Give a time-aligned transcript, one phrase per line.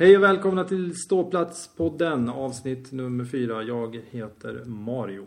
[0.00, 3.62] Hej och välkomna till Ståplatspodden avsnitt nummer fyra.
[3.62, 5.26] Jag heter Mario.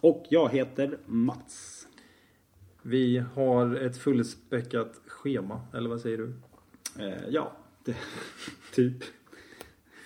[0.00, 1.88] Och jag heter Mats.
[2.82, 6.32] Vi har ett fullspäckat schema, eller vad säger du?
[7.04, 7.52] Eh, ja,
[7.84, 7.96] det,
[8.74, 8.96] typ.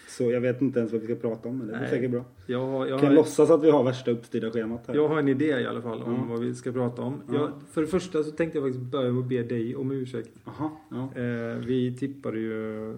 [0.09, 2.24] Så jag vet inte ens vad vi ska prata om, men det blir säkert bra.
[2.46, 4.95] Jag har, jag kan har, låtsas att vi har värsta uppstyrda schemat här.
[4.95, 6.27] jag har en idé i alla fall om Ja.
[6.29, 7.23] vad vi ska prata om.
[7.29, 7.35] Ja.
[7.35, 10.30] Jag, för det första så tänkte jag faktiskt börja med att be dig om ursäkt.
[10.45, 11.21] Jaha, ja.
[11.23, 12.96] Eh, vi tippade ju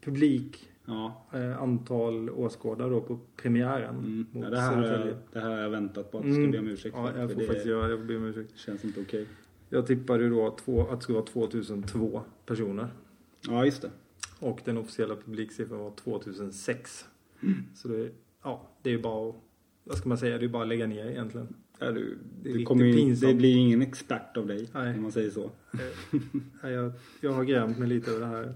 [0.00, 1.26] publik, ja.
[1.32, 4.26] eh, antal åskådare då på premiären Mm.
[4.32, 6.50] mot ja det, här, jag- det här har jag väntat på att du ska Mm.
[6.52, 7.20] be om ursäkt Ja, för.
[7.20, 8.56] jag får det faktiskt göra jag får be om ursäkt.
[8.56, 9.26] känns inte okej.
[9.70, 12.88] Jag tippade ju då två, att det skulle vara 2002 personer.
[13.48, 13.90] Ja, just det.
[14.40, 17.04] Och den officiella publiksiffran var 2006.
[17.42, 17.54] Mm.
[17.74, 18.10] Så det,
[18.42, 19.36] ja, det är ju bara att,
[19.84, 21.54] vad ska man säga, det är bara att lägga ner egentligen.
[21.78, 24.94] Ja, du, Det det, kommer ju, det blir ju ingen expert av dig, Nej.
[24.94, 25.44] om man säger så.
[25.44, 25.80] Eh,
[26.62, 28.54] nej, jag, jag har grämt mig lite över det här.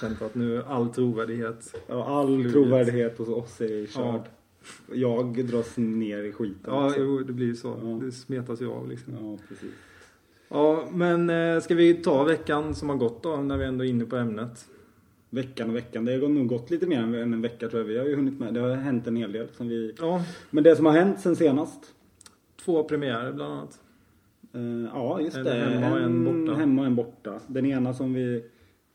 [0.00, 1.74] Känt att nu all trovärdighet.
[1.86, 4.20] Ja, all trovärdighet hos oss är körd.
[4.20, 4.94] Ja.
[4.94, 6.74] Jag dras ner i skiten.
[6.74, 7.00] Ja, också.
[7.00, 7.68] jo, det blir ju så.
[7.82, 7.88] Ja.
[8.06, 9.14] Det smetas ju av liksom.
[9.20, 9.70] ja, precis.
[10.48, 13.88] Ja, men eh, ska vi ta veckan som har gått då, när vi ändå är
[13.88, 14.68] inne på ämnet?
[15.30, 16.04] Veckan och veckan.
[16.04, 17.88] Det har nog gått lite mer än en vecka tror jag.
[17.88, 18.54] Vi har ju hunnit med.
[18.54, 19.48] Det har hänt en hel del.
[19.56, 19.94] Som vi...
[20.00, 21.80] Ja, Men det som har hänt sen senast.
[22.64, 23.80] två premiärer bland annat.
[24.54, 25.54] Eh, ja, just En det.
[25.54, 26.58] hemma och en borta.
[26.58, 27.40] hemma och en borta.
[27.46, 28.44] Den ena som vi...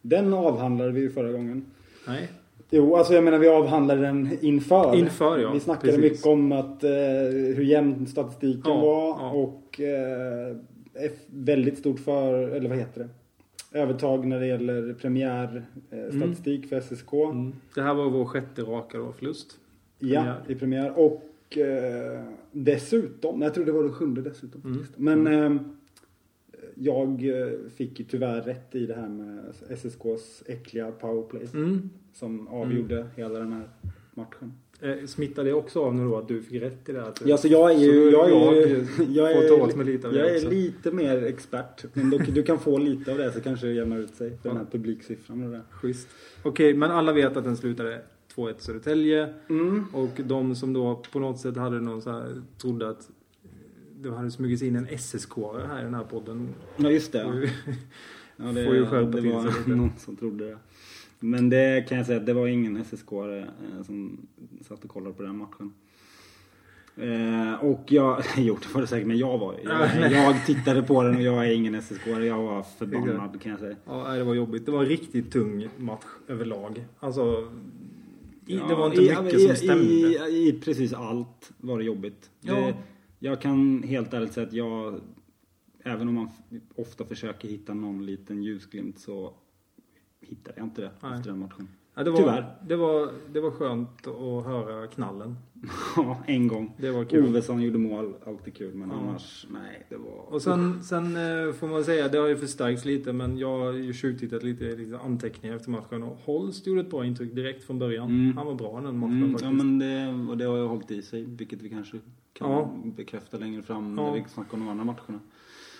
[0.01, 1.65] Den avhandlade vi ju förra gången.
[2.07, 2.29] Nej,
[2.73, 4.95] Jo, alltså jag menar vi avhandlade den inför.
[4.95, 5.51] Inför, ja.
[5.53, 6.11] Vi snackade Precis.
[6.11, 6.89] mycket om att, eh,
[7.55, 9.07] hur jämn statistiken Ja, var.
[9.07, 9.31] ja.
[9.31, 10.55] Och eh,
[11.27, 12.33] väldigt stort för...
[12.49, 13.09] Eller vad heter det?
[13.79, 17.13] Övertag när det gäller premiärstatistik eh, statistik för SSK.
[17.13, 17.53] mm.
[17.75, 19.51] det här var vår sjätte raka då, förlust.
[19.99, 20.35] Ja, Premiär.
[20.47, 20.99] i premiär.
[20.99, 24.61] Och eh, dessutom, jag tror det var den sjunde dessutom.
[24.97, 25.23] Mm.
[25.23, 25.61] Men eh,
[26.83, 31.47] jag eh, fick ju tyvärr rätt i det här med SSKs äckliga powerplay.
[31.53, 31.89] Mm.
[32.13, 33.69] Som avgjorde hela den här
[34.13, 34.53] matchen.
[34.81, 37.13] Eh, smittar det också av nu då att du fick rätt i det här?
[37.25, 38.09] Ja, så jag är ju...
[38.11, 41.85] Jag är, jag ju- jag är, lite av det jag är lite mer expert.
[41.93, 44.37] Men du, du kan få lite av det så kanske det jämnar ut sig.
[44.43, 45.63] Den här publiksiffran och det där.
[45.71, 46.07] Schysst.
[46.43, 48.01] Okej, men alla vet att den slutade
[48.35, 49.33] 2-1 Södertälje.
[49.49, 49.85] Mm.
[49.93, 53.09] Och de som då på något sätt hade någon så här, trodde att
[54.01, 55.35] det hade smugit sig in en SSK
[55.67, 56.49] här i den här podden.
[56.77, 57.21] Ja, just det.
[58.35, 58.45] Ja.
[58.45, 60.57] det, Får ju skärpa det till var sig någon som trodde det.
[61.19, 64.27] Men det kan jag säga att det var ingen SSK eh, som
[64.67, 65.73] satt och kollade på den matchen.
[66.97, 71.03] Eh, och jag, jo det var det säkert, men jag var jag, jag tittade på
[71.03, 72.07] den och jag är ingen SSK.
[72.07, 73.75] Jag var förbannad kan jag säga.
[73.85, 74.65] Ja, det var jobbigt.
[74.65, 76.85] Det var en riktigt tung match överlag.
[76.99, 77.47] Alltså,
[78.45, 79.83] i, det Ja, var inte i- mycket i, som stämde.
[79.85, 82.29] I, I precis allt var det jobbigt.
[82.41, 82.55] Ja.
[82.55, 82.73] Det,
[83.23, 85.01] jag kan helt ärligt säga att jag,
[85.79, 86.29] även om man
[86.75, 89.33] ofta försöker hitta någon liten ljusglimt så
[90.21, 91.17] hittade jag inte det Nej.
[91.17, 91.67] efter den matchen.
[91.95, 92.55] Ja, det var, Tyvärr.
[92.67, 95.35] Det var, det var skönt att höra knallen.
[95.95, 96.73] Ja, en gång.
[96.77, 97.25] Det var kul.
[97.29, 98.73] Ovesson gjorde mål, alltid kul.
[98.75, 98.95] Men Ja.
[98.95, 100.33] annars, nej, det var...
[100.33, 103.73] Och sen, sen eh, får man säga, det har ju förstärkts lite men jag har
[103.73, 107.79] ju tjuvtittat lite lite anteckningar efter matchen och Holst gjorde ett bra intryck direkt från
[107.79, 108.09] början.
[108.09, 108.37] Mm.
[108.37, 109.43] Han var bra den matchen Mm, faktiskt.
[109.45, 111.99] ja, men det, och det har ju hållit i sig, vilket vi kanske
[112.33, 112.73] kan Ja.
[112.83, 114.03] bekräfta längre fram Ja.
[114.05, 115.19] när vi snackar om de andra matcherna.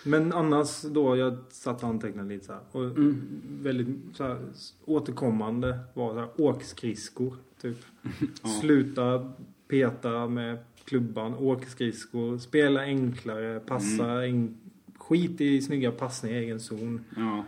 [0.04, 2.62] Men annars då, jag satt och antecknade lite så här.
[2.72, 3.22] Och Mm.
[3.62, 4.38] väldigt så här,
[4.86, 7.36] återkommande var så här, åkskridskor.
[7.62, 7.78] Typ.
[8.44, 8.50] Ja.
[8.62, 9.32] Sluta
[9.68, 14.36] peta med klubban, åkskridskor, spela enklare, passa, Mm.
[14.36, 14.58] en,
[14.98, 17.02] skit i snygga passningar i egen zon.
[17.18, 17.46] Ja.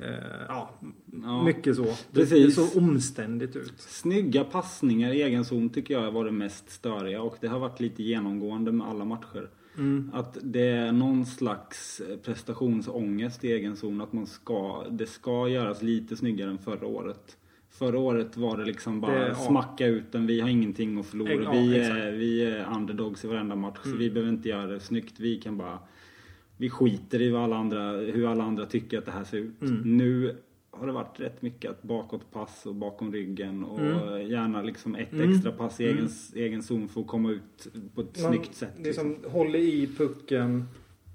[0.00, 0.14] Eh,
[0.48, 0.70] ja,
[1.22, 1.44] Ja.
[1.44, 1.84] mycket så.
[2.10, 3.72] Det, det såg omständigt ut.
[3.76, 7.80] Snygga passningar i egen zon tycker jag var det mest störiga och det har varit
[7.80, 9.48] lite genomgående med alla matcher.
[9.78, 10.10] Mm.
[10.14, 14.00] Att det är någon slags prestationsångest i egen zon.
[14.00, 17.36] Att man ska, det ska göras lite snyggare än förra året.
[17.70, 19.34] Förra året var det liksom bara Det- ja.
[19.34, 20.26] smacka ut den.
[20.26, 21.42] Vi har ingenting att förlora.
[21.42, 21.96] Ja, vi, exakt.
[21.98, 23.78] är, vi är underdogs i varenda match.
[23.82, 23.98] Så Mm.
[23.98, 25.20] vi behöver inte göra det snyggt.
[25.20, 25.78] Vi kan bara...
[26.56, 29.62] Vi skiter i vad alla andra, hur alla andra tycker att det här ser ut.
[29.62, 29.96] Mm.
[29.98, 30.36] Nu
[30.78, 34.30] har det varit rätt mycket att bakåtpass och bakom ryggen och Mm.
[34.30, 35.30] gärna liksom ett Mm.
[35.32, 35.96] extra pass i Mm.
[35.96, 38.68] egen, egen zon för att komma ut på ett Man snyggt sätt.
[38.76, 39.10] liksom.
[39.10, 40.64] Liksom håller i pucken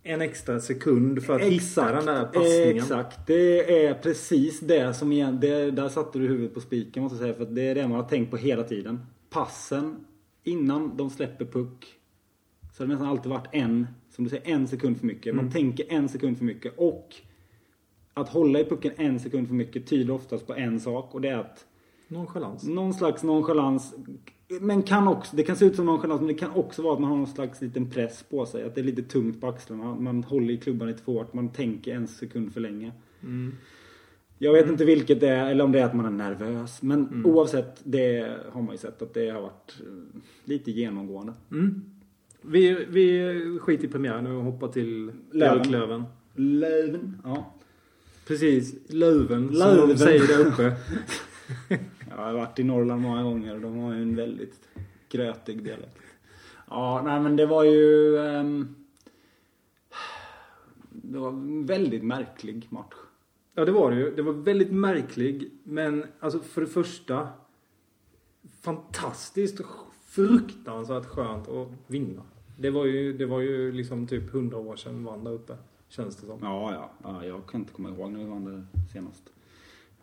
[0.03, 2.77] en extra sekund för att hitta den där passningen.
[2.77, 3.27] Exakt.
[3.27, 7.21] Det är precis det som igen, det, där satte du huvudet på spiken måste jag
[7.21, 7.33] säga.
[7.33, 8.99] För att det är det man har tänkt på hela tiden.
[9.29, 9.95] Passen
[10.43, 11.85] innan de släpper puck.
[12.73, 15.35] Så har det nästan alltid varit en, som du säger, en sekund för mycket.
[15.35, 15.53] Man Mm.
[15.53, 16.73] tänker en sekund för mycket.
[16.77, 17.15] Och
[18.21, 21.15] att hålla i pucken en sekund för mycket tyder oftast på en sak.
[21.15, 21.65] Och det är att
[22.07, 22.63] Nonchalans.
[22.67, 23.95] någon slags nonchalans
[24.61, 26.99] Men kan också, det kan se ut som nonchalans men det kan också vara att
[26.99, 28.63] man har någon slags liten press på sig.
[28.63, 29.95] Att det är lite tungt på axlarna.
[29.95, 31.33] Man håller i klubban lite för hårt.
[31.33, 32.91] Man tänker en sekund för länge.
[33.23, 33.55] Mm.
[34.37, 36.81] Jag vet inte vilket det är eller om det är att man är nervös.
[36.81, 41.33] Men oavsett det har man ju sett att det har varit eh, lite genomgående.
[41.51, 41.81] Mm.
[42.41, 46.03] Vi, vi skiter i premiären nu och hoppar till Löven.
[46.35, 47.21] Löven.
[47.23, 47.53] Ja.
[48.29, 49.89] Precis, Löven, som Löven.
[49.89, 50.75] de säger där uppe.
[52.09, 54.59] Jag har varit i Norrland många gånger och de har ju en väldigt
[55.09, 55.97] grötig dialekt.
[56.67, 58.17] Ja, nej men det var ju...
[58.17, 58.75] ehm,
[60.91, 62.93] det var en väldigt märklig match.
[63.53, 64.15] Ja, det var det ju.
[64.15, 67.27] Det var väldigt märklig, men alltså för det första
[68.61, 69.61] fantastiskt
[70.05, 72.21] fruktansvärt skönt att vinna.
[72.57, 75.57] Det var ju, det var ju liksom typ hundra år sedan vi vann där uppe,
[75.89, 76.39] känns det som.
[76.41, 77.25] Ja, ja, ja.
[77.25, 78.63] Jag kan inte komma ihåg när vi vann det
[78.93, 79.23] senast.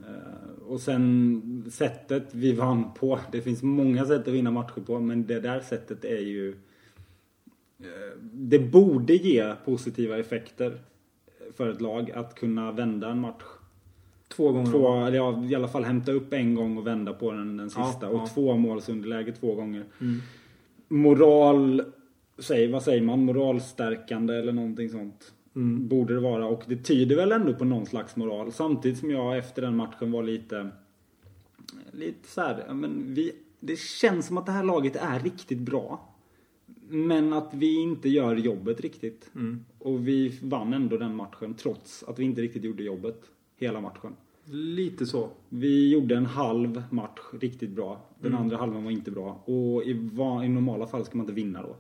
[0.01, 3.19] Eh, och sen sättet vi vann på.
[3.33, 6.51] Det finns många sätt att vinna matcher på men det där sättet är ju...
[7.81, 10.79] eh, Det borde ge positiva effekter
[11.57, 13.43] för ett lag att kunna vända en match.
[14.29, 14.71] Två gånger.
[14.71, 17.71] Två, eller ja, i alla fall hämta upp en gång och vända på den, den
[17.77, 18.07] Ja, sista.
[18.07, 18.23] ja.
[18.23, 19.85] Och två målsunderläge två gånger.
[20.01, 20.21] Mm.
[20.89, 21.83] Moral...
[22.39, 23.25] Säg, vad säger man?
[23.25, 25.33] Moralstärkande eller någonting sånt.
[25.57, 25.89] Mm.
[25.89, 26.47] Borde det vara.
[26.47, 28.53] Och det tyder väl ändå på någon slags moral.
[28.53, 30.69] Samtidigt som jag efter den matchen var lite...
[31.93, 33.33] Lite så här, men vi...
[33.61, 36.15] Det känns som att det här laget är riktigt bra.
[36.89, 39.31] Men att vi inte gör jobbet riktigt.
[39.35, 39.65] Mm.
[39.79, 43.23] Och vi vann ändå den matchen trots att vi inte riktigt gjorde jobbet.
[43.57, 44.17] Hela matchen.
[44.51, 45.29] Lite så.
[45.49, 48.01] Vi gjorde en halv match riktigt bra.
[48.21, 48.43] Den Mm.
[48.43, 49.43] andra halvan var inte bra.
[49.45, 49.91] Och i,
[50.45, 51.77] i normala fall ska man inte vinna då.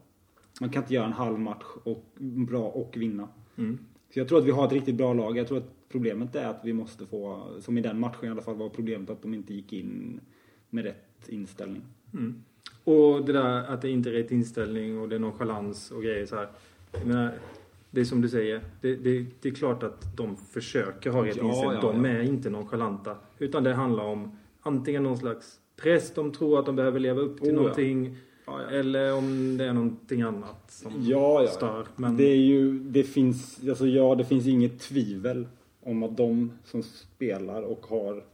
[0.60, 3.28] Man kan inte göra en halv match och, bra och vinna.
[3.58, 3.78] Mm.
[4.12, 5.36] Så jag tror att vi har ett riktigt bra lag.
[5.36, 8.42] Jag tror att problemet är att vi måste få, som i den matchen i alla
[8.42, 10.20] fall var problemet att de inte gick in
[10.70, 11.82] med rätt inställning.
[12.14, 12.42] Mm.
[12.84, 16.26] Och det där att det inte är rätt inställning och det är nonchalans och grejer
[16.26, 16.48] så här.
[16.92, 17.32] Jag menar,
[17.90, 18.60] det är som du säger.
[18.80, 21.80] Det, det, det är klart att de försöker ha rätt Ja, inställning.
[21.82, 22.10] ja, de ja.
[22.10, 23.16] är inte nonchalanta.
[23.38, 27.40] Utan det handlar om antingen någon slags press de tror att de behöver leva upp
[27.40, 28.04] till Oh, någonting.
[28.04, 28.10] Ja,
[28.46, 28.60] ja.
[28.70, 31.48] Eller om det är någonting annat som Ja, ja.
[31.48, 31.86] stör.
[31.96, 35.46] Men Det är ju, det finns, alltså ja, det finns inget tvivel
[35.82, 38.24] om att de som spelar och har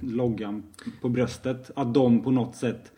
[0.00, 0.62] loggan
[1.00, 2.92] på bröstet, att de på något sätt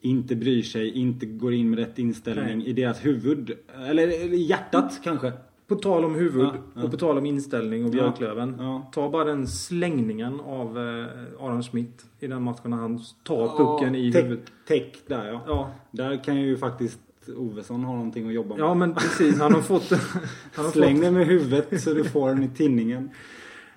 [0.00, 2.68] inte bryr sig, inte går in med rätt inställning Nej.
[2.68, 3.52] i deras huvud.
[3.86, 5.32] Eller, eller hjärtat kanske.
[5.68, 6.82] På tal om huvud Ja, ja.
[6.82, 8.56] och på tal om inställning och Björklöven.
[8.58, 8.90] ja.
[8.92, 13.94] Ta bara den slängningen av eh, Adam Smith i den matchen när han tar pucken
[13.94, 14.44] i Täck- huvudet.
[14.68, 15.40] Täck där ja.
[15.46, 16.98] Ja, Där kan ju faktiskt
[17.36, 18.58] Ovesson ha någonting att jobba med.
[18.64, 19.90] Ja men precis, han har fått...
[20.54, 23.10] Han har Släng fått den med huvudet så du får den i tinningen.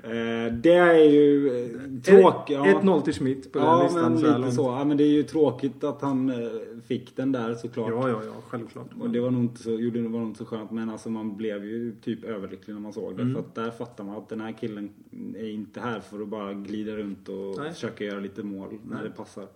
[0.04, 2.56] Eh, det är ju eh, tråkigt.
[2.56, 2.81] Ja.
[2.81, 4.62] 1-0 till Schmidt på den Ja, listan men så lite så.
[4.62, 6.50] Ja, men det är ju tråkigt att han eh,
[6.88, 7.90] fick den där såklart.
[7.90, 8.88] Ja, ja, ja, självklart.
[9.00, 10.72] Och det var nog inte så, gjorde, var nog inte så skönt.
[10.72, 13.22] Men alltså man blev ju typ överlycklig när man såg det.
[13.22, 13.34] Mm.
[13.34, 14.90] För att där fattar man att den här killen
[15.38, 17.74] är inte här för att bara glida runt och Nej.
[17.74, 19.04] försöka göra lite mål när Nej.
[19.04, 19.48] det passar.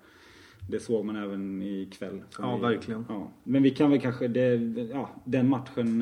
[0.69, 2.21] Det såg man även ikväll.
[2.39, 3.05] Ja, vi- verkligen.
[3.09, 3.27] Ja.
[3.43, 4.55] Men vi kan väl kanske, det,
[4.93, 6.01] ja, den matchen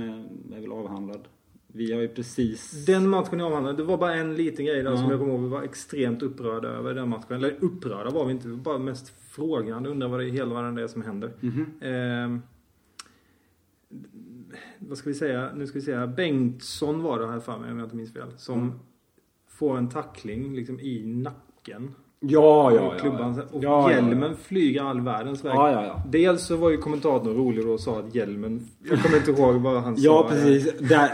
[0.56, 1.28] är väl avhandlad.
[1.74, 2.86] Vi har ju precis...
[2.86, 4.98] Den matchen jag avhandlade, det var bara en liten grej där Ja.
[4.98, 5.42] som jag kommer ihåg.
[5.44, 7.36] Vi var extremt upprörda över den matchen.
[7.36, 9.90] Eller upprörda var vi inte, vi var bara mest frågande.
[9.90, 11.34] Undrar vad det är hela världen det är som händer.
[11.40, 11.66] Mhm.
[11.82, 12.42] Ehm,
[14.80, 15.52] vad ska vi säga?
[15.56, 16.08] Nu ska vi säga.
[16.08, 18.28] Bengtsson var det här för mig om jag inte minns fel.
[18.38, 18.74] Som Mm.
[19.48, 21.92] får en tackling liksom i nacken.
[22.26, 22.94] Ja, ja, ja.
[23.00, 23.44] klubban, ja.
[23.58, 25.52] och ja, ja, hjälmen flyger all världens väg.
[25.56, 26.02] Ja, ja, ja.
[26.10, 28.68] Dels så var ju kommentatorn rolig och sa att hjälmen...
[28.90, 30.30] Jag kommer inte ihåg vad han Ja, sa.
[30.30, 30.74] precis.
[30.80, 31.10] Där,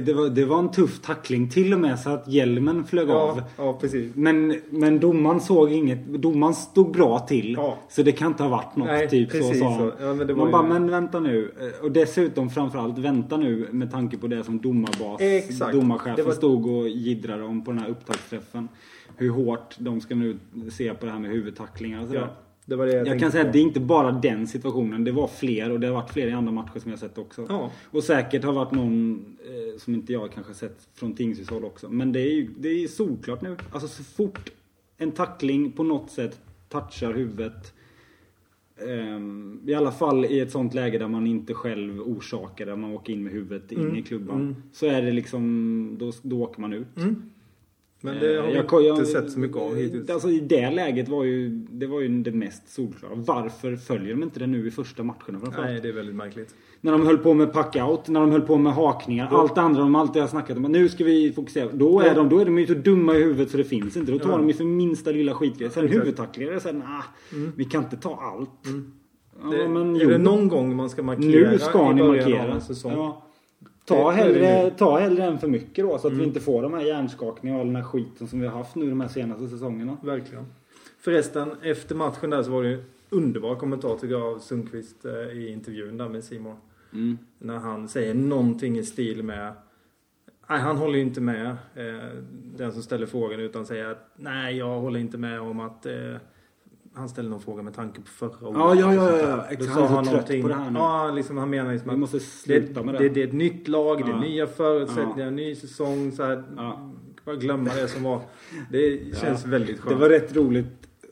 [0.00, 3.36] det, var, det var en tuff tackling till och med så att hjälmen flög av.
[3.38, 4.12] Ja, ja, precis.
[4.14, 6.06] Men, men domaren såg inget.
[6.06, 7.52] Domaren stod bra till.
[7.58, 7.76] Ja.
[7.88, 8.86] Så det kan inte ha varit något.
[8.88, 9.92] Nej, typ precis så sa han.
[10.00, 11.50] Ja, men det var Man ju- bara, men vänta nu.
[11.82, 15.72] Och dessutom framförallt vänta nu med tanke på det som domarbas, Exakt.
[15.72, 18.68] domarchefen var- stod och jiddrade om på den här upptaktsträffen.
[19.16, 20.36] Hur hårt de ska nu
[20.70, 22.20] se på det här med huvudtacklingar och sådär.
[22.20, 23.48] Ja, det var det jag, Jag kan säga på.
[23.48, 25.04] att det är inte bara den situationen.
[25.04, 27.46] Det var fler och det har varit fler i andra matcher som jag sett också.
[27.48, 27.70] Ja.
[27.90, 31.88] Och säkert har varit någon eh, som inte jag kanske sett från Tingsryds håll också.
[31.88, 33.56] Men det är ju det är solklart nu.
[33.72, 34.50] Alltså så fort
[34.98, 37.72] en tackling på något sätt touchar huvudet.
[38.88, 42.76] ehm, I alla fall i ett sånt läge där man inte själv orsakar det.
[42.76, 44.40] Man åker in med huvudet in Mm, i klubban.
[44.40, 44.54] mm.
[44.72, 46.96] Så är det liksom, då, då åker man ut.
[46.96, 47.22] Mm.
[48.06, 50.10] Men det har vi Jag- jag- inte sett så mycket av hittills.
[50.10, 53.12] Alltså i det läget var ju det var ju det mest solklara.
[53.14, 55.56] Varför följer de inte det nu i första matcherna framförallt?
[55.70, 56.54] Nej, det är väldigt märkligt.
[56.80, 59.80] När de höll på med packout, när de höll på med hakningar, allt det andra
[59.80, 60.62] de alltid har snackat om.
[60.62, 61.68] Nu ska vi fokusera.
[61.72, 62.14] Då är, Ja.
[62.14, 64.12] de, då är de ju så dumma i huvudet så det finns inte.
[64.12, 64.36] Då tar Ja.
[64.36, 65.70] de ju för minsta lilla skitgrej.
[65.70, 65.84] Sen.
[65.86, 65.98] Mm.
[65.98, 67.04] huvudtacklingar såhär, nah,
[67.56, 68.50] vi kan inte ta allt.
[69.42, 70.08] Ja, Det, men är jo.
[70.10, 72.54] det någon gång man ska markera Nu ska i ni början av markera.
[72.54, 72.92] en säsong?
[72.92, 73.25] Ja.
[73.86, 76.18] Ta, hellre, ta hellre än för mycket då så att Mm.
[76.18, 78.74] vi inte får de här hjärnskakningarna och all den här skiten som vi har haft
[78.76, 79.96] nu de här senaste säsongerna.
[80.02, 80.44] Verkligen.
[80.98, 85.04] Förresten, efter matchen där så var det ju en underbar kommentar tycker jag av Sundqvist
[85.04, 86.56] eh, i intervjun där med Simon.
[86.92, 87.18] Mm.
[87.38, 89.52] När han säger någonting i stil med
[90.48, 92.08] Nej, han håller ju inte med eh,
[92.56, 96.14] den som ställer frågan utan säger att nej, jag håller inte med om att eh,
[96.96, 98.58] han ställer någon fråga med tanke på förra året.
[98.58, 99.44] Ja, ja, ja, sånt ja, ja.
[99.50, 99.74] Exakt.
[99.74, 100.78] sa Han är så trött någonting- på det här nu.
[100.78, 102.98] Ja, liksom, han menar liksom Vi att måste det, sluta med det.
[102.98, 104.20] det, det är ett nytt lag, det är Ja.
[104.20, 106.12] nya förutsättningar, ny säsong.
[106.12, 106.92] Så här, Ja.
[107.24, 108.20] Bara glömma det som var.
[108.70, 109.96] Det känns väldigt skönt.
[109.96, 110.66] Det var rätt roligt.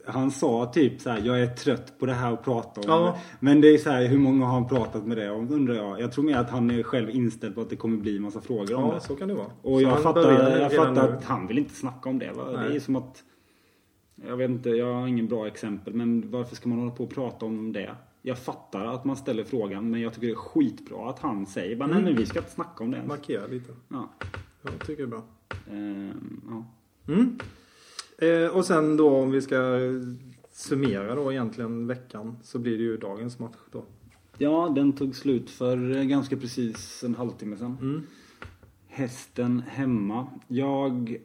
[0.07, 2.87] Han sa typ så här: jag är trött på det här att prata om.
[2.89, 3.19] Ja.
[3.41, 6.01] Men det är så här, hur många har han pratat med det om undrar jag.
[6.01, 8.75] Jag tror mer att han är själv inställd på att det kommer bli massa frågor
[8.75, 9.01] om Ja, det.
[9.01, 9.47] så kan det vara.
[9.63, 12.33] Och Så jag fattar, jag fattar att han vill inte snacka om det.
[12.33, 12.45] Va?
[12.69, 13.23] Det är som att...
[14.27, 15.95] Jag vet inte, jag har ingen bra exempel.
[15.95, 17.95] Men varför ska man hålla på och prata om det?
[18.23, 19.91] Jag fattar att man ställer frågan.
[19.91, 22.05] Men jag tycker det är skitbra att han säger bara, nej Mm.
[22.05, 23.09] men vi ska inte snacka om det ens.
[23.09, 23.73] Markera lite.
[23.89, 24.09] Ja.
[24.63, 25.23] Jag tycker det är bra.
[25.71, 26.65] Ehm, ja.
[27.13, 27.39] Mm.
[28.19, 29.79] Eh, och sen då om vi ska
[30.53, 33.85] summera då egentligen veckan så blir det ju dagens match då.
[34.39, 37.77] ja, den tog slut för eh, ganska precis en halvtimme sedan.
[37.81, 38.03] Mm.
[38.87, 40.27] Hästen hemma.
[40.49, 41.17] Jag...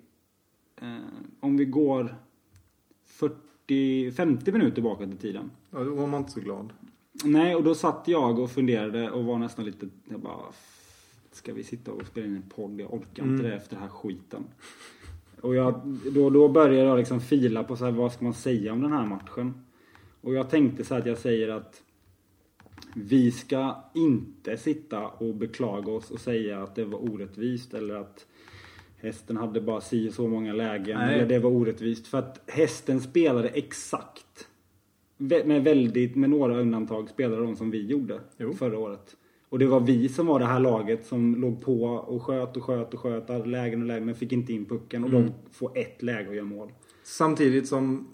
[0.81, 0.97] Eh,
[1.39, 2.15] om vi går
[3.19, 5.51] 40, 50 minuter tillbaka till tiden.
[5.71, 6.73] Ja, då var man inte så glad.
[7.23, 9.87] Nej, och då satt jag och funderade och var nästan lite...
[10.09, 10.45] Jag bara...
[11.31, 12.81] Ska vi sitta och spela in en podd?
[12.81, 13.41] Jag orkar inte Mm.
[13.41, 14.43] det efter den här skiten.
[15.41, 15.81] Och jag,
[16.13, 18.91] då, då började jag liksom fila på så här, vad ska man säga om den
[18.91, 19.53] här matchen?
[20.21, 21.81] Och jag tänkte så här att jag säger att
[22.95, 28.25] vi ska inte sitta och beklaga oss och säga att det var orättvist eller att
[29.01, 31.15] hästen hade bara si och så många lägen Nej.
[31.15, 32.07] eller det var orättvist.
[32.07, 34.47] För att hästen spelade exakt
[35.17, 38.53] med väldigt, med några undantag spelade de som vi gjorde Jo.
[38.53, 39.15] förra året.
[39.49, 42.63] Och det var vi som var det här laget som låg på och sköt och
[42.63, 43.29] sköt och sköt.
[43.29, 45.03] Hade lägen och lägen men fick inte in pucken.
[45.03, 45.21] Och Mm.
[45.23, 46.71] de får ett läge att göra mål.
[47.03, 48.07] Samtidigt som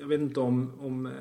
[0.00, 1.12] jag vet inte om, om eh,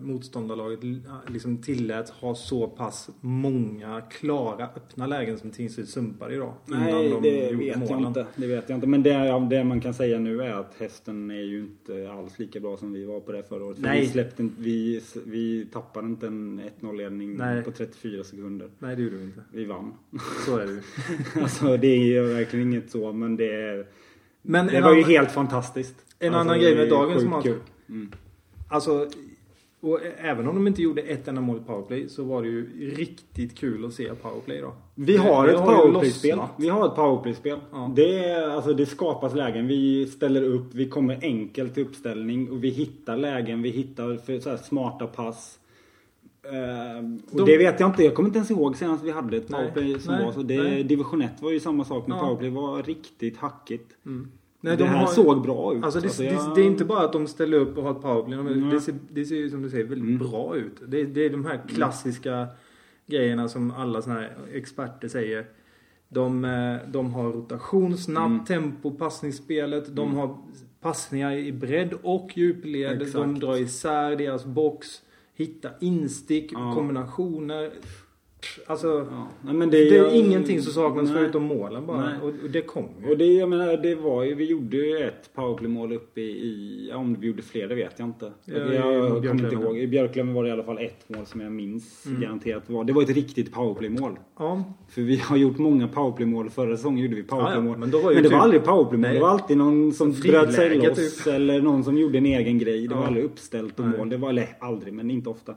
[0.00, 6.52] motståndarlaget li- liksom tillät ha så pass många klara öppna lägen som Tingsryd sumpade idag.
[6.64, 8.26] Nej, det vet jag inte.
[8.36, 8.86] Det vet jag inte.
[8.86, 12.60] Men det, det man kan säga nu är att hästen är ju inte alls lika
[12.60, 13.76] bra som vi var på det förra året.
[13.76, 14.00] För Nej.
[14.00, 17.62] Vi, släppte, vi, vi tappade inte en 1-0-ledning Nej.
[17.62, 18.68] på 34 sekunder.
[18.78, 19.40] Nej, det gjorde vi inte.
[19.52, 19.94] Vi vann.
[20.46, 20.80] Så är det ju.
[21.42, 23.86] alltså det är ju verkligen inget så men det är...
[24.42, 25.94] Men Det var ju helt fantastiskt.
[26.18, 27.46] En Alltså, annan grej med dagens sjukt match.
[27.88, 28.10] Mm.
[28.68, 29.08] Alltså,
[29.80, 32.90] och även om de inte gjorde ett enda mål i powerplay så var det ju
[32.96, 34.72] riktigt kul att se powerplay då.
[34.94, 36.38] Vi har Det ett powerplay-spel.
[36.58, 37.58] Vi har ett powerplay-spel.
[37.72, 37.92] Ja.
[37.96, 39.66] Det, alltså, det skapas lägen.
[39.66, 43.62] Vi ställer upp, vi kommer enkelt till uppställning och vi hittar lägen.
[43.62, 45.58] Vi hittar så smarta pass.
[47.30, 48.04] Och De- det vet jag inte.
[48.04, 50.42] Jag kommer inte ens ihåg senast vi hade ett Nej, powerplay som nej, var så.
[50.42, 50.84] Det, nej.
[50.84, 52.20] division 1 var ju samma sak med Ja.
[52.20, 52.50] powerplay.
[52.50, 53.96] Det var riktigt hackigt.
[54.06, 54.28] Mm.
[54.60, 55.84] Det de här har- såg bra ut.
[55.84, 57.90] Alltså det, Alltså, det, jag- det är inte bara att de ställer upp och har
[57.90, 58.36] ett powerplay.
[58.36, 58.70] De, Nej.
[58.70, 60.30] det, ser, det ser ju som du säger väldigt Mm.
[60.30, 60.76] bra ut.
[60.88, 62.46] Det, det är de här klassiska
[63.06, 65.46] grejerna som alla såna här experter säger.
[66.08, 68.44] De, eh, de har rotation, snabbt Mm.
[68.44, 69.96] tempo, passningsspelet.
[69.96, 70.16] De Mm.
[70.16, 70.36] har
[70.80, 72.98] passningar i bredd och djupled.
[72.98, 73.40] De Exakt.
[73.40, 74.86] drar isär deras box.
[75.34, 76.72] Hitta instick, Ja.
[76.74, 77.70] kombinationer.
[78.66, 79.28] Alltså, Ja.
[79.42, 81.12] Nej, men det, är jag- ingenting som saknas Nej.
[81.18, 82.00] förutom målen bara.
[82.00, 82.14] Nej.
[82.22, 83.10] Och, och det kommer ju.
[83.10, 86.90] Och det, jag menar, det var ju, vi gjorde ju ett powerplay-mål uppe i, i,
[86.94, 88.32] om vi gjorde fler det vet jag inte.
[88.44, 89.78] Ja, jag jag kommer inte ihåg.
[89.78, 92.20] I Björklöven var det i alla fall ett mål som jag minns Mm.
[92.20, 92.84] garanterat var.
[92.84, 94.18] Det var ett riktigt powerplay-mål.
[94.38, 96.50] Ja, För vi har gjort många powerplay-mål.
[96.50, 97.72] Förra säsongen gjorde vi powerplay-mål.
[97.72, 99.14] Ja, men var ju men det typ- var aldrig powerplay-mål.
[99.14, 101.16] Det var alltid någon som bröt sig loss.
[101.24, 101.34] typ.
[101.34, 102.88] Eller någon som gjorde en egen grej.
[102.88, 104.08] Det var aldrig uppställt och mål.
[104.08, 105.54] Det var, eller aldrig, men inte ofta.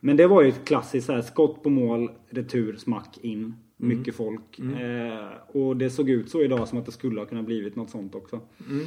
[0.00, 3.38] Men det var ju ett klassiskt så här, skott på mål, retur, smack in.
[3.38, 3.98] Mm.
[3.98, 4.58] Mycket folk.
[4.58, 5.28] Eh,
[5.62, 8.14] och det såg ut så idag som att det skulle ha kunnat blivit något sånt
[8.14, 8.40] också.
[8.70, 8.86] Mm.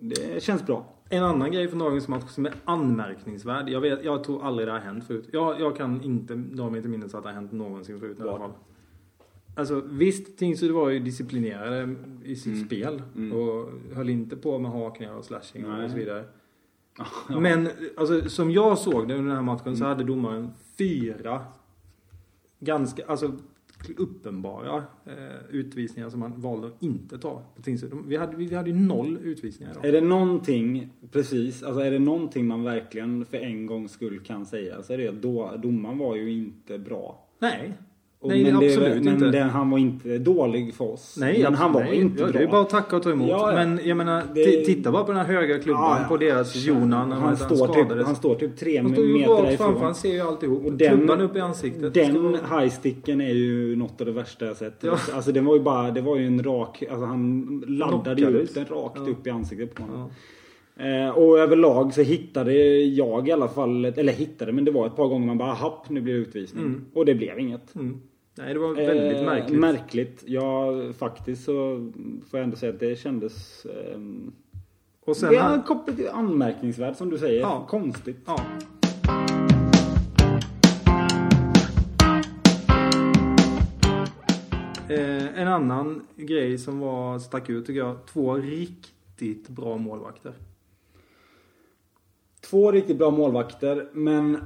[0.00, 0.94] Det känns bra.
[1.08, 3.68] En annan grej från dagens match som är anmärkningsvärd.
[3.68, 5.28] Jag, vet, jag tror aldrig det har hänt förut.
[5.32, 8.22] Jag, jag kan inte dra mig till minnes att det har hänt någonsin förut i
[8.22, 8.52] alla fall.
[9.56, 12.66] Alltså visst, Tingsryd var ju disciplinerade i sitt Mm.
[12.66, 13.02] spel.
[13.16, 13.38] Mm.
[13.38, 15.84] Och höll inte på med hakningar och slashing Nej.
[15.84, 16.24] och så vidare.
[17.28, 17.40] Ja.
[17.40, 21.44] Men alltså, som jag såg det under den här matchen så hade domaren fyra
[22.60, 23.32] ganska, alltså
[23.96, 27.42] uppenbara eh, utvisningar som man valde att inte ta
[27.90, 29.88] på Vi hade, vi hade ju noll utvisningar då.
[29.88, 34.46] Är det någonting, precis, alltså är det någonting man verkligen för en gångs skull kan
[34.46, 37.28] säga så är det att då, domaren var ju inte bra.
[37.38, 37.78] Nej.
[38.24, 39.26] Nej, men det- absolut men inte.
[39.30, 41.16] Det, han var inte dålig för oss.
[41.20, 41.96] Nej, men han var nej.
[42.00, 42.38] inte ja, bra.
[42.38, 43.28] Det är bara att tacka och ta emot.
[43.28, 43.52] Ja.
[43.54, 46.56] Men jag menar, Det- ti- titta bara på den här höga klubban Ja, på deras
[46.56, 49.84] Jonan han, han, står typ, han står typ tre Han står ju meter rakt framför,
[49.84, 50.64] han ser ju alltihop.
[50.66, 51.92] Och den- klubban upp i ansiktet.
[51.92, 54.78] Ska Den vara- highsticken är ju något av det värsta jag sett.
[54.80, 54.96] Ja.
[55.14, 58.54] Alltså det var ju bara, det var ju en rak, alltså han laddade ju ut
[58.54, 60.10] den rakt upp i ansiktet på honom.
[60.76, 64.96] Eh, och överlag så hittade jag i alla fall, eller hittade, men det var ett
[64.96, 66.64] par gånger man bara happ, nu blir det utvisning.
[66.64, 66.84] Mm.
[66.94, 67.74] Och det blev inget.
[67.74, 68.00] Mm.
[68.34, 69.60] Nej, det var väldigt Eh, märkligt.
[69.60, 70.24] Märkligt.
[70.26, 71.52] Ja, faktiskt så
[72.30, 73.66] får jag ändå säga att det kändes...
[73.66, 74.32] ehm,
[75.04, 77.40] och sen det är han, kopplat till anmärkningsvärt som du säger.
[77.40, 77.66] Ja.
[77.68, 78.18] Konstigt.
[78.26, 78.38] ja.
[84.88, 88.06] Eh, en annan grej som var stack ut tycker jag.
[88.06, 90.32] Två riktigt bra målvakter.
[92.40, 94.38] Två riktigt bra målvakter, men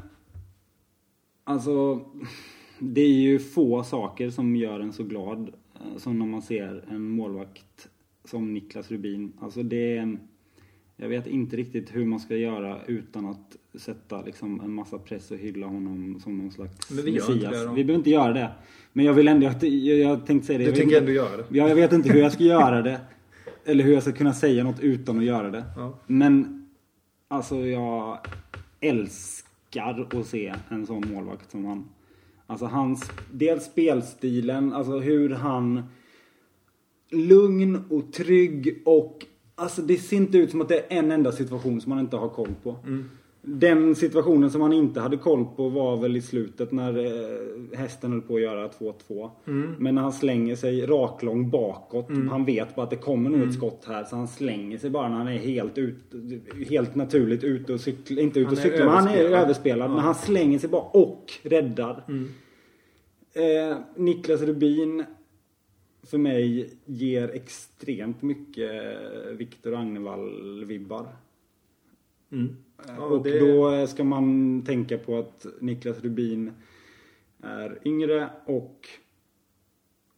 [1.45, 2.01] alltså
[2.79, 6.85] det är ju få saker som gör en så glad eh, som när man ser
[6.91, 7.89] en målvakt
[8.25, 9.33] som Niklas Rubin.
[9.41, 10.19] Alltså det är,
[10.97, 15.31] jag vet inte riktigt hur man ska göra utan att sätta liksom en massa press
[15.31, 17.73] och hylla honom som någon slags Men vi gör inte det då.
[17.73, 18.51] Vi behöver inte göra det.
[18.93, 20.65] Men jag vill ändå, jag, jag, jag tänkte säga det.
[20.65, 21.45] Du jag tänker inte- ändå göra det?
[21.49, 23.01] Ja, jag vet inte hur jag ska göra det.
[23.65, 25.65] Eller hur jag ska kunna säga något utan att göra det.
[25.77, 25.99] Ja.
[26.07, 26.67] Men
[27.29, 28.19] alltså jag
[28.81, 31.85] älskar att se en sån målvakt som han.
[32.47, 35.83] Alltså hans, dels spelstilen, alltså hur han
[37.11, 41.33] lugn och trygg och alltså det ser inte ut som att det är en enda
[41.33, 42.77] situation som man inte har koll på.
[42.85, 43.11] Mm.
[43.49, 48.13] Den situationen som han inte hade koll på var väl i slutet när eh, hästen
[48.13, 49.31] höll på att göra 2-2.
[49.79, 52.09] Men när han slänger sig raklång bakåt.
[52.31, 55.09] Han vet bara att det kommer nog ett skott här så han slänger sig bara
[55.09, 56.15] när han är helt, ut,
[56.69, 58.23] helt naturligt ute och cyklar.
[58.23, 59.91] Inte ute och cyklar men han är överspelad.
[59.91, 59.95] Ja.
[59.95, 62.05] Men han slänger sig bara och räddar.
[63.33, 65.05] Eh, Niklas Rubin
[66.03, 68.71] för mig ger extremt mycket
[69.37, 71.07] Viktor Agnevall-vibbar.
[72.33, 72.57] Mm.
[72.87, 76.53] Ja, och det- då eh, ska man tänka på att Niklas Rubin
[77.43, 78.89] är yngre och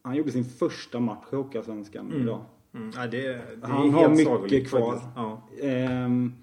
[0.01, 2.41] han gjorde sin första match i Hockeyallsvenskan idag.
[2.73, 2.91] Mm.
[2.95, 3.21] Ja, det,
[3.61, 4.09] det Han har
[4.43, 4.99] mycket kvar.
[5.15, 5.41] Ja.
[5.61, 6.33] Ehm,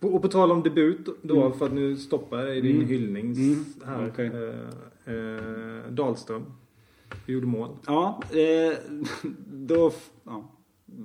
[0.00, 2.88] Och på tal om debut då, för att nu stoppar jag i din Mm.
[2.88, 4.08] hyllning Mm, här.
[4.12, 4.26] okej.
[4.26, 6.42] Eh, eh, Dahlström.
[7.26, 7.68] Gjorde mål.
[7.86, 8.78] ja, eh,
[9.52, 9.92] då...
[10.24, 10.49] Ja,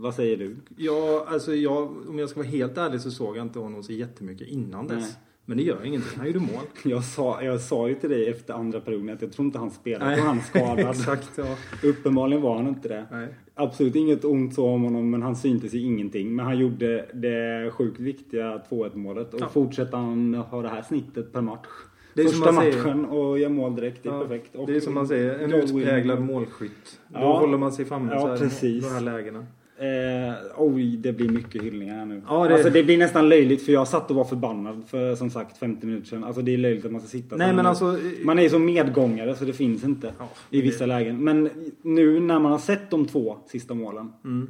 [0.01, 0.55] vad säger du?
[0.77, 3.91] Ja, alltså jag, om jag ska vara helt ärlig så såg jag inte honom så
[3.93, 4.97] jättemycket innan dess.
[4.97, 5.11] Nej.
[5.47, 6.17] Men det gör ingenting.
[6.17, 6.49] Han gjorde mål.
[6.83, 9.71] Jag sa, jag sa ju till dig efter andra perioden att jag tror inte han
[9.71, 10.79] spelade för han skadad.
[10.89, 11.55] Exakt, ja.
[11.89, 13.05] Uppenbarligen var han inte det.
[13.11, 13.27] Nej.
[13.55, 16.35] Absolut inget ont så om honom men han syntes i ingenting.
[16.35, 19.33] Men han gjorde det sjukt viktiga 2-1 målet.
[19.33, 19.49] Och Ja.
[19.49, 21.67] fortsätter han ha det här snittet per match.
[22.13, 24.03] Det är som Första man säger- matchen och gör mål direkt.
[24.03, 24.55] Det är Ja, perfekt.
[24.55, 26.99] Och Det är som man säger, en utpräglad målskytt.
[27.07, 27.39] Då Ja.
[27.39, 28.83] håller man sig framme Ja, så här, precis.
[28.87, 29.45] de här lägena.
[29.77, 32.21] Eh, oj, det blir mycket hyllningar här nu.
[32.27, 35.29] Ja, det- Alltså det blir nästan löjligt för jag satt och var förbannad för som
[35.29, 36.23] sagt 50 minuter sedan.
[36.23, 37.97] Alltså det är löjligt att man ska sitta så Nej men alltså...
[38.23, 41.23] Man är ju som medgångare så det finns inte Ja, i det- vissa lägen.
[41.23, 41.49] Men
[41.81, 44.11] nu när man har sett de två sista målen.
[44.25, 44.49] Mm.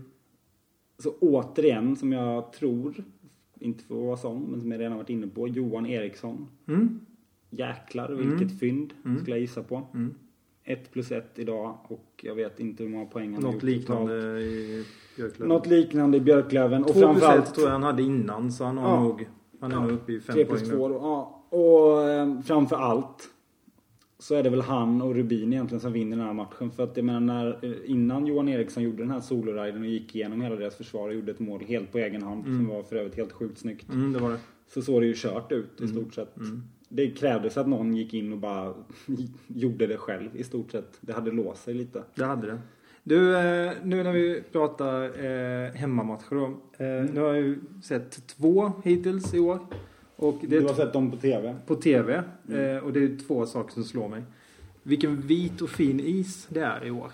[0.99, 2.93] Så återigen, som jag tror,
[3.59, 6.47] inte för att vara sån, men som jag redan varit inne på, Johan Eriksson.
[6.67, 6.99] Mm.
[7.49, 9.17] Jäklar vilket fynd, Mm.
[9.19, 9.81] skulle jag gissa på.
[9.93, 10.13] Mm.
[10.65, 13.63] 1 plus 1 idag och jag vet inte hur många poäng han har Något gjort
[13.63, 14.39] liknande totalt.
[14.41, 15.47] i Björklöven.
[15.49, 16.83] Något liknande i Björklöven.
[16.83, 19.03] Och 2 plus 1 framförallt tror jag han hade innan så han har Ja.
[19.03, 19.27] nog...
[19.59, 20.75] Han är nog uppe i 5 3 poäng plus nu.
[20.77, 20.95] 2 då.
[20.95, 21.43] Ja.
[21.57, 23.29] Och eh, framför allt
[24.19, 26.71] så är det väl han och Rubin egentligen som vinner den här matchen.
[26.71, 30.15] För att jag menar när, eh, innan Johan Eriksson gjorde den här soloriden och gick
[30.15, 32.95] igenom hela deras försvar och gjorde ett mål helt på egen hand som var för
[32.95, 33.89] övrigt helt sjukt snyggt.
[33.93, 34.39] Mm, det var det.
[34.67, 36.35] Så såg det ju kört ut i stort sett.
[36.89, 38.73] Det krävdes att någon gick in och bara
[39.47, 40.97] gjorde det själv i stort sett.
[41.01, 42.03] Det hade låst sig lite.
[42.15, 42.59] Det hade det.
[43.03, 46.45] Du, eh, nu när vi pratar eh, hemmamatcher då.
[46.85, 49.59] Eh, Nu har jag ju sett två hittills i år.
[50.15, 51.55] Och det Du har sett dem på TV?
[51.65, 52.13] på TV.
[52.49, 54.23] Eh, och det är två saker som slår mig.
[54.83, 57.11] Vilken vit och fin is det är i år.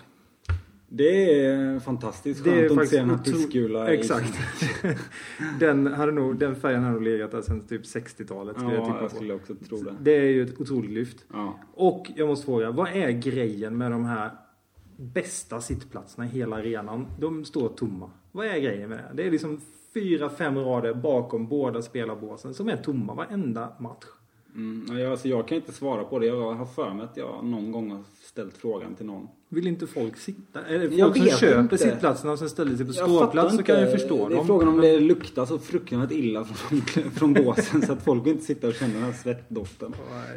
[0.94, 4.38] Det är fantastiskt Det är skönt att inte se otro- pissgula Exakt.
[5.60, 8.86] den, hade nog, den färgen hade nog legat där sedan typ 60-talet skulle jag Ja,
[8.86, 9.94] tippa jag skulle också tro det.
[10.00, 11.24] Det är ju ett otroligt lyft.
[11.32, 11.58] Ja.
[11.74, 14.30] Och jag måste fråga, vad är grejen med de här
[14.96, 17.06] bästa sittplatserna i hela arenan?
[17.20, 18.10] De står tomma.
[18.32, 19.10] Vad är grejen med det?
[19.22, 19.60] Det är liksom
[19.94, 24.04] fyra, fem rader bakom båda spelarbåsen som är tomma varenda match.
[24.54, 26.26] Mm, alltså jag kan inte svara på det.
[26.26, 28.02] Jag har för mig att jag någon gång har
[28.32, 29.28] ställt frågan till någon.
[29.48, 30.64] Vill inte folk sitta?
[30.66, 31.78] Är det folk Jag som köper inte.
[31.78, 34.46] sittplatserna och sen ställer sig på ståplats så kan jag förstå Det är dem.
[34.46, 36.80] frågan om det luktar så fruktansvärt illa från,
[37.12, 39.94] från båsen så att folk inte sitta och känna den här svettdoften.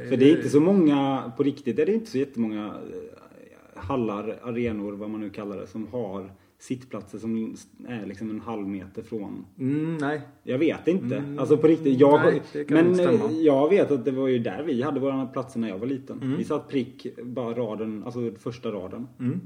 [0.10, 4.40] För det är inte så många, på riktigt är det inte så jättemånga eh, hallar,
[4.44, 7.56] arenor, vad man nu kallar det, som har sittplatser som
[7.88, 10.22] är liksom en halv meter från Mm, nej.
[10.44, 11.16] jag vet inte.
[11.18, 12.00] Mm, alltså på riktigt.
[12.00, 15.60] Jag, nej, men eh, jag vet att det var ju där vi hade våra platser
[15.60, 16.22] när jag var liten.
[16.22, 16.38] Mm.
[16.38, 19.08] Vi satt prick, bara raden, alltså första raden.
[19.20, 19.40] Mm.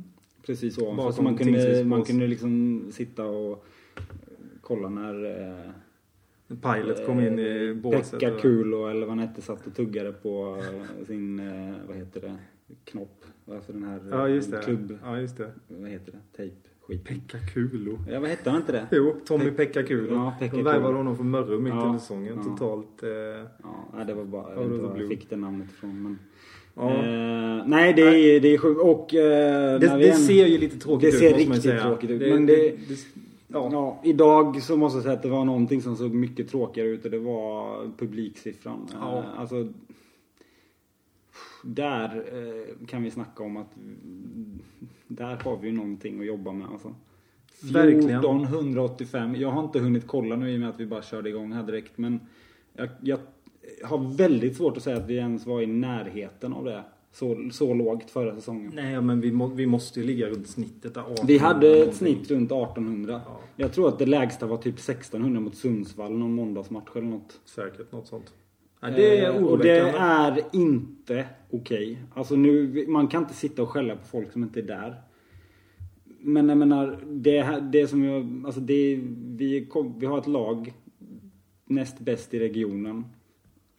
[0.45, 0.95] Precis ovanför.
[0.98, 3.52] Bakom Så man kunde, man kunde liksom sitta och
[3.98, 4.04] eh,
[4.62, 5.72] kolla när eh,
[6.48, 8.12] Pilot kom in i båset.
[8.19, 12.22] Pekka Kulo eller vad han hette satt och tuggade på eh, sin, eh, vad heter
[12.22, 12.36] det,
[12.84, 13.26] knopp.
[13.52, 14.62] Alltså den här eh, Ja, just det.
[14.63, 15.52] klubb, Ja, just det.
[15.67, 17.04] vad heter det, tejp, skit.
[17.04, 17.99] Pekka Kulo.
[18.12, 18.88] Ja, vad hette han inte det?
[18.91, 20.13] Jo, Tommy Pekka Kulo.
[20.15, 22.34] Ja, Pekka De värvade honom från Mörrum mitt Ja, under säsongen.
[22.38, 22.43] ja.
[22.43, 23.04] Totalt.
[23.04, 23.10] Eh,
[23.97, 26.04] Ja, det var bara, jag vet inte var jag fick det namnet ifrån.
[26.04, 26.19] Men,
[26.75, 26.89] ja.
[26.91, 28.82] eh, nej, det är, det är sjukt.
[28.82, 31.82] Och eh, det det än- ser ju lite tråkigt det ut ser måste man riktigt
[31.82, 32.75] tråkigt ut, men det-
[33.47, 33.69] ja.
[33.71, 37.06] Ja, idag så måste jag säga att det var någonting som såg mycket tråkigare ut
[37.06, 38.88] och det var publiksiffran.
[39.02, 39.17] Ja.
[39.17, 39.67] Eh, Alltså,
[41.63, 43.69] där eh, kan vi snacka om att
[45.08, 46.95] där har vi ju någonting att jobba med alltså.
[47.62, 48.19] Verkligen.
[48.19, 49.36] 1485.
[49.36, 51.63] Jag har inte hunnit kolla nu i och med att vi bara körde igång här
[51.63, 52.19] direkt men
[52.74, 53.19] jag, jag
[53.84, 56.84] har väldigt svårt att säga att vi ens var i närheten av det.
[57.12, 58.72] Så, så lågt förra säsongen.
[58.76, 61.02] Nej, men vi, må, vi måste ju ligga runt snittet där.
[61.02, 63.22] 18 Vi hade ett snitt runt 1800.
[63.26, 63.39] Ja.
[63.56, 67.39] Jag tror att det lägsta var typ 1600 mot Sundsvall någon måndagsmatch eller något.
[67.45, 68.34] Säkert något sånt.
[68.80, 71.98] Ja, det är Eh, Och det är inte okej.
[72.13, 74.96] Alltså nu, man kan inte sitta och skälla på folk som inte är där.
[76.22, 79.00] Men jag menar, det, här- det som jag, alltså det,
[79.38, 80.74] vi, kom, vi har ett lag
[81.65, 83.06] näst bäst i regionen.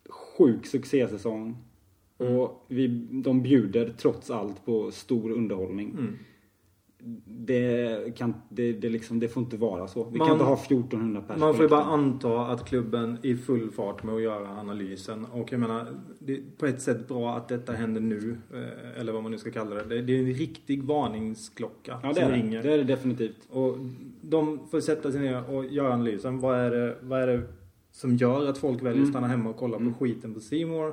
[0.09, 1.57] Sjuk succésäsong.
[2.17, 2.89] Och vi,
[3.25, 5.91] de bjuder trots allt på stor underhållning.
[5.91, 6.17] Mm.
[7.25, 10.05] Det, kan, det, det, liksom, det får inte vara så.
[10.05, 11.47] Vi Man- kan inte ha 1400 personer.
[11.47, 15.25] Man får ju bara anta att klubben är i full fart med att göra analysen.
[15.25, 15.87] Och jag menar,
[16.19, 18.37] det är på ett sätt bra att detta händer nu.
[18.55, 19.85] eh, Eller vad man nu ska kalla det.
[19.85, 22.63] Det- Det är en riktig varningsklocka Ja, det som är ringer.
[22.63, 23.49] det är det definitivt.
[23.51, 23.77] Och
[24.23, 26.41] de får sätta sig ner och göra analysen.
[26.41, 27.43] Vad är det, vad är det
[27.93, 29.11] som gör att folk väljer att Mm.
[29.11, 29.93] stanna hemma och kolla Mm.
[29.95, 30.93] på skiten på More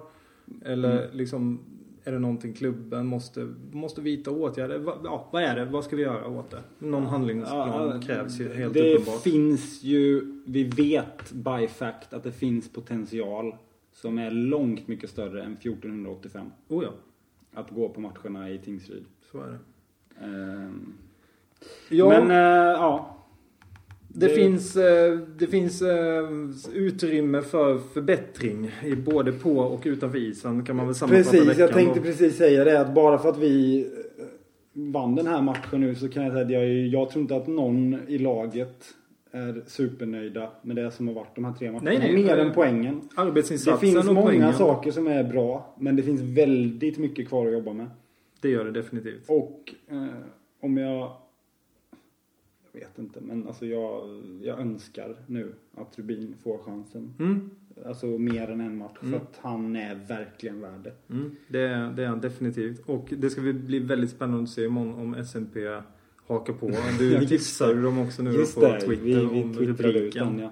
[0.65, 1.60] Eller liksom,
[2.08, 4.80] är det någonting klubben måste, måste vidta åtgärder?
[4.80, 5.65] Va, ja, vad är det?
[5.65, 6.63] Vad ska vi göra åt det?
[6.80, 9.22] Någon handlingsplan Ja, krävs ju helt det uppenbart.
[9.22, 13.56] finns ju, vi vet by fact att det finns potential
[13.93, 16.52] som är långt mycket större än 1485.
[16.67, 16.89] Oh ja,
[17.62, 19.06] Att gå på matcherna i Tingsryd.
[19.32, 19.58] så är det.
[20.26, 20.93] Ehm,
[21.89, 22.38] Ja, Men eh,
[22.72, 23.16] ja.
[24.19, 26.30] Det, finns, eh, det finns eh,
[26.73, 31.73] utrymme för förbättring i både på och utanför isen kan man väl sammanfatta Precis, jag
[31.73, 32.06] tänkte då.
[32.06, 33.82] precis säga det att bara för att vi
[34.17, 34.23] eh,
[34.73, 37.47] vann den här matchen nu så kan jag säga att jag, jag tror inte att
[37.47, 38.84] någon i laget
[39.32, 41.89] är supernöjda med det som har varit de här tre matcherna.
[41.89, 43.01] Nej, nej, Mer än poängen.
[43.15, 44.53] Arbetsinsatsen Det finns och många poängen.
[44.53, 47.88] saker som är bra men det finns väldigt mycket kvar att jobba med.
[48.41, 49.23] Det gör det definitivt.
[49.27, 50.06] Och eh,
[50.62, 51.12] om jag...
[52.82, 57.13] Jag vet inte men alltså jag, jag önskar nu att Rubin får chansen.
[57.20, 57.50] Mm.
[57.86, 59.12] Alltså mer än en match Mm.
[59.20, 61.13] för att han är verkligen värd det.
[61.13, 62.82] Mm, det, är, det är han definitivt.
[62.86, 65.60] Och det ska bli väldigt spännande att se imorgon om SMP
[66.28, 66.72] hakar på.
[67.00, 67.82] Du tipsade det.
[67.82, 70.40] dem också nu Just på det, Twitter vi, vi om ut rubriken.
[70.40, 70.52] ja.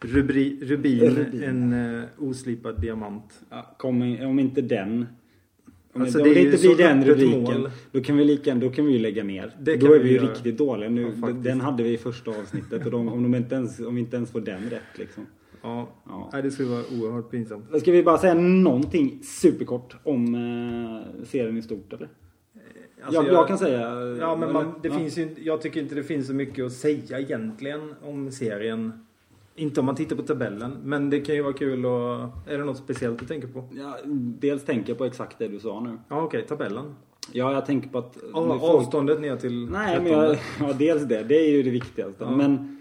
[0.00, 1.42] Rubri, rubin, Rubin.
[1.42, 3.40] en uh, oslipad diamant.
[3.50, 5.06] ja kom, om inte den.
[5.94, 7.70] Om, Alltså, det om det ju inte blir den rubriken mål.
[7.92, 9.56] då kan vi lika då kan vi ju lägga ner.
[9.60, 10.26] Det då är vi ju göra.
[10.26, 10.90] riktigt dåliga.
[10.90, 13.94] Nu, Ja, den hade vi i första avsnittet och de, om, de inte ens, om
[13.94, 15.26] vi inte ens får den rätt liksom.
[15.62, 16.30] Ja, Ja.
[16.32, 17.80] Nej, det skulle vara oerhört pinsamt.
[17.80, 22.08] Ska vi bara säga någonting superkort om eh, serien i stort eller?
[23.04, 23.80] Alltså, jag, jag, kan säga...
[24.20, 24.98] Ja, men man, det ja.
[24.98, 29.06] finns ju, jag tycker inte det finns så mycket att säga egentligen om serien.
[29.56, 32.64] Inte om man tittar på tabellen, men det kan ju vara kul och Är det
[32.64, 33.64] något speciellt du tänker på?
[33.72, 33.96] Ja,
[34.40, 35.98] dels tänker jag på exakt det du sa nu.
[36.08, 36.94] Ja, okej, tabellen.
[37.32, 38.16] Ja, jag tänker på att...
[38.16, 40.20] När folk- Avståndet ner till Nej, men 13.
[40.22, 41.22] jag, ja, dels det.
[41.22, 42.24] Det är ju det viktigaste.
[42.24, 42.30] Ja.
[42.30, 42.80] Men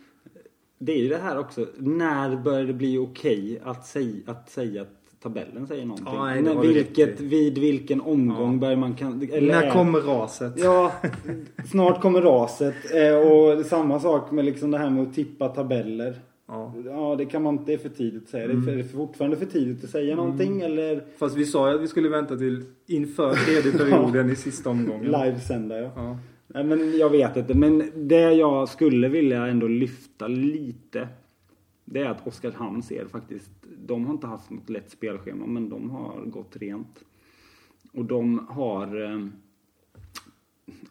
[0.79, 1.65] det är ju det här också.
[1.77, 6.13] När börjar det bli okej att, säga, att säga att tabellen säger någonting?
[6.15, 8.59] Ja, nej, vilket, vid vilken omgång Ja.
[8.59, 9.29] börjar man kan...
[9.31, 10.53] Eller När är- kommer raset?
[10.57, 10.91] Ja,
[11.71, 12.75] snart kommer raset.
[12.93, 16.15] Eh, Och samma sak med liksom det här med att tippa tabeller.
[16.51, 16.73] Ja.
[16.85, 18.43] Ja, det kan man inte, det är för tidigt att säga.
[18.43, 18.65] Mm.
[18.65, 21.87] Det är fortfarande för tidigt att säga någonting eller Fast vi sa ju att vi
[21.87, 25.11] skulle vänta till inför tredje perioden i sista omgången.
[25.11, 25.79] livesända.
[25.79, 25.91] Ja.
[25.95, 26.17] Ja.
[26.47, 27.53] Nej, men jag vet inte.
[27.53, 31.07] Men det jag skulle vilja ändå lyfta lite.
[31.85, 33.51] Det är att Oskarshamn ser faktiskt,
[33.85, 37.03] de har inte haft något lätt spelschema men de har gått rent.
[37.93, 39.27] Och de har eh,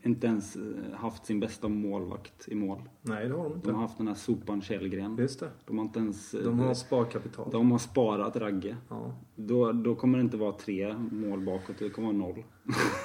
[0.02, 0.62] inte ens eh,
[0.94, 2.78] haft sin bästa målvakt i mål.
[3.02, 3.72] Nej, det har de De inte.
[3.72, 5.16] har haft den här sopan Källgren.
[5.18, 5.48] Just det.
[5.66, 6.34] De har inte ens...
[6.34, 7.48] eh, De har sparkapital.
[7.52, 8.76] de har sparat Ragge.
[8.88, 9.12] Ja.
[9.36, 12.34] Då, då kommer det inte vara tre mål bakåt, det kommer vara noll.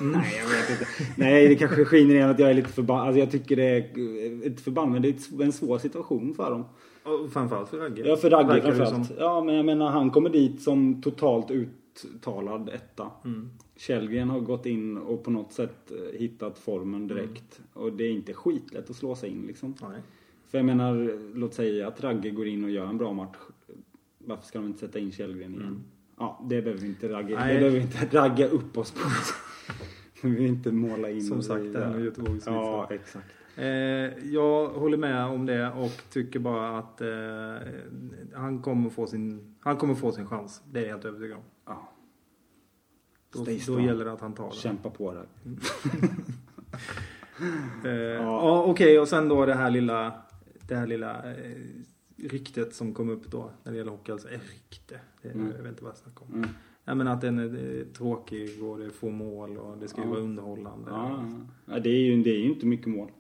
[0.02, 0.86] Nej, jag vet inte.
[1.18, 3.06] Nej, det kanske skiner igen att jag är lite förbannad.
[3.08, 6.66] Alltså jag tycker det är, inte förbannad, men det är en svår situation för dem.
[7.04, 8.04] Och framförallt för Ragge.
[8.08, 9.08] Ja, för Ragge framförallt.
[9.08, 9.16] som.
[9.20, 11.52] Ja, men jag menar han kommer dit som totalt
[12.04, 13.12] uttalad etta.
[13.26, 13.50] Mm.
[13.76, 17.62] Källgren har gått in och på något sätt eh, hittat formen direkt.
[17.74, 19.76] Och det är inte skitlätt att slå sig in liksom.
[19.82, 20.02] Nej.
[20.48, 23.38] För jag menar, låt säga att Ragge går in och gör en bra match.
[24.18, 25.84] Varför ska de inte sätta in Källgren igen?
[26.18, 27.36] Ja, det behöver vi inte Ragge.
[27.36, 27.54] Nej.
[27.54, 29.00] Det behöver vi inte ragga upp oss på.
[30.24, 33.26] Vi vill inte måla in Som sagt, det här med Göteborgs Ja, exakt.
[33.56, 33.66] Eh,
[34.34, 37.08] jag håller med om det och tycker bara att eh,
[38.34, 40.62] han, kommer få sin, han kommer få sin chans.
[40.72, 41.44] Det är jag helt övertygad om.
[43.34, 44.56] Då, då gäller det att han tar det.
[44.56, 45.26] Kämpa på där.
[47.86, 50.14] Eh, ja, Okej, och sen då det här lilla,
[50.68, 51.52] det här lilla eh,
[52.18, 54.12] ryktet som kom upp då när det gäller hockey.
[54.12, 55.48] Alltså, eh, rykte, det, Mm.
[55.56, 56.34] jag vet inte vad jag snackar om.
[56.34, 56.50] Mm.
[56.86, 60.02] Ja, men att den är eh, tråkig och det är få mål och det ska
[60.02, 60.10] ju Ja.
[60.12, 60.92] vara underhållande.
[60.92, 61.26] Ja,
[61.66, 63.12] ja, det är ju, det är ju inte mycket mål.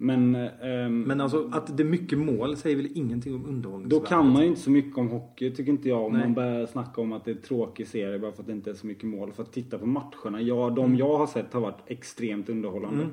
[0.00, 4.08] Men, ehm, Men alltså att det är mycket mål säger väl ingenting om då underhållningsvärdet?
[4.08, 6.04] kan man ju inte så mycket om hockey tycker inte jag.
[6.06, 6.22] Om Nej.
[6.22, 8.70] man börjar snacka om att det är en tråkig serie bara för att det inte
[8.70, 9.32] är så mycket mål.
[9.32, 10.40] För att titta på matcherna.
[10.42, 10.98] Ja, de Mm.
[10.98, 13.06] jag har sett har varit extremt underhållande.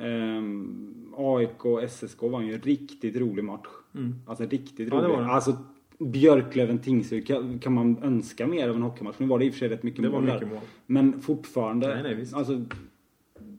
[0.00, 3.66] Ehm, AIK och SSK var ju en riktigt rolig match.
[3.94, 4.14] Mm.
[4.26, 5.16] Alltså riktigt Ja, det rolig.
[5.16, 5.30] var det.
[5.30, 5.56] Alltså
[5.98, 9.16] Björklöven-Tingsryd kan, kan man önska mer av en hockeymatch.
[9.18, 10.46] Nu var det i och för sig rätt mycket Det var mål mycket där.
[10.48, 10.58] mål.
[10.86, 12.02] Men fortfarande.
[12.02, 12.26] Nej, nej.
[12.34, 12.64] Alltså,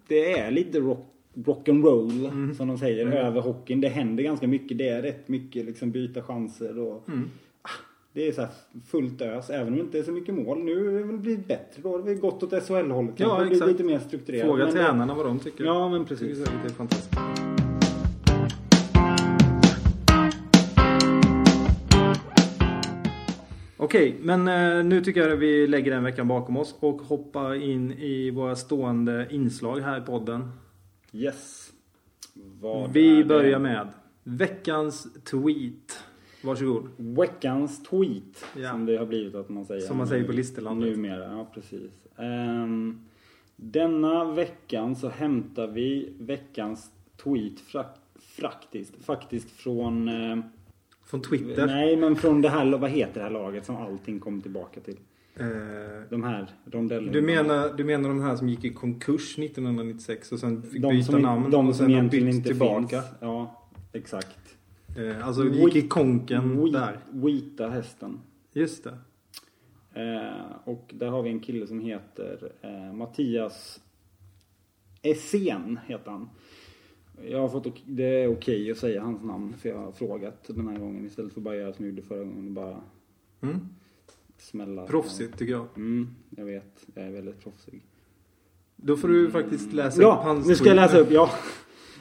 [0.08, 1.11] det är lite rock,
[1.46, 2.54] rock and roll Mm.
[2.56, 3.82] som de säger över hockeyn.
[3.82, 4.78] Det händer ganska mycket.
[4.78, 7.30] Det är rätt mycket liksom byta chanser och Mm.
[7.62, 7.70] ah,
[8.14, 8.50] det är så här
[8.88, 9.50] fullt ös.
[9.50, 10.60] Även om det inte är så mycket mål.
[10.64, 11.98] Nu har det blivit bättre då.
[11.98, 13.14] Det väl gått åt SHL-hållet.
[13.18, 13.72] Ja, blivit exakt.
[13.72, 14.46] lite mer strukturerat.
[14.46, 15.64] Fråga Men det- tränarna vad de tycker.
[15.64, 16.38] Ja, men precis.
[16.46, 17.18] det är fantastiskt.
[23.78, 27.54] Okej, men eh, nu tycker jag att vi lägger den veckan bakom oss och hoppar
[27.54, 30.52] in i våra stående inslag här i podden.
[31.12, 31.74] Yes.
[32.34, 33.88] Vad Vi börjar med
[34.24, 36.04] veckans tweet.
[36.44, 36.90] Varsågod.
[36.98, 38.46] Veckans tweet.
[38.58, 38.70] Ja.
[38.72, 39.82] Som det har blivit att man säger.
[39.82, 40.90] Som man säger på Listerlandet.
[40.98, 41.92] Numera, ja precis.
[42.18, 43.00] Ehm,
[43.56, 46.92] denna veckan så hämtar vi veckans
[47.24, 47.98] tweet frak-
[48.42, 50.08] faktiskt, faktiskt från...
[50.08, 50.40] eh,
[51.04, 51.66] Från Twitter.
[51.68, 54.98] nej, men från det här, vad heter det här laget som allting kom tillbaka till?
[55.36, 55.46] Eh,
[56.10, 57.12] De här rondellerna.
[57.12, 60.90] du, menar, du menar de här som gick i konkurs 1996 och sen fick de
[60.96, 63.02] byta namn de och sen har bytt inte tillbaka?
[63.02, 63.14] finns.
[63.20, 64.56] Ja, exakt.
[64.98, 67.00] Eh, alltså gick i konken Wheat- där.
[67.12, 68.20] Vita hästen.
[68.54, 68.98] Just det.
[70.02, 73.82] Eh, och där har vi en kille som heter eh, Mattias
[75.02, 76.30] Essén heter han.
[77.30, 80.68] Jag har fått, det är okej att säga hans namn för jag har frågat den
[80.68, 82.82] här gången istället för bara göra som jag gjorde förra gången och bara
[83.42, 83.60] Mm.
[84.42, 84.88] Smälla.
[84.88, 85.68] Proffsigt tycker jag.
[85.76, 86.86] Mm, jag vet.
[86.94, 87.82] Jag är väldigt proffsig.
[88.76, 91.12] Då får du faktiskt läsa upp Ja, hans nu ska jag läsa upp.
[91.12, 91.30] Ja.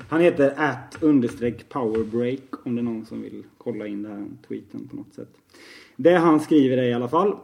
[0.08, 4.28] Han heter at understreck powerbreak om det är någon som vill kolla in den här
[4.48, 5.28] tweeten på något sätt.
[5.96, 7.36] Det han skriver är i alla fall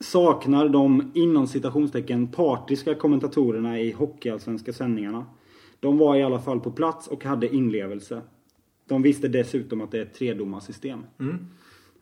[0.00, 5.26] saknar de inom citationstecken partiska kommentatorerna i hockeyallsvenska sändningarna.
[5.80, 8.22] De var i alla fall på plats och hade inlevelse.
[8.88, 11.04] De visste dessutom att det är ett tredomarsystem.
[11.18, 11.46] Mm.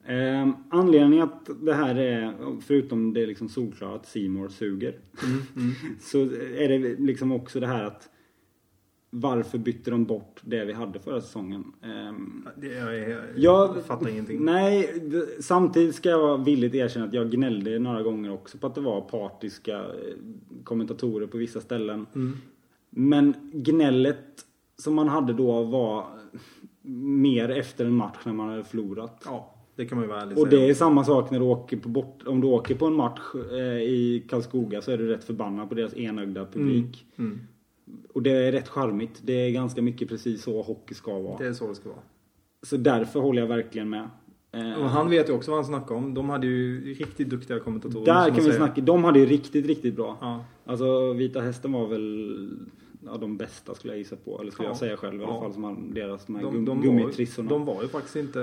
[0.07, 5.43] Eh, anledningen att det här är, förutom det liksom solklara att Seymour suger, Mm.
[5.57, 5.75] Mm.
[6.01, 6.19] så
[6.59, 8.09] är det liksom också det här att
[9.11, 11.73] varför bytte de bort det vi hade förra säsongen?
[12.57, 14.45] Det, jag, jag, jag jag fattar ingenting.
[14.45, 15.03] Nej,
[15.41, 18.81] samtidigt ska jag vara villigt erkänna att jag gnällde några gånger också på att det
[18.81, 19.85] var partiska eh,
[20.65, 22.07] kommentatorer på vissa ställen.
[22.15, 22.37] Mm.
[22.91, 24.45] Men gnället
[24.79, 26.07] som man hade då var
[26.83, 29.23] mer efter en match när man hade förlorat.
[29.25, 30.61] Ja, det kan man ju vara ärlig Och säga.
[30.61, 33.21] det är samma sak när du åker på bort, om du åker på en match
[33.53, 37.07] eh, i Karlskoga så är du rätt förbannad på deras enögda publik.
[37.17, 37.41] Mm.
[38.15, 39.21] Och det är rätt charmigt.
[39.25, 41.39] Det är ganska mycket precis så hockey ska vara.
[41.39, 41.99] Det är så det ska vara.
[42.63, 44.09] Så därför håller jag verkligen med.
[44.53, 46.15] Eh, Och han vet ju också vad han snackar om.
[46.15, 48.05] De hade ju riktigt duktiga kommentatorer.
[48.07, 48.57] där kan vi säger.
[48.57, 48.81] snacka.
[48.81, 50.17] De hade ju riktigt, riktigt bra.
[50.21, 50.45] Ja.
[50.65, 52.35] Alltså Vita Hästen var väl
[53.07, 54.41] ja, de bästa skulle jag gissa på.
[54.41, 54.71] Eller skulle Ja.
[54.71, 55.41] jag säga själv i alla Ja.
[55.41, 55.53] fall.
[55.53, 57.49] Som deras de här De, var, gummitrissorna.
[57.51, 58.41] de var ju faktiskt inte...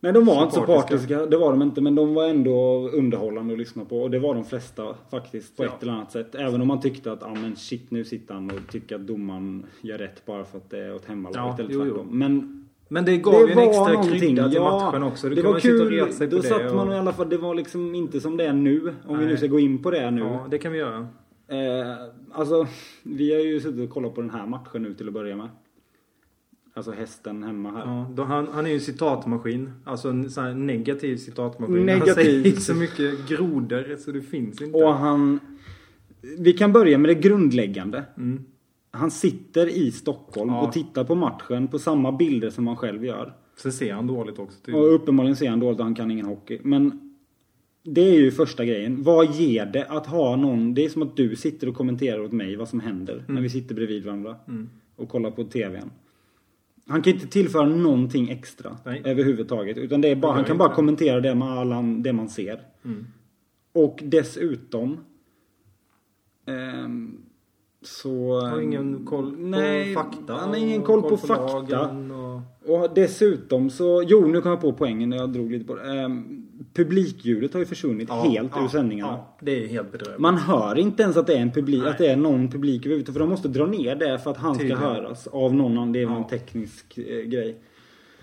[0.00, 1.26] Nej de var inte så partiska.
[1.26, 1.80] Det var de inte.
[1.80, 4.02] Men de var ändå underhållande att lyssna på.
[4.02, 5.68] Och det var de flesta faktiskt på Ja.
[5.68, 6.34] ett eller annat sätt.
[6.34, 9.66] Även om man tyckte att, ja men shit nu sitter han och tycker att domaren
[9.80, 11.94] gör rätt bara för att det är åt hemmalaget Ja, eller jo, jo.
[11.94, 12.18] tvärtom.
[12.18, 15.28] Men Men det gav ju en extra krydda till matchen också.
[15.28, 16.30] det var kul.
[16.30, 18.94] Då satt man i alla fall, det var liksom inte som det är nu.
[19.06, 19.24] Om Nej.
[19.24, 20.20] vi nu ska gå in på det nu.
[20.20, 21.06] Ja, det kan vi göra.
[21.48, 21.96] Eh,
[22.32, 22.66] alltså,
[23.02, 25.48] vi har ju suttit och kollat på den här matchen nu till att börja med.
[26.74, 27.86] Alltså hästen hemma här.
[27.86, 29.72] Ja, då han, han är ju en citatmaskin.
[29.84, 31.86] Alltså en sån här negativ citatmaskin.
[31.86, 32.06] Negativ.
[32.06, 34.78] Han säger så mycket grodor så det finns inte.
[34.78, 35.40] Och han...
[36.38, 38.04] Vi kan börja med det grundläggande.
[38.16, 38.44] Mm.
[38.90, 40.66] Han sitter i Stockholm ja.
[40.66, 43.34] och tittar på matchen på samma bilder som han själv gör.
[43.56, 44.60] Sen ser han dåligt också.
[44.60, 44.88] Tydligen.
[44.88, 46.60] Och uppenbarligen ser han dåligt och han kan ingen hockey.
[46.62, 47.05] Men
[47.86, 49.02] det är ju första grejen.
[49.02, 50.74] Vad ger det att ha någon...
[50.74, 53.34] Det är som att du sitter och kommenterar åt mig vad som händer mm.
[53.34, 54.36] när vi sitter bredvid varandra.
[54.48, 54.70] Mm.
[54.96, 55.90] Och kollar på TVn.
[56.88, 59.02] Han kan inte tillföra någonting extra Nej.
[59.04, 59.78] överhuvudtaget.
[59.78, 62.60] Utan det är bara, han kan bara kommentera det man, det man ser.
[62.84, 63.06] Mm.
[63.72, 64.98] Och dessutom...
[66.84, 67.22] Um,
[67.82, 68.40] så...
[68.40, 70.34] Har ingen koll nej, på fakta?
[70.34, 71.90] Han har ingen koll, koll på, på fakta.
[71.90, 72.82] Och...
[72.82, 72.94] och...
[72.94, 76.04] dessutom så, jo nu kom jag på poängen när jag drog lite på det.
[76.04, 76.45] Um,
[76.76, 79.12] publikljudet har ju försvunnit ja, helt ja, ur sändningarna.
[79.12, 80.20] Ja, det är helt bedrövligt.
[80.20, 83.14] Man hör inte ens att det är en publik, att det är någon publik överhuvudtaget.
[83.14, 84.78] För de måste dra ner det för att han Tydligen.
[84.78, 85.92] ska höras av någon.
[85.92, 87.56] Det är någon teknisk eh, grej.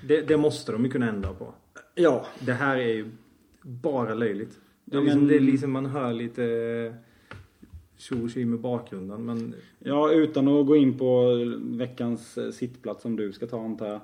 [0.08, 1.54] Det, det, måste de ju kunna ändra på.
[1.96, 2.26] Ja.
[2.40, 3.06] Det här är ju
[3.62, 4.60] bara löjligt.
[4.86, 5.28] Det är, liksom, men...
[5.28, 6.44] det är liksom man hör lite
[7.98, 9.26] tjo och med bakgrunden.
[9.26, 9.56] Men...
[9.80, 14.02] Ja, utan att gå in på veckans eh, sittplats som du ska ta antar jag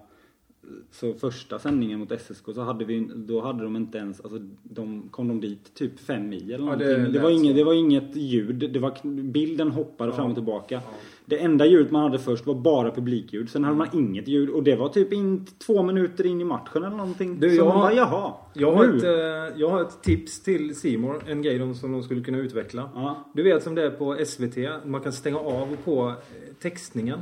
[0.92, 5.10] så första sändningen mot SSK så hade vi, då hade de inte ens, alltså de,
[5.12, 6.88] kom de dit typ fem mil eller någonting.
[6.88, 10.16] Ja, det, det, var inget, det var inget ljud, det var, bilden hoppade ja.
[10.16, 10.76] fram och tillbaka.
[10.76, 10.92] Ja.
[11.26, 13.50] Det enda ljudet man hade först var bara publikljud.
[13.50, 16.84] Sen hade man inget ljud och det var typ in, två minuter in i matchen
[16.84, 17.40] eller någonting.
[17.40, 18.34] Du, jag, man bara, jaha.
[18.54, 22.22] Jag har, ett, eh, jag har ett tips till Simor en grej som de skulle
[22.22, 22.90] kunna utveckla.
[23.34, 26.16] Du vet som det är på SVT, man kan stänga av och på eh,
[26.62, 27.20] textningen.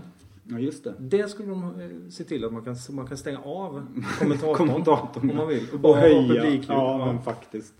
[0.49, 0.93] Ja, just det.
[0.99, 3.87] Det skulle de eh, se till att man kan, man kan stänga av
[4.19, 5.63] kommentatorn, kommentatorn om man vill.
[5.73, 6.45] Och, bara och höja.
[6.45, 7.73] Ja, ja, men faktiskt.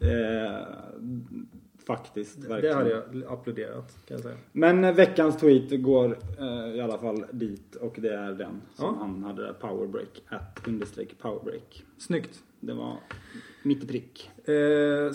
[0.00, 0.66] Eh,
[1.86, 2.62] faktiskt, verkligen.
[2.62, 4.36] Det hade jag applåderat, kan jag säga.
[4.52, 8.84] Men eh, veckans tweet går eh, i alla fall dit och det är den som
[8.84, 8.96] ja.
[8.98, 11.84] han hade powerbreak, at understreck powerbreak.
[11.98, 12.42] Snyggt.
[12.60, 12.96] Det var
[13.62, 14.30] mitt i prick.
[14.48, 15.12] Eh,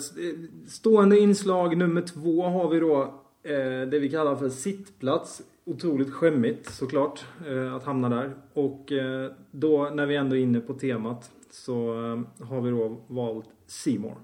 [0.66, 3.02] stående inslag nummer två har vi då
[3.42, 8.34] eh, det vi kallar för sittplats otroligt skämmigt såklart eh, att hamna där.
[8.52, 13.00] Och eh, då när vi ändå är inne på temat så eh, har vi då
[13.06, 14.16] valt Seymour.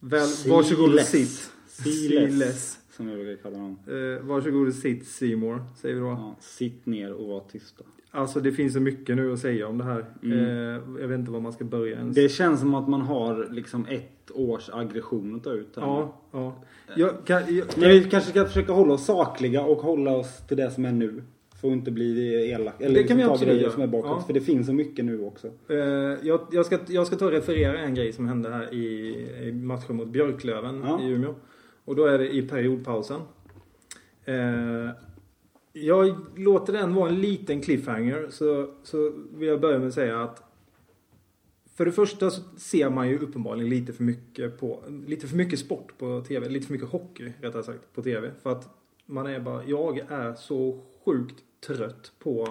[0.00, 1.50] Väl, varsågod och sitt.
[1.68, 2.78] Sealess.
[2.90, 3.78] Som jag brukar kalla honom.
[3.86, 6.06] Eh, varsågod och sitt Seymour, säger vi då.
[6.06, 7.84] Ja, sitt ner och var tysta.
[8.10, 10.04] Alltså det finns så mycket nu att säga om det här.
[10.22, 10.38] Mm.
[10.38, 12.14] Eh, jag vet inte var man ska börja ens.
[12.14, 15.82] Det känns som att man har liksom ett års aggression att ta ut här.
[15.82, 16.64] Ja, ja.
[16.96, 20.56] Jag, kan, jag, Men vi kanske ska försöka hålla oss sakliga och hålla oss till
[20.56, 21.22] det som är nu.
[21.60, 22.80] För att inte bli elak.
[22.80, 24.10] Eller det kan liksom vi ta grejer som är bakåt.
[24.10, 24.24] Ja.
[24.26, 25.50] För det finns så mycket nu också.
[25.70, 25.76] Uh,
[26.22, 29.52] jag, jag, ska, jag ska ta och referera en grej som hände här i, i
[29.52, 31.02] matchen mot Björklöven ja.
[31.02, 31.34] i Umeå.
[31.84, 33.20] Och då är det i periodpausen.
[34.28, 34.90] Uh,
[35.72, 38.26] jag låter den vara en liten cliffhanger.
[38.30, 40.47] Så, så vill jag börja med att säga att
[41.78, 45.58] för det första så ser man ju uppenbarligen lite för mycket på, lite för mycket
[45.58, 48.30] sport på TV, lite för mycket hockey rättare sagt på TV.
[48.42, 48.68] För att
[49.06, 52.48] man är bara, jag är så sjukt trött på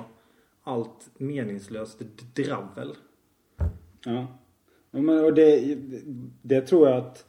[0.64, 2.02] allt meningslöst
[2.36, 2.96] dravel.
[4.06, 4.28] Ja.
[5.26, 5.78] och det,
[6.42, 7.26] det tror jag att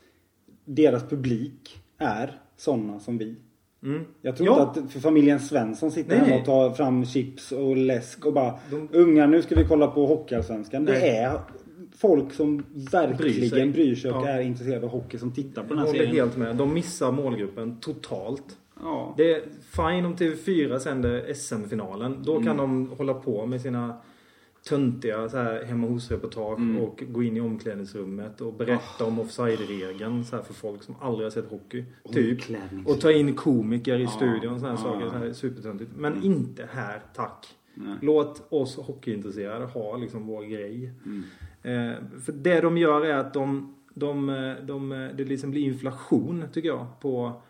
[0.65, 3.37] deras publik är sådana som vi.
[3.83, 4.05] Mm.
[4.23, 4.69] Jag tror ja.
[4.69, 6.27] inte att för familjen Svensson sitter Nej.
[6.27, 8.89] hemma och tar fram chips och läsk och bara De...
[8.93, 10.85] Ungar nu ska vi kolla på Hockeyallsvenskan.
[10.85, 11.41] Det är
[12.01, 14.29] folk som verkligen bryr sig, bryr sig och ja.
[14.29, 16.15] är intresserade av hockey som tittar på den här jag serien.
[16.15, 16.57] helt med.
[16.57, 18.57] De missar målgruppen totalt.
[18.83, 19.15] Ja.
[19.17, 22.23] Det är fine om TV4 sänder SM-finalen.
[22.23, 22.45] Då mm.
[22.47, 23.97] kan de hålla på med sina
[24.69, 26.83] töntiga så här, hemma hos-reportage mm.
[26.83, 29.09] och gå in i omklädningsrummet och berätta oh.
[29.09, 31.85] om offside-regeln så här, för folk som aldrig har sett hockey.
[32.13, 32.41] Typ.
[32.87, 34.17] Och ta in komiker i oh.
[34.17, 35.11] studion sådana här oh.
[35.11, 35.33] saker.
[35.33, 35.91] supertöntigt.
[35.97, 36.25] Men mm.
[36.25, 37.47] inte här, tack.
[37.75, 37.97] Nej.
[38.03, 40.93] Låt oss hockeyintresserade ha liksom vår grej.
[41.07, 41.25] Mm.
[41.63, 41.93] Eh,
[42.25, 44.27] för det de gör är att de, de,
[44.63, 47.43] de, det liksom blir inflation tycker jag på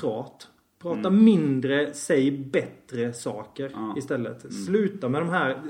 [0.00, 0.48] prat.
[0.78, 1.24] Prata mm.
[1.24, 3.94] mindre, säg bättre saker ja.
[3.98, 4.44] istället.
[4.44, 4.52] Mm.
[4.52, 5.62] Sluta med de här,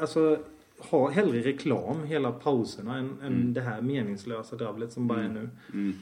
[0.00, 0.38] alltså
[0.78, 3.54] ha hellre reklam hela pauserna än, än mm.
[3.54, 5.50] det här meningslösa dravlet som bara är mm.
[5.72, 5.92] nu.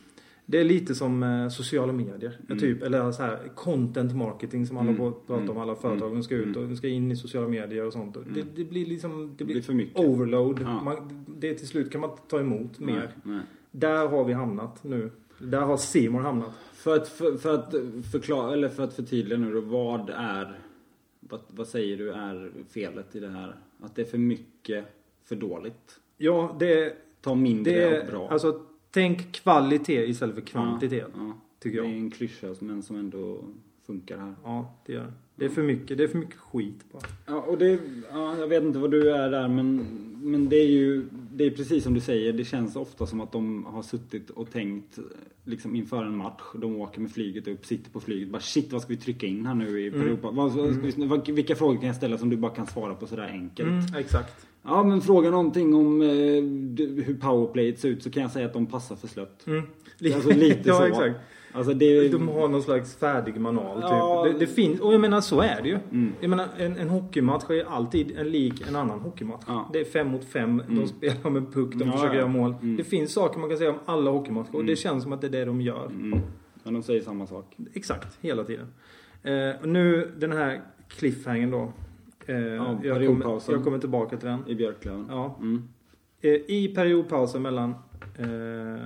[0.49, 0.53] Mm.
[0.53, 2.39] Det är lite som eh, sociala medier.
[2.49, 2.59] Mm.
[2.59, 5.13] Typ, eller så här content marketing som alla mm.
[5.27, 5.59] pratar om.
[5.59, 6.13] Alla företag.
[6.13, 8.17] De ska ut och de ska in i sociala medier och sånt.
[8.35, 9.99] Det, det blir liksom det blir, det blir för mycket.
[9.99, 10.61] overload.
[10.63, 10.83] Ja.
[10.83, 12.95] Man, det till slut kan man inte ta emot mer.
[12.95, 13.41] Nej, nej.
[13.71, 15.11] Där har vi hamnat nu.
[15.39, 16.51] Där har Simon hamnat.
[16.73, 17.75] För att, för, för, att
[18.13, 20.59] förklara, eller för att förtydliga nu då, vad är
[21.21, 23.57] vad, vad säger du är felet i det här?
[23.81, 24.85] Att det är för mycket,
[25.25, 26.01] för dåligt?
[26.17, 28.29] Ja, det, Ta mindre det och bra.
[28.29, 28.61] Alltså,
[28.97, 31.09] tänk kvalitet istället för kvantitet.
[31.17, 31.95] Ja, Tycker det jag.
[31.97, 33.45] är en klyscha men som ändå
[33.87, 34.35] funkar här.
[34.45, 35.13] Ja, det gör det.
[35.35, 35.99] Det är för mycket.
[35.99, 37.03] Det är för mycket skit bara.
[37.27, 37.79] Ja, och det,
[38.11, 39.77] ja, jag vet inte vad du är där men,
[40.27, 42.33] men det är ju det är precis som du säger.
[42.33, 44.99] Det känns ofta som att de har suttit och tänkt
[45.45, 46.43] liksom inför en match.
[46.55, 48.29] De åker med flyget upp, sitter på flyget.
[48.29, 50.31] Bara shit vad ska vi trycka in här nu i Europa?
[50.31, 53.29] Vad, vad vad, vilka frågor kan jag ställa som du bara kan svara på sådär
[53.33, 53.69] enkelt?
[53.69, 54.47] Mm, exakt.
[54.63, 56.09] Ja men fråga någonting om eh,
[57.05, 59.47] hur powerplayet ser ut så kan jag säga att de passar för slött.
[59.47, 59.63] Mm.
[60.15, 60.85] Alltså lite ja, så.
[60.85, 61.21] exakt.
[61.57, 64.25] Alltså det, De har någon slags färdig manual Ja.
[64.27, 64.33] typ.
[64.39, 65.79] Det, det finns, och jag menar så är det ju.
[65.93, 66.13] Mm.
[66.21, 69.45] Jag menar en, en hockeymatch är alltid en lik en annan hockeymatch.
[69.47, 69.71] Ja.
[69.73, 72.21] Det är fem mot fem, de spelar med puck, de Ja, försöker ja.
[72.21, 72.55] göra mål.
[72.63, 72.77] Mm.
[72.77, 75.27] Det finns saker man kan säga om alla hockeymatcher och det känns som att det
[75.27, 75.87] är det de gör.
[75.87, 76.19] mm,
[76.63, 77.57] men de säger samma sak.
[77.75, 78.67] Exakt, hela tiden.
[79.23, 81.73] Eh, och nu den här cliffhangern då.
[82.27, 84.49] Eh, jag, kommer, jag kommer tillbaka till den.
[84.49, 85.07] I Björklöven.
[85.11, 85.37] Ja.
[85.41, 85.69] Mm.
[86.21, 87.71] Eh, I periodpausen mellan
[88.19, 88.85] eh,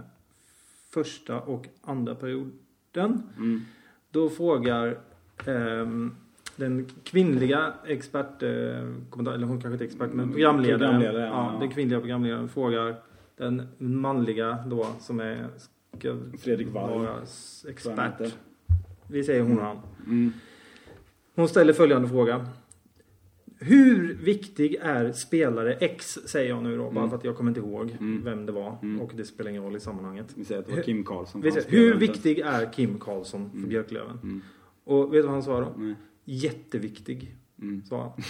[0.94, 2.14] första och andra
[2.92, 3.22] perioden.
[3.36, 3.60] Mm.
[4.10, 4.98] Då frågar
[5.46, 6.14] ehm,
[6.56, 10.78] den kvinnliga expert, eh, eller hon kanske inte är expert, men programledaren.
[10.78, 11.60] Programledare, ja, ja.
[11.60, 12.96] Den kvinnliga programledaren frågar
[13.36, 15.46] den manliga då som är
[15.98, 17.06] ska Fredrik Wall.
[17.68, 18.34] expert.
[19.06, 19.78] Vi säger hon och han.
[20.06, 20.32] Mm.
[21.34, 22.46] Hon ställer följande fråga.
[23.62, 27.10] Hur viktig är spelare X, säger jag nu då, bara Mm.
[27.10, 28.24] för att jag kommer inte ihåg Mm.
[28.24, 28.78] vem det var.
[28.82, 29.00] Mm.
[29.00, 30.26] Och det spelar ingen roll i sammanhanget.
[30.34, 31.40] Vi säger att det var Kim Karlsson.
[31.40, 33.68] Vi säger, hur viktig är Kim Karlsson för Mm.
[33.68, 34.18] Björklöven?
[34.22, 34.42] Mm.
[34.84, 35.72] Och vet du vad han svarade då?
[35.82, 35.94] Nej.
[36.24, 37.82] Jätteviktig, Mm.
[37.84, 38.22] sa han.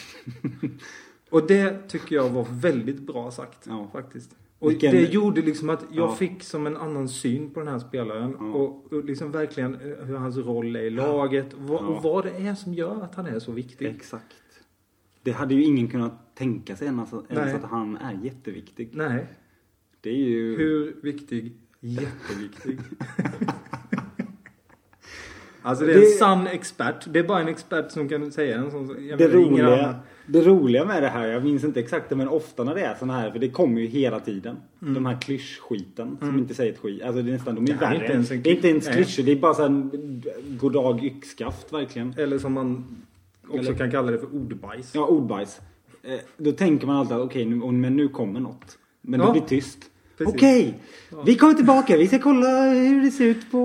[1.30, 3.88] och det tycker jag var väldigt bra sagt, Ja.
[3.92, 4.36] faktiskt.
[4.58, 6.14] Och Vilken- det gjorde liksom att jag Ja.
[6.14, 8.36] fick som en annan syn på den här spelaren.
[8.38, 8.44] Ja.
[8.46, 11.52] Och, liksom verkligen eh, hur hans roll är i laget.
[11.52, 11.86] Och, vad- Ja.
[11.86, 13.86] och vad det är som gör att han är så viktig.
[13.86, 14.34] Exakt.
[15.22, 17.52] Det hade ju ingen kunnat tänka sig ens, ens Nej.
[17.54, 18.88] att han är jätteviktig.
[18.92, 19.26] Nej.
[20.00, 20.56] Det är ju...
[20.56, 21.52] Hur viktig?
[21.80, 22.78] Jätteviktig.
[25.62, 27.04] alltså det är en Det- sann expert.
[27.12, 28.86] Det är bara en expert som kan säga en sån
[29.18, 29.94] Det roliga,
[30.26, 32.94] det roliga med det här, jag minns inte exakt det, men ofta när det är
[32.94, 34.56] såna här, för det kommer ju hela tiden.
[34.78, 37.02] De här klyschskiten som inte säger ett skit.
[37.02, 38.04] Alltså det är nästan, de är Det här är värre.
[38.04, 39.90] inte ens en det är inte ens klyschor, det är bara såhär
[40.58, 42.14] goddag yxskaft verkligen.
[42.16, 42.84] Eller som man
[43.50, 44.90] också Eller- kan kalla det för ordbajs.
[44.94, 45.60] Ja, ordbajs.
[46.02, 48.78] Eh, då tänker man alltid att okej, nu, och- men nu kommer något.
[49.02, 49.26] Men Ja.
[49.26, 49.78] det blir tyst.
[50.18, 50.34] Precis.
[50.34, 50.74] Okej,
[51.26, 51.96] vi kommer tillbaka.
[51.96, 53.58] Vi ska kolla hur det ser ut på...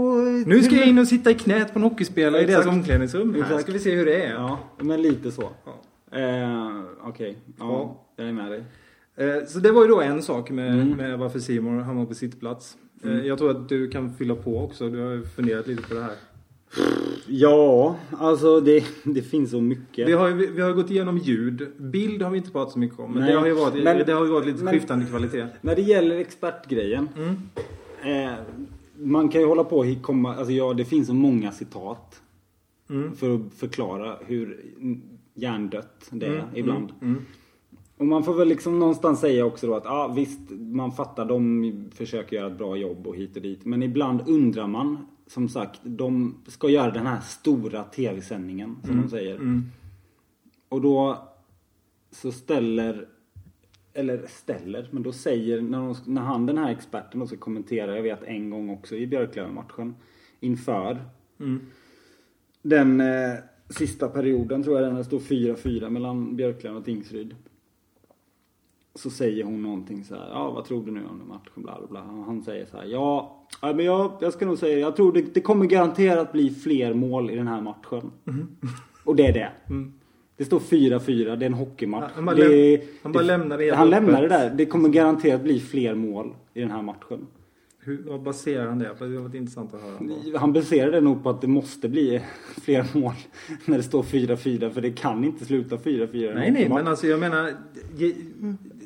[0.48, 3.34] Nu ska jag in och sitta i knät på en hockeyspelare i deras omklädningsrum.
[3.34, 3.62] Här Exakt.
[3.62, 4.32] ska vi se hur det är.
[4.34, 5.50] Ja, men lite så.
[5.66, 6.20] Ja.
[6.20, 8.06] Eh, okej, ja, Ja.
[8.16, 8.64] jag är med dig.
[9.16, 10.90] Eh, Så det var ju då en sak med, Mm.
[10.98, 12.78] med varför Simon hamnar på sittplats.
[13.04, 14.90] Eh, Jag tror att du kan fylla på också.
[14.90, 16.16] Du har funderat lite på det här.
[17.28, 20.08] Ja, alltså det, det finns så mycket.
[20.08, 21.68] Vi har, ju, vi har gått igenom ljud.
[21.78, 23.12] Bild har vi inte pratat så mycket om.
[23.12, 25.48] Men, Nej, det, har ju varit, men- det har ju varit lite men- skiftande kvalitet.
[25.62, 27.10] När det gäller expertgrejen.
[27.18, 27.36] Mm.
[28.26, 28.34] Eh,
[28.98, 32.22] man kan ju hålla på och komma, alltså ja, det finns så många citat.
[32.90, 33.16] Mm.
[33.16, 34.66] För att förklara hur
[35.34, 36.92] hjärndött det är Mm, ibland.
[37.02, 37.14] Mm.
[37.14, 37.26] Mm.
[37.98, 41.74] Och man får väl liksom någonstans säga också då att ja visst, man fattar de
[41.96, 43.66] försöker göra ett bra jobb och hit och dit.
[43.66, 44.98] Men ibland undrar man,
[45.28, 49.36] som sagt, de ska göra den här stora tv-sändningen som de säger.
[49.36, 49.72] Mm.
[50.70, 51.28] Och då
[52.12, 53.08] så ställer,
[53.94, 57.96] eller ställer, men då säger, när, de, när han den här experten då ska kommentera,
[57.96, 59.96] jag vet en gång också i Björklöven-matchen,
[60.40, 61.02] inför
[61.40, 61.62] Mm.
[62.62, 63.34] den eh,
[63.70, 67.36] sista perioden tror jag den, står 4-4 mellan Björklöven och Tingsryd.
[68.96, 71.78] Så säger hon någonting så här, ja vad tror du nu om den matchen, bla
[71.80, 72.00] bla bla.
[72.26, 75.34] Han säger så här, ja, ja men jag, jag ska nog säga, jag tror det,
[75.34, 78.12] det kommer garanterat bli fler mål i den här matchen.
[79.04, 79.52] Och det är det.
[79.70, 79.94] Mm.
[80.38, 82.12] Det står 4-4, det är en hockeymatch.
[82.16, 84.50] Han bara det, han bara lämnar det Han lämnar det där.
[84.50, 87.28] Det kommer garanterat bli fler mål i den här matchen.
[87.80, 89.06] Hur, vad baserar han det på?
[89.06, 90.40] Det har varit intressant att höra.
[90.40, 92.22] Han baserar det nog på att det måste bli
[92.62, 93.14] fler mål
[93.66, 96.88] när det står 4-4 för det kan inte sluta 4-4 i en Nej, nej, men
[96.88, 97.52] alltså jag menar...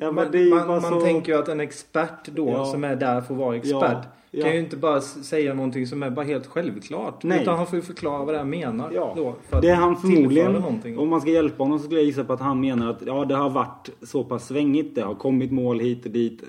[0.00, 2.64] Ja, men ju man, man så- tänker ju att en expert då, Ja.
[2.64, 3.98] som är där för att vara expert,
[4.32, 7.24] Ja, kan ju inte bara säga någonting som är bara helt självklart.
[7.24, 7.42] Nej.
[7.42, 8.90] Utan han får ju förklara vad det här menar.
[8.94, 9.12] Ja.
[9.16, 10.56] Då, för Det är han förmodligen,
[10.98, 13.24] om man ska hjälpa honom så skulle jag gissa på att han menar att ja,
[13.24, 14.94] det har varit så pass svängigt.
[14.94, 16.42] Det har kommit mål hit och dit.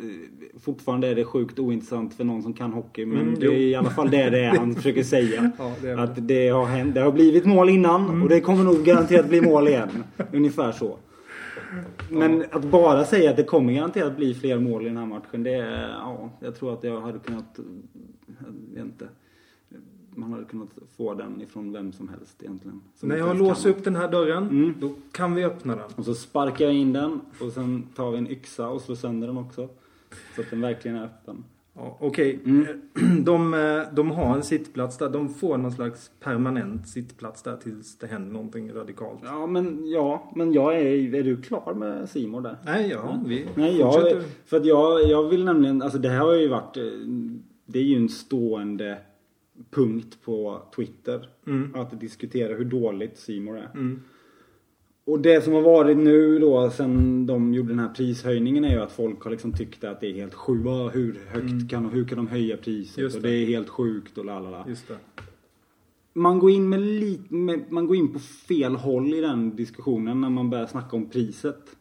[0.63, 3.05] Fortfarande är det sjukt ointressant för någon som kan hockey.
[3.05, 3.51] Men Mm, det jo.
[3.51, 5.51] är i alla fall det det är han försöker säga.
[5.57, 5.93] Ja, det.
[5.99, 6.95] Att det har hänt.
[6.95, 8.23] Det har blivit mål innan Mm.
[8.23, 10.03] och det kommer nog garanterat bli mål igen.
[10.33, 10.97] Ungefär så.
[12.09, 15.43] Men att bara säga att det kommer garanterat bli fler mål i den här matchen.
[15.43, 17.59] Det är, ja, jag tror att jag hade kunnat,
[18.25, 19.07] jag vet inte.
[20.15, 22.81] man hade kunnat få den ifrån vem som helst egentligen.
[22.95, 23.79] Som När jag låser kan.
[23.79, 24.73] upp den här dörren, Mm.
[24.79, 25.89] då kan vi öppna den.
[25.95, 29.27] Och så sparkar jag in den och sen tar vi en yxa och slår sönder
[29.27, 29.69] den också.
[30.35, 31.43] Så att den verkligen är öppen.
[31.73, 32.65] Ja, Okej, Mm.
[33.23, 35.09] de, eh, de har en sittplats där.
[35.09, 39.19] De får någon slags permanent sittplats där tills det händer någonting radikalt.
[39.23, 42.57] Ja men, ja, men jag är, är du klar med Simon där?
[42.65, 46.35] Nej, ja, vi Nej, jag, för att jag, jag vill nämligen, alltså det här har
[46.35, 46.83] ju varit, eh,
[47.65, 48.97] det är ju en stående
[49.69, 51.29] punkt på Twitter.
[51.47, 51.75] Mm.
[51.75, 53.69] Att diskutera hur dåligt Simon är.
[53.73, 54.01] Mm.
[55.05, 58.81] Och det som har varit nu då sen de gjorde den här prishöjningen är ju
[58.81, 60.95] att folk har liksom tyckt att det är helt sjukt.
[60.95, 62.97] Hur högt kan, hur kan de höja priset?
[62.97, 63.05] Mm.
[63.05, 63.29] Just och det.
[63.29, 64.65] det är helt sjukt och lalala.
[64.67, 64.97] Just det.
[66.13, 66.81] Man går in med
[67.29, 71.09] med, man går in på fel håll i den diskussionen när man börjar snacka om
[71.09, 71.75] priset.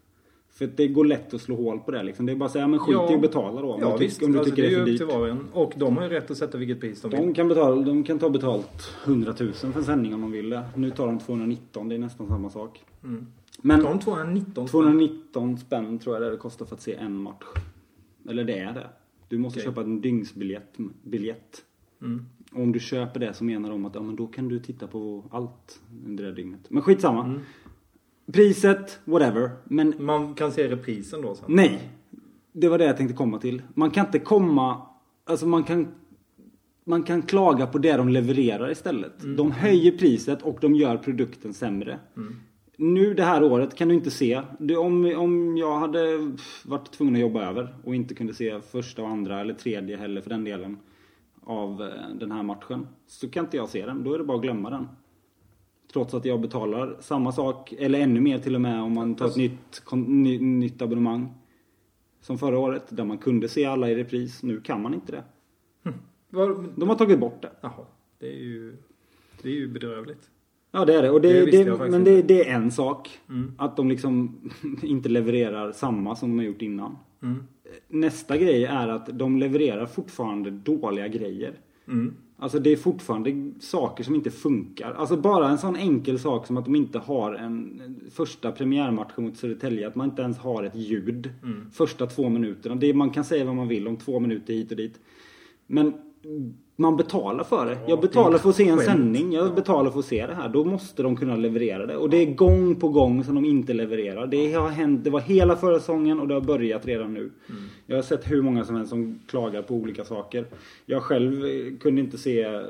[0.61, 2.27] För det går lätt att slå hål på det liksom.
[2.27, 3.73] Det är bara att säga, men skit i att betala då.
[3.73, 4.23] Om ja, du, visst.
[4.23, 4.99] om du alltså, tycker det är ju för upp dyrt.
[4.99, 7.21] till var och de har ju rätt att sätta vilket pris de vill.
[7.21, 10.51] De kan, betala, de kan ta betalt 100 000 för en sändning om de vill
[10.51, 10.63] det.
[10.75, 12.85] Nu tar de 219, det är nästan samma sak.
[13.05, 13.27] Mm.
[13.63, 14.83] Men De 219 spänn.
[14.83, 17.45] 219 spänn tror jag det, är det kostar för att se en match.
[18.29, 18.87] Eller det är det.
[19.29, 19.71] Du måste Okej.
[19.71, 20.79] köpa en dygnsbiljett.
[21.03, 21.65] Biljett.
[22.03, 22.27] Mm.
[22.53, 24.87] Och om du köper det så menar de att ja, men då kan du titta
[24.87, 26.61] på allt under det dygnet.
[26.69, 27.25] Men skitsamma.
[27.25, 27.41] Mm.
[28.33, 29.51] Priset, whatever.
[29.65, 31.45] Men Man kan se reprisen då sen.
[31.49, 31.91] nej.
[32.53, 33.63] Det var det jag tänkte komma till.
[33.75, 34.83] Man kan inte komma...
[35.25, 35.89] Alltså man kan...
[36.85, 39.23] Man kan klaga på det de levererar istället.
[39.23, 39.37] Mm.
[39.37, 41.99] De höjer priset och de gör produkten sämre.
[42.77, 44.43] Nu det här året kan du inte se.
[44.59, 46.33] Du, om, om jag hade
[46.65, 50.21] varit tvungen att jobba över och inte kunde se första och andra eller tredje heller
[50.21, 50.79] för den delen
[51.45, 52.87] av eh, den här matchen.
[53.07, 54.05] Så kan inte jag se den.
[54.05, 54.89] Då är det bara att glömma den.
[55.93, 59.27] Trots att jag betalar samma sak, eller ännu mer till och med om man tar
[59.27, 61.35] ett nytt, kon, ny, nytt abonnemang.
[62.21, 64.43] Som förra året, där man kunde se alla i repris.
[64.43, 65.23] Nu kan man inte det.
[66.31, 67.51] Var, De har tagit bort det.
[67.61, 67.85] jaha,
[68.19, 68.77] det är ju,
[69.43, 70.31] det är ju bedrövligt.
[70.73, 71.11] Ja det är det.
[71.11, 73.21] Och det, Det det, men det, det är en sak.
[73.29, 73.53] Mm.
[73.59, 74.41] Att de liksom
[74.83, 76.99] inte levererar samma som de har gjort innan.
[77.23, 77.43] Mm.
[77.89, 81.55] Nästa grej är att de levererar fortfarande dåliga grejer.
[81.91, 82.15] Mm.
[82.37, 84.93] Alltså det är fortfarande saker som inte funkar.
[84.93, 89.37] Alltså bara en sån enkel sak som att de inte har en första premiärmatch mot
[89.37, 89.89] Södertälje.
[89.89, 91.31] Att man inte ens har ett ljud.
[91.43, 91.71] Mm.
[91.73, 92.75] Första två minuterna.
[92.75, 95.01] Det, man kan säga vad man vill om två minuter hit och dit.
[95.67, 95.93] Men
[96.81, 97.73] man betalar för det.
[97.73, 99.33] Ja, Jag betalar för att se en sändning.
[99.33, 99.53] Jag Ja.
[99.53, 100.49] betalar för att se det här.
[100.49, 101.97] Då måste de kunna leverera det.
[101.97, 104.27] Och det är gång på gång som de inte levererar.
[104.27, 105.05] Det har hänt.
[105.05, 107.21] Det var hela förra säsongen och det har börjat redan nu.
[107.21, 107.63] Mm.
[107.87, 110.45] Jag har sett hur många som helst som klagar på olika saker.
[110.87, 112.61] Jag själv eh, kunde inte se eh,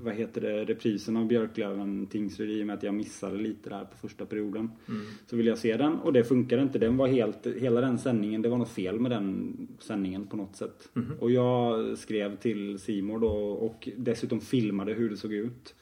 [0.00, 3.84] vad heter det, reprisen av Björklöven Tingsryd i och med att jag missade lite där
[3.84, 4.70] på första perioden.
[4.88, 5.00] Mm.
[5.26, 6.78] Så ville jag se den och det funkade inte.
[6.78, 10.56] Den var helt, hela den sändningen, det var något fel med den sändningen på något
[10.56, 10.88] sätt.
[10.92, 11.12] Mhm.
[11.20, 15.74] Och jag skrev till Simor då och dessutom filmade hur det såg ut.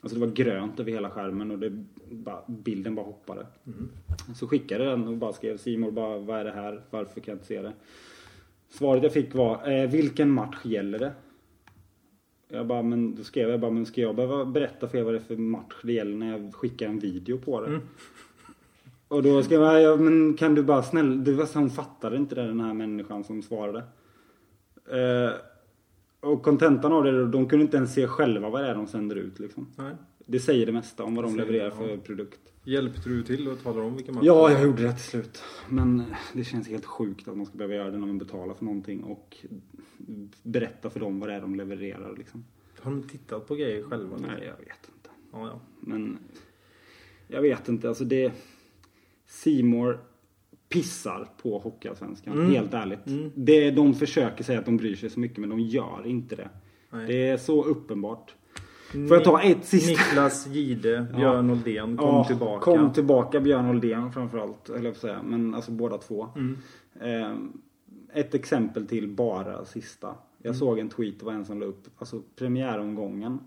[0.00, 3.46] Alltså det var grönt över hela skärmen och det bara, bilden bara hoppade.
[3.64, 3.88] Mhm.
[4.34, 6.80] Så skickade den och bara skrev Simor bara vad är det här?
[6.90, 7.72] Varför kan jag inte se det?
[8.68, 11.12] Svaret jag fick var eh, vilken match gäller det?
[12.54, 15.14] Jag bara, men då skrev jag bara, men ska jag behöva berätta för er vad
[15.14, 17.66] det är för match det gäller när jag skickar en video på det?
[17.66, 17.80] Mm.
[19.08, 22.16] Och då skrev jag, ja, men kan du bara snälla, det var så hon fattade
[22.16, 23.78] inte det den här människan som svarade.
[24.90, 25.30] Eh,
[26.20, 29.16] och kontentan av det, de kunde inte ens se själva vad det är de sänder
[29.16, 29.66] ut liksom.
[29.76, 29.94] Nej.
[30.26, 31.70] Det säger det mesta om vad de levererar ja.
[31.70, 32.40] för produkt.
[32.64, 34.24] Hjälpte du till och talade om vilken match?
[34.24, 35.42] Ja, jag gjorde det till slut.
[35.68, 36.02] Men
[36.32, 39.02] det känns helt sjukt att man ska behöva göra det när man betalar för någonting
[39.02, 39.36] och
[40.42, 42.44] berätta för dem vad det är de levererar liksom.
[42.80, 44.16] Har de tittat på grejer själva?
[44.16, 45.10] Nej, jag vet inte.
[45.32, 45.60] Ja, ja.
[45.80, 46.18] Men
[47.28, 48.32] jag vet inte, alltså det...
[49.26, 49.98] Simor
[50.68, 52.50] pissar på Hockeyallsvenskan, Mm.
[52.50, 53.06] helt ärligt.
[53.06, 53.30] Mm.
[53.34, 56.48] Det, de försöker säga att de bryr sig så mycket, men de gör inte det.
[56.90, 57.06] Nej.
[57.06, 58.34] Det är så uppenbart.
[58.92, 59.90] Får jag ta ett sista?
[59.90, 62.64] Niklas Gide, Björn Oldén, kom Ja, tillbaka.
[62.64, 65.22] Kom tillbaka, Björn Oldén framförallt, höll jag på att säga.
[65.22, 66.28] Men alltså båda två.
[66.36, 66.56] Mm.
[67.00, 67.36] Eh,
[68.14, 70.06] ett exempel till bara sista.
[70.38, 70.58] Jag Mm.
[70.58, 73.38] såg en tweet, det var en som la upp, alltså premiäromgången.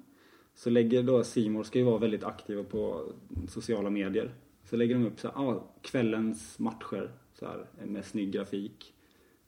[0.55, 3.03] Så lägger då Simor ska ju vara väldigt aktiva på
[3.47, 4.33] sociala medier.
[4.63, 8.93] Så lägger de upp så här, ah, kvällens matcher så här, med snygg grafik.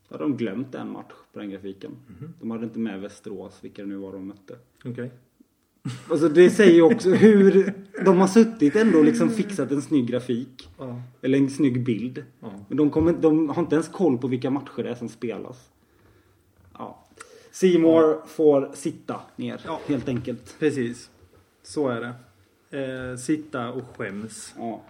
[0.08, 1.92] Så hade de glömt en match på den grafiken.
[2.08, 2.34] Mhm.
[2.40, 4.58] De hade inte med Västerås, vilka det nu var de mötte.
[4.86, 5.12] Okej.
[6.10, 7.74] Alltså det säger ju också hur
[8.06, 10.70] de har suttit ändå och liksom fixat en snygg grafik.
[10.78, 11.02] Ja.
[11.22, 12.24] Eller en snygg bild.
[12.40, 12.52] Ja.
[12.68, 15.70] Men de, kommer, de har inte ens koll på vilka matcher det är som spelas.
[16.74, 17.06] Ja.
[17.52, 19.80] Seymour får sitta ner Ja.
[19.88, 20.56] helt enkelt.
[20.60, 21.10] Precis.
[21.64, 22.14] Så är det.
[23.12, 24.54] Eh, sitta och skäms.
[24.58, 24.82] Ja.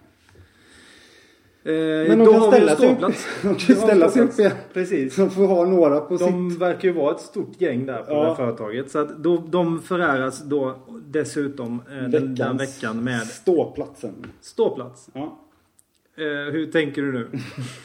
[1.62, 1.72] Eh,
[2.08, 2.96] Men de kan ställa sig
[3.42, 4.52] de kan ställa sig upp igen.
[4.72, 5.14] Precis.
[5.14, 6.60] Så får ha några på De sitt...
[6.60, 8.20] verkar ju vara ett stort gäng där på Ja.
[8.22, 8.90] det här företaget.
[8.90, 10.74] Så att då, de föräras då
[11.06, 14.14] dessutom eh, den, den Veckans veckan med Ståplatsen.
[14.40, 15.08] ståplats.
[15.12, 15.38] Ja.
[16.16, 17.28] Eh, hur tänker du nu?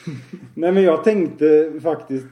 [0.53, 2.26] Nej men jag tänkte faktiskt,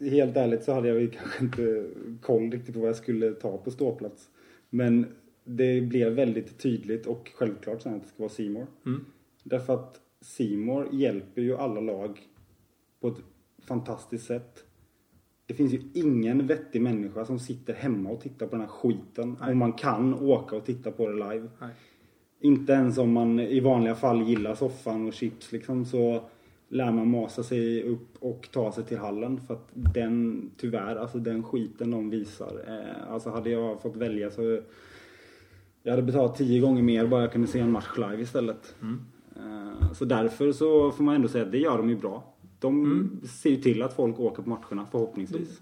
[0.00, 1.84] eh, helt ärligt så hade jag ju kanske inte
[2.22, 4.22] koll riktigt på vad jag skulle ta på ståplats.
[4.70, 5.06] Men
[5.44, 8.66] det blev väldigt tydligt och självklart sen att det ska vara Seymour.
[8.86, 9.04] Mm.
[9.44, 12.20] Därför att Seymour hjälper ju alla lag
[13.00, 13.22] på ett
[13.58, 14.64] fantastiskt sätt.
[15.46, 19.36] Det finns ju ingen vettig människa som sitter hemma och tittar på den här skiten.
[19.40, 19.52] Nej.
[19.52, 21.48] Om man kan åka och titta på det live.
[21.58, 21.70] Nej.
[22.40, 26.22] Inte ens om man i vanliga fall gillar soffan och chips liksom så
[26.68, 31.18] lär man masa sig upp och ta sig till hallen för att den, tyvärr, alltså
[31.18, 32.64] den skiten de visar.
[32.68, 34.62] Eh, alltså hade jag fått välja så
[35.82, 38.74] jag hade betalat tio gånger mer bara jag kunde se en match live istället.
[38.82, 39.00] Mm.
[39.38, 42.34] Eh, så därför så får man ändå säga att det gör de ju bra.
[42.60, 43.20] De Mm.
[43.26, 45.60] ser ju till att folk åker på matcherna förhoppningsvis.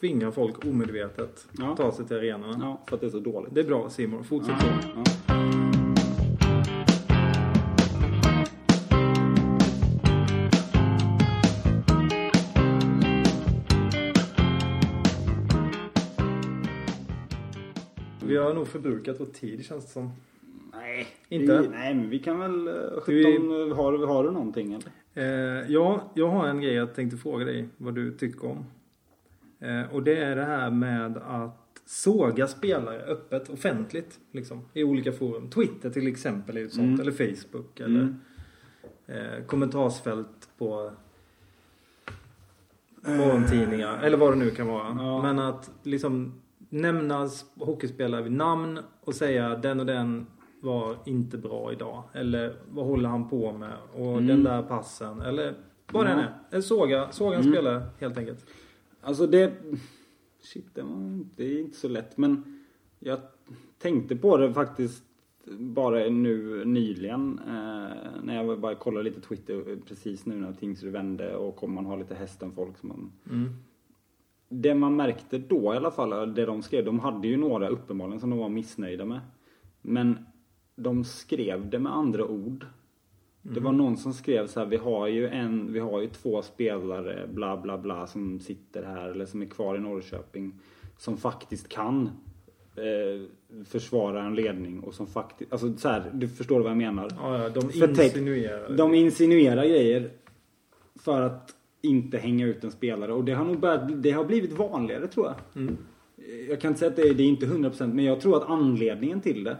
[0.00, 1.76] Tvingar folk omedvetet Ja.
[1.76, 2.56] ta sig till arenorna.
[2.60, 3.54] Ja, för att det är så dåligt.
[3.54, 4.66] Det är bra Simon, fortsätt så.
[4.66, 5.34] Ja, ja.
[18.26, 20.10] Vi har nog förbrukat vår tid känns det som.
[20.76, 21.58] Nej, Inte?
[21.62, 22.68] Vi, nej, men vi kan väl...
[22.68, 23.34] eh, 17, Vi-
[23.70, 24.90] eh, har, har du någonting eller?
[25.60, 28.64] Eh, ja, jag har en grej jag tänkte fråga dig vad du tycker om.
[29.60, 34.18] Eh, och det är det här med att såga spelare öppet, offentligt.
[34.32, 35.50] Liksom, I olika forum.
[35.50, 36.86] Twitter till exempel är ju ett sånt.
[36.86, 37.00] Mm.
[37.00, 37.80] Eller Facebook.
[37.80, 38.16] Eller Mm.
[39.06, 40.90] eh, kommentarsfält på
[43.02, 43.98] morgontidningar.
[44.02, 44.96] Eller vad det nu kan vara.
[44.98, 45.22] Ja.
[45.22, 50.26] Men att liksom nämna hockeyspelare vid namn och säga den och den
[50.64, 52.02] var inte bra idag.
[52.12, 53.72] Eller vad håller han på med?
[53.92, 54.26] Och Mm.
[54.26, 55.20] den där passen.
[55.20, 55.54] Eller
[55.92, 56.08] vad Ja.
[56.10, 56.60] den är.
[56.60, 57.52] Såga, såga en Mm.
[57.52, 58.46] spelare helt enkelt.
[59.00, 59.52] Alltså det...
[60.42, 62.16] Shit, det, var, det är inte så lätt.
[62.18, 62.60] Men
[62.98, 63.18] jag
[63.78, 65.04] tänkte på det faktiskt
[65.58, 67.38] bara nu nyligen.
[67.46, 71.86] Eh, när jag bara kollade lite Twitter precis nu när Tingsryd vände och om man
[71.86, 73.12] har lite hästen-folk som man...
[73.30, 73.50] Mm.
[74.48, 78.20] Det man märkte då i alla fall, det de skrev, de hade ju några uppenbarligen
[78.20, 79.20] som de var missnöjda med.
[79.82, 80.18] Men
[80.76, 82.66] de skrev det med andra ord.
[83.42, 86.42] Det var någon som skrev så här, vi har ju en, vi har ju två
[86.42, 90.52] spelare, bla bla bla, som sitter här eller som är kvar i Norrköping.
[90.98, 92.10] Som faktiskt kan
[92.76, 97.10] eh, försvara en ledning och som faktiskt, alltså så här, du förstår vad jag menar.
[97.16, 98.76] Ja, ja, de För insinuerar.
[98.76, 100.10] De insinuerar grejer
[100.94, 104.52] för att inte hänga ut en spelare och det har nog börjat, det har blivit
[104.52, 105.62] vanligare tror jag.
[105.62, 105.76] Mm.
[106.48, 109.20] Jag kan inte säga att det det är inte 100% men jag tror att anledningen
[109.20, 109.56] till det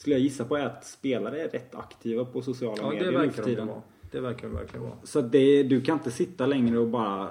[0.00, 3.12] skulle jag gissa på är att spelare är rätt aktiva på sociala Ja, medier nu
[3.12, 3.66] för verkar de tiden.
[3.66, 3.82] vara.
[4.10, 4.96] Det verkar de verkligen vara.
[5.02, 7.28] Så det, du kan inte sitta längre och bara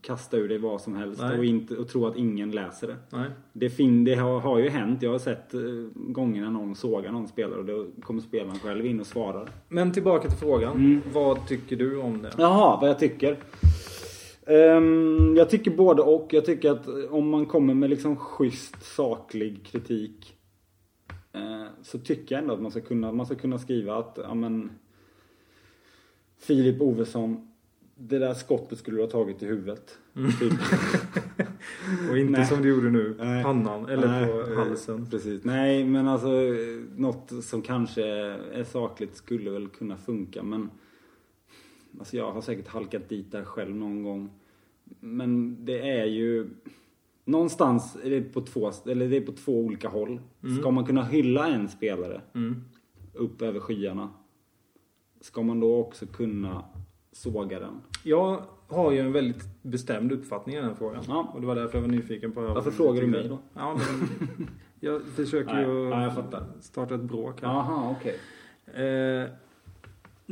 [0.00, 2.96] kasta ur dig vad som helst och, inte, och tro att ingen läser det.
[3.10, 3.30] Nej.
[3.52, 5.60] Det, fin, det har, har ju hänt, jag har sett eh,
[5.94, 9.48] gånger när någon sågar någon spelare och då kommer spelaren själv in och svarar.
[9.68, 10.72] Men tillbaka till frågan.
[10.76, 11.00] Mm.
[11.12, 12.30] Vad tycker du om det?
[12.38, 13.36] Jaha, vad jag tycker.
[14.46, 16.28] Ehm, jag tycker både och.
[16.30, 20.36] Jag tycker att om man kommer med liksom schysst, saklig kritik
[21.82, 24.70] så tycker jag ändå att man ska kunna, man ska kunna skriva att ja, men,
[26.38, 27.48] Filip Ovesson,
[27.94, 29.98] det där skottet skulle du ha tagit i huvudet.
[30.40, 30.52] Typ.
[32.10, 32.46] Och inte Nej.
[32.46, 33.16] som du gjorde nu.
[33.18, 33.42] Nej.
[33.44, 35.10] Pannan eller Nej, på eh, halsen.
[35.10, 35.44] Precis.
[35.44, 38.04] Nej, men alltså eh, något som kanske
[38.52, 40.42] är sakligt skulle väl kunna funka.
[40.42, 40.70] Men
[41.98, 44.30] alltså jag har säkert halkat dit där själv någon gång.
[45.00, 46.48] Men det är ju
[47.24, 50.20] någonstans är det på två, eller det är på två olika håll.
[50.60, 52.64] Ska man kunna hylla en spelare Mm.
[53.14, 54.08] upp över skyarna
[55.20, 56.64] ska man då också kunna
[57.12, 57.80] såga den.
[58.04, 61.04] Jag har ju en väldigt bestämd uppfattning i den här frågan.
[61.08, 61.30] Ja.
[61.34, 63.38] Och det var därför jag var nyfiken på Varför frågar du mig då?
[63.54, 64.08] Ja, men
[64.80, 67.48] jag försöker ju ja, jag starta ett bråk här.
[67.48, 68.18] Jaha, okej.
[68.66, 69.30] Eh,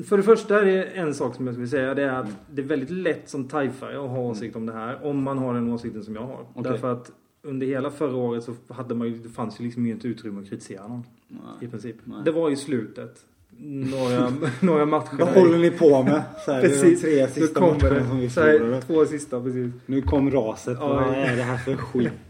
[0.07, 1.95] för det första är det en sak som jag skulle säga.
[1.95, 5.07] Det är att det är väldigt lätt som taifare att ha åsikt om det här.
[5.07, 6.47] Om man har den åsikten som jag har.
[6.55, 6.73] Okej.
[6.73, 7.13] Därför att
[7.43, 10.49] under hela förra året så hade man ju, det fanns ju liksom inget utrymme att
[10.49, 11.05] kritisera någon.
[11.29, 11.71] I Nej.
[11.71, 11.97] princip.
[12.05, 12.19] Nej.
[12.25, 13.25] Det var i slutet.
[13.63, 15.17] Några, några matcher.
[15.19, 16.23] Vad håller ni på med?
[16.45, 17.03] Så här, Precis.
[17.03, 18.83] Det är de tre sista matcherna som vi förlorade.
[18.83, 19.73] två sista precis.
[19.87, 20.79] Nu kom raset.
[20.81, 22.13] Ja, Vad är det här för skit?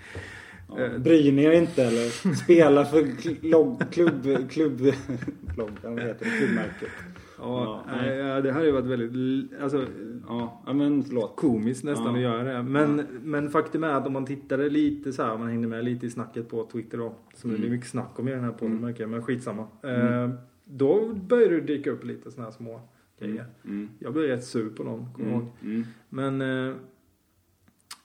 [0.76, 2.34] Ja, bryr ni er inte eller?
[2.34, 3.90] Spela för klubb...
[3.90, 4.50] klubb...
[4.50, 4.80] klubb...
[4.80, 6.30] heter det?
[6.38, 6.88] Klubbmärket.
[7.42, 9.86] Ja, Ja, ja, det hade ju varit väldigt alltså,
[10.28, 11.36] Ja, ja men förlåt.
[11.36, 12.12] komiskt nästan Ja.
[12.12, 12.62] att göra det.
[12.62, 15.84] Men, men faktum är att om man tittade lite så här, om man hängde med
[15.84, 17.14] lite i snacket på Twitter då.
[17.34, 17.60] Som det Mm.
[17.60, 18.82] blir mycket snack om i den här podden Mm.
[18.84, 19.66] märker jag, men skitsamma.
[19.82, 20.24] Mm.
[20.30, 22.80] Eh, då började det dyka upp lite sådana här små
[23.20, 23.46] grejer.
[23.64, 23.88] Mm.
[23.98, 25.40] Jag blev rätt sur på dem, kommer Mm.
[25.40, 25.48] ihåg.
[25.62, 25.84] Mm.
[26.08, 26.40] Men...
[26.40, 26.74] Eh,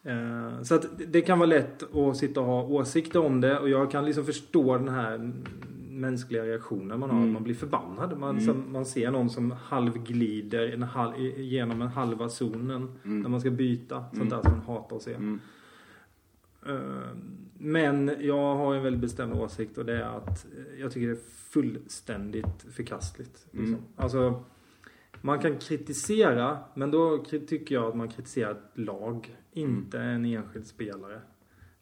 [0.03, 3.69] eh, så att det kan vara lätt att sitta och ha åsikter om det och
[3.69, 5.31] jag kan liksom förstå den här
[5.99, 7.17] mänskliga reaktionen man har.
[7.17, 7.33] Mm.
[7.33, 8.17] Man blir förbannad.
[8.17, 8.41] Man, Mm.
[8.45, 13.21] som, man ser någon som halvglider en halv, genom en halva zonen Mm.
[13.21, 13.95] när man ska byta.
[14.09, 14.29] Sånt Mm.
[14.29, 15.13] där som man hatar att se.
[15.13, 15.39] Mm.
[16.65, 17.09] Eh,
[17.57, 21.13] Men jag har en väldigt bestämd åsikt och det är att eh, jag tycker det
[21.13, 23.47] är fullständigt förkastligt.
[23.51, 23.67] Liksom.
[23.73, 23.81] Mm.
[23.95, 24.43] Alltså,
[25.21, 27.17] man kan kritisera, men då
[27.47, 31.21] tycker jag att man kritiserar ett lag, inte en enskild spelare.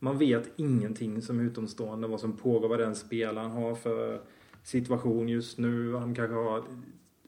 [0.04, 4.22] Man vet ingenting som utomstående vad som pågår, vad den spelaren har för
[4.64, 5.92] situation just nu.
[5.92, 6.64] De kanske har.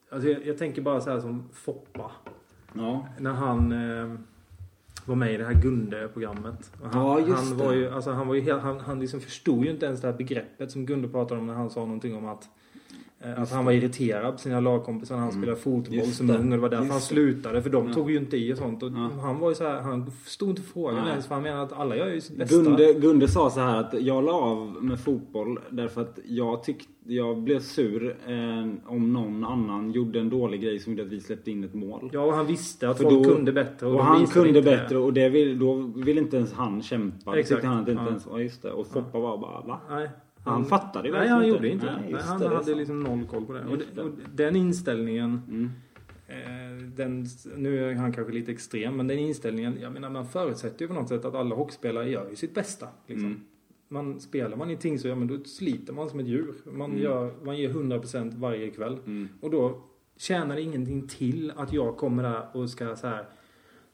[0.09, 2.11] Alltså jag, jag tänker bara så här som Foppa.
[2.73, 3.07] Ja.
[3.19, 4.15] När han eh,
[5.05, 6.71] var med i det här Gunde-programmet.
[6.83, 7.63] Han, Ja, just han det.
[7.65, 10.07] var ju, alltså han var ju helt, han, han liksom förstod ju inte ens det
[10.07, 12.49] här begreppet som Gunde pratade om när han sa någonting om att
[13.25, 15.41] eh, att Just han var irriterad på sina lagkompisar när han Mm.
[15.41, 16.33] spelade fotboll Just som det.
[16.37, 17.05] ung och det var därför Just han det.
[17.05, 17.93] slutade för de Ja.
[17.93, 18.83] tog ju inte i och sånt.
[18.83, 19.09] Och Ja.
[19.21, 21.09] Han var ju så här, han förstod inte frågan Nej.
[21.11, 22.55] ens för han menade att alla gör ju sitt bästa.
[22.55, 26.91] Gunde, Gunde sa så här att jag la av med fotboll därför att jag tyckte
[27.07, 31.19] jag blev sur eh, om någon annan gjorde en dålig grej som gjorde att vi
[31.19, 32.09] släppte in ett mål.
[32.13, 33.85] Ja, och han visste att För folk då- kunde bättre.
[33.87, 34.77] Och, de han kunde inte det.
[34.77, 37.31] bättre och det vill, då vill inte ens han kämpa.
[37.31, 37.49] Det Exakt.
[37.55, 38.07] tyckte han inte Ja.
[38.07, 38.71] ens ja, just det.
[38.71, 39.79] Och Foppa var bara va?
[39.89, 40.09] Nej.
[40.45, 41.55] Han fattade ju Nej, verkligen han inte.
[41.55, 42.21] gjorde inte Nej, det.
[42.21, 42.77] Han det, det är hade sant.
[42.77, 43.65] liksom noll koll på det.
[43.65, 45.69] Och, det- och den inställningen Mm.
[46.27, 47.25] Eh, den,
[47.55, 50.93] nu är han kanske lite extrem, men den inställningen, jag menar man förutsätter ju på
[50.93, 52.87] något sätt att alla hockeyspelare gör ju sitt bästa.
[53.07, 53.27] Liksom.
[53.27, 53.41] Mm.
[53.87, 56.53] Man, spelar man i Tingsryd, ja men då sliter man som ett djur.
[56.65, 57.03] Man, Mm.
[57.03, 58.97] gör, man ger 100% varje kväll.
[59.05, 59.27] Mm.
[59.41, 59.81] Och då
[60.17, 63.25] tjänar det ingenting till att jag kommer där och ska så här,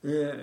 [0.02, 0.36] eh,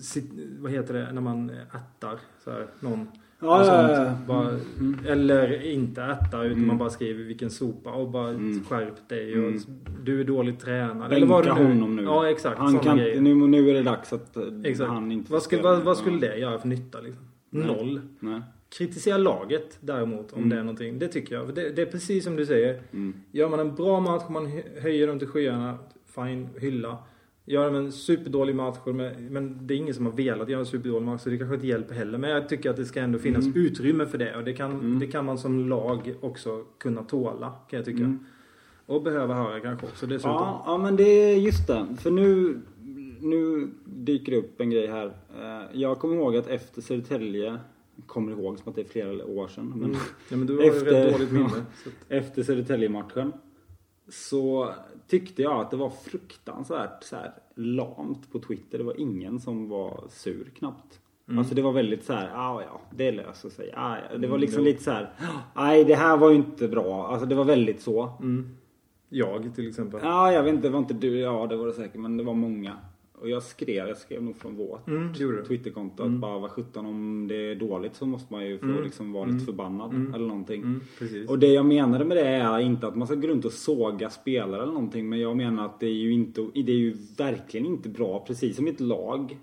[0.00, 3.08] sit, vad heter det när man ättar så här, någon.
[3.44, 3.78] Ja, och sånt.
[3.90, 4.12] ja, ja.
[4.28, 4.48] Bara,
[4.80, 4.98] Mm.
[5.08, 6.66] Eller inte äta utan Mm.
[6.66, 8.64] man bara skriver vilken sopa och bara Mm.
[8.64, 9.60] skärp dig och Mm.
[10.04, 11.10] du är dåligt tränad.
[11.10, 12.02] Bänka vad det nu- honom nu.
[12.02, 12.58] Ja exakt.
[12.58, 13.20] Han kan, grejer.
[13.20, 14.90] nu, nu är det dags att eh, Exakt.
[14.90, 17.24] han inte Vad skulle, vad, vad skulle det göra för nytta liksom?
[17.50, 17.66] Nej.
[17.66, 18.00] Noll.
[18.20, 18.40] Nej.
[18.78, 20.50] Kritisera laget däremot om Mm.
[20.50, 20.98] det är någonting.
[20.98, 21.54] Det tycker jag.
[21.54, 22.80] Det, det är precis som du säger.
[22.92, 23.14] Mm.
[23.32, 25.78] Gör man en bra match, man hö- höjer dem till skyarna,
[26.14, 26.98] fine, hylla.
[27.46, 28.78] Gör en superdålig match,
[29.30, 31.66] men det är ingen som har velat göra en superdålig match så det kanske inte
[31.66, 32.18] hjälper heller.
[32.18, 33.56] Men jag tycker att det ska ändå finnas Mm.
[33.58, 34.98] utrymme för det och det kan, Mm.
[34.98, 37.98] det kan man som lag också kunna tåla, kan jag tycka.
[38.04, 38.18] Mm.
[38.86, 40.30] Och behöva höra kanske också dessutom.
[40.32, 41.86] Ja, ja, men det är just det.
[42.00, 42.60] För nu,
[43.20, 45.06] nu dyker det upp en grej här.
[45.40, 47.58] Eh, Jag kommer ihåg att efter Södertälje,
[48.06, 49.72] kommer ihåg som att det är flera år sedan.
[49.76, 49.96] Men Mm.
[50.30, 51.64] Ja men du har ju Efter- rätt dåligt minne.
[52.08, 53.32] Efter Södertälje-matchen
[54.08, 54.70] så
[55.08, 58.78] tyckte jag att det var fruktansvärt så här, lamt på Twitter.
[58.78, 61.00] Det var ingen som var sur knappt.
[61.28, 61.38] Mm.
[61.38, 63.70] Alltså det var väldigt så här, ja ja, det löser sig.
[63.76, 64.18] Ah, ja.
[64.18, 64.64] Det var Mm, liksom jo.
[64.64, 65.10] lite så här,
[65.56, 67.06] nej det här var ju inte bra.
[67.08, 68.12] Alltså det var väldigt så.
[68.20, 68.56] mm.
[69.08, 70.00] Jag till exempel.
[70.02, 72.22] Ja, jag vet inte, det var inte du, ja det var det säkert, men det
[72.24, 72.76] var många.
[73.24, 75.14] Och jag skrev, jag skrev nog från vårt Mm.
[75.48, 76.14] Twitterkonto Mm.
[76.14, 78.82] att bara vad sjutton om det är dåligt så måste man ju få Mm.
[78.82, 79.34] liksom vara Mm.
[79.34, 80.14] lite förbannad Mm.
[80.14, 80.62] eller någonting.
[80.62, 80.80] Mm.
[81.28, 84.10] Och det jag menade med det är inte att man ska gå runt och såga
[84.10, 87.66] spelare eller någonting men jag menar att det är ju inte, det är ju verkligen
[87.66, 89.38] inte bra precis som ett lag.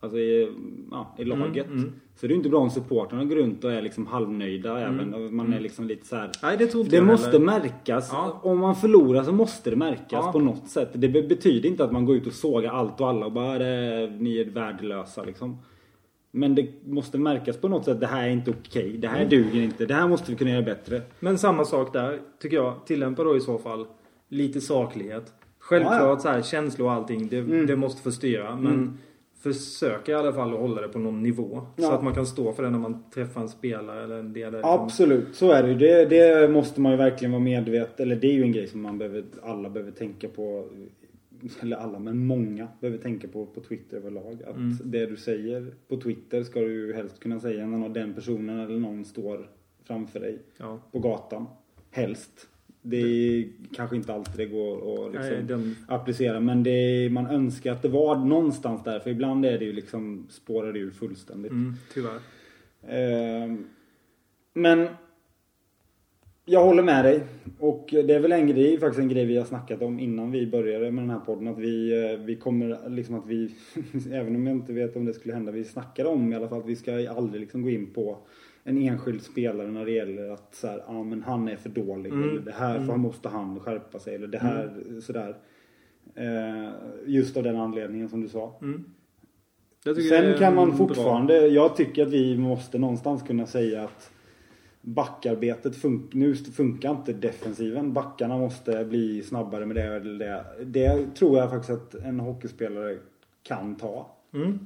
[0.00, 0.52] Alltså i,
[0.90, 1.66] ja, i laget.
[1.66, 1.92] Mm, mm.
[2.16, 5.20] Så det är inte bra om supportrarna går runt och är liksom halvnöjda även och
[5.20, 6.30] man är liksom lite så här.
[6.42, 7.44] Nej det tror inte Det måste heller.
[7.44, 8.08] märkas.
[8.12, 8.40] Ja.
[8.42, 10.32] Om man förlorar så måste det märkas Ja.
[10.32, 10.88] på något sätt.
[10.92, 13.58] Det be- betyder inte att man går ut och sågar allt och alla och bara
[13.58, 15.58] "Det- ni är värdelösa liksom.
[16.30, 18.00] Men det måste märkas på något sätt.
[18.00, 18.96] Det här är inte okej.
[18.98, 19.28] Det här Mm.
[19.28, 19.86] duger inte.
[19.86, 21.02] Det här måste vi kunna göra bättre.
[21.20, 22.74] Men samma sak där, tycker jag.
[22.86, 23.86] Tillämpa då i så fall
[24.28, 25.32] lite saklighet.
[25.58, 27.66] Självklart Ja, så här, känslor och allting, det, Mm.
[27.66, 28.56] det måste få styra.
[28.56, 28.98] Men
[29.44, 29.54] Mm.
[29.54, 31.60] försök i alla fall att hålla det på någon nivå.
[31.76, 31.92] Så Ja.
[31.94, 34.54] att man kan stå för det när man träffar en spelare eller en del.
[34.62, 35.74] Absolut, så är det ju.
[35.74, 38.82] Det, det måste man ju verkligen vara medveten Eller det är ju en grej som
[38.82, 40.64] man behöver, alla behöver tänka på.
[41.62, 44.42] Eller alla, men många behöver tänka på på Twitter överlag.
[44.46, 44.76] Att Mm.
[44.84, 48.78] det du säger på Twitter ska du ju helst kunna säga när den personen eller
[48.78, 49.48] någon står
[49.84, 50.78] framför dig Ja.
[50.92, 51.46] på gatan.
[51.90, 52.48] Helst.
[52.90, 57.10] Det är kanske inte alltid det går att liksom Nej, den, applicera men det är,
[57.10, 60.78] man önskar att det var någonstans där för ibland är det ju liksom spårar det
[60.78, 61.52] ur fullständigt.
[61.52, 62.18] mm, tyvärr.
[62.88, 63.66] Ehm,
[64.52, 64.88] Men
[66.44, 67.20] jag håller med dig.
[67.58, 70.46] Och det är väl en grej, faktiskt en grej vi har snackat om innan vi
[70.46, 71.48] började med den här podden.
[71.48, 73.54] Att vi, eh, vi kommer liksom att vi,
[74.12, 76.60] även om jag inte vet om det skulle hända, vi snackar om i alla fall
[76.60, 78.18] att vi ska aldrig liksom gå in på
[78.68, 82.12] en enskild spelare när det gäller att så här, ah, men han är för dålig.
[82.12, 82.28] Mm.
[82.28, 82.86] Eller det här Mm.
[82.86, 84.14] för måste han skärpa sig.
[84.14, 85.36] Eller det här sådär.
[86.14, 86.70] Eh,
[87.06, 88.58] just av den anledningen som du sa.
[88.62, 88.84] Mm.
[90.08, 90.76] Sen kan man bra.
[90.76, 94.10] fortfarande, jag tycker att vi måste någonstans kunna säga att
[94.80, 97.92] backarbetet fun nu funkar inte defensiven.
[97.92, 100.44] Backarna måste bli snabbare med det eller det.
[100.64, 102.98] Det tror jag faktiskt att en hockeyspelare
[103.42, 104.16] kan ta.
[104.34, 104.58] Mm.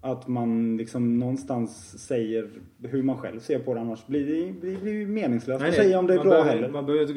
[0.00, 2.48] Att man liksom någonstans säger
[2.82, 6.06] hur man själv ser på det annars blir det, blir det meningslöst att säga om
[6.06, 6.68] det är bra behöver, heller.
[6.68, 7.14] Man behöver inte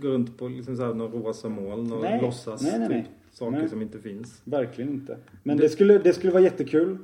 [0.00, 2.22] gå, runt på liksom så här några rosa moln och Nej.
[2.22, 3.02] låtsas Nej, nej, nej.
[3.02, 3.68] Typ, saker Nej.
[3.68, 4.42] som inte finns.
[4.44, 5.18] Verkligen inte.
[5.42, 6.98] Men det skulle, det skulle vara jättekul.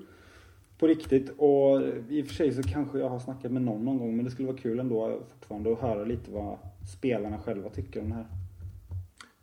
[0.78, 1.30] På riktigt.
[1.36, 4.16] Och i och för sig så kanske jag har snackat med någon någon gång.
[4.16, 6.58] Men det skulle vara kul ändå fortfarande att höra lite vad
[6.98, 8.26] spelarna själva tycker om det här.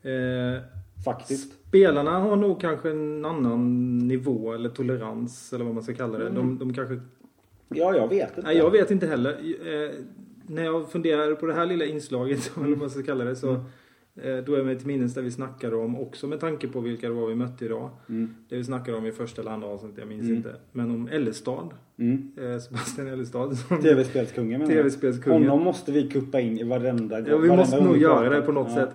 [0.01, 0.61] Eh,
[1.05, 1.53] Faktiskt.
[1.67, 6.27] spelarna har nog kanske en annan nivå eller tolerans eller vad man ska kalla det.
[6.27, 6.35] Mm.
[6.35, 6.99] De, de kanske...
[7.69, 8.41] Ja, jag vet inte.
[8.41, 9.31] Nej, jag vet inte heller.
[9.31, 9.91] Eh,
[10.47, 13.51] när jag funderar på det här lilla inslaget, eller vad man ska kalla det, så
[14.21, 17.07] eh, då är mig till minnes där vi snackade om, också med tanke på vilka
[17.07, 17.89] det var vi mötte idag.
[18.09, 18.35] Mm.
[18.49, 20.35] Det vi snackade om i första eller andra avsnittet, jag minns Mm.
[20.37, 20.55] inte.
[20.71, 21.69] Men om Ellestad.
[21.97, 22.31] Mm.
[22.37, 23.57] Eh, Sebastian Ellestad.
[23.81, 24.67] TV-spelskungen.
[24.67, 25.41] TV-spelskungen.
[25.49, 28.51] Honom måste vi kuppa in i varenda Ja, vi måste gång nog göra det på
[28.51, 28.75] något Ja.
[28.75, 28.89] sätt.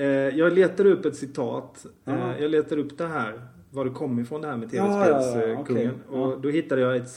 [0.00, 0.06] Eh,
[0.38, 1.86] jag letar upp ett citat.
[2.04, 3.40] Eh, jag letar upp det här,
[3.70, 5.90] var det kom ifrån det här med Ja, ja, ja, tv-spelskungen.
[6.12, 6.18] Ja.
[6.18, 7.10] Och då hittade jag ett...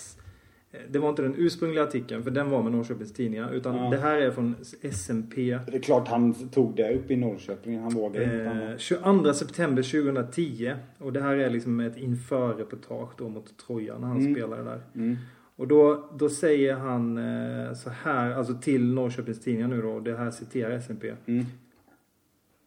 [0.72, 3.52] eh, Det var inte den ursprungliga artikeln, för den var med Norrköpings Tidningar.
[3.54, 5.36] Utan det här är från SMP.
[5.68, 7.80] Det är klart han tog det upp i Norrköping.
[7.80, 8.80] Han vågade inte Eh, annat.
[8.80, 10.74] 22 september 2010.
[10.98, 14.34] Och det här är liksom ett inför-reportage då mot Troja när han Mm.
[14.34, 14.80] spelade där.
[14.96, 15.18] Mm.
[15.56, 20.18] Och då, då säger han eh, så här, alltså till Norrköpings Tidningar nu då, det
[20.18, 21.14] här citerar SMP.
[21.26, 21.46] Mm.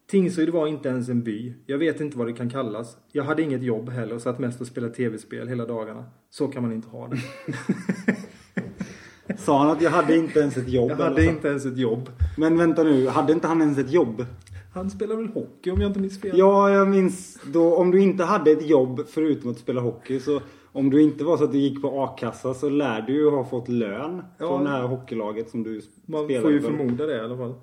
[0.07, 1.53] Tingsryd var inte ens en by.
[1.65, 2.97] Jag vet inte vad det kan kallas.
[3.11, 6.05] Jag hade inget jobb heller och satt mest och spelade tv-spel hela dagarna.
[6.29, 7.17] Så kan man inte ha det.
[9.37, 10.91] Sa han att jag hade inte ens ett jobb?
[10.91, 11.29] Jag hade så?
[11.29, 12.09] inte ens ett jobb.
[12.37, 14.25] Men vänta nu, hade inte han ens ett jobb?
[14.73, 16.37] Han spelar väl hockey om jag inte minns fel?
[16.37, 20.41] Ja, jag minns då om du inte hade ett jobb förutom att spela hockey så
[20.71, 23.43] om du inte var så att du gick på a-kassa så lär du ju ha
[23.45, 24.47] fått lön Ja.
[24.47, 26.67] från det här hockeylaget som du Man spelade får ju för.
[26.67, 27.53] förmoda det i alla fall.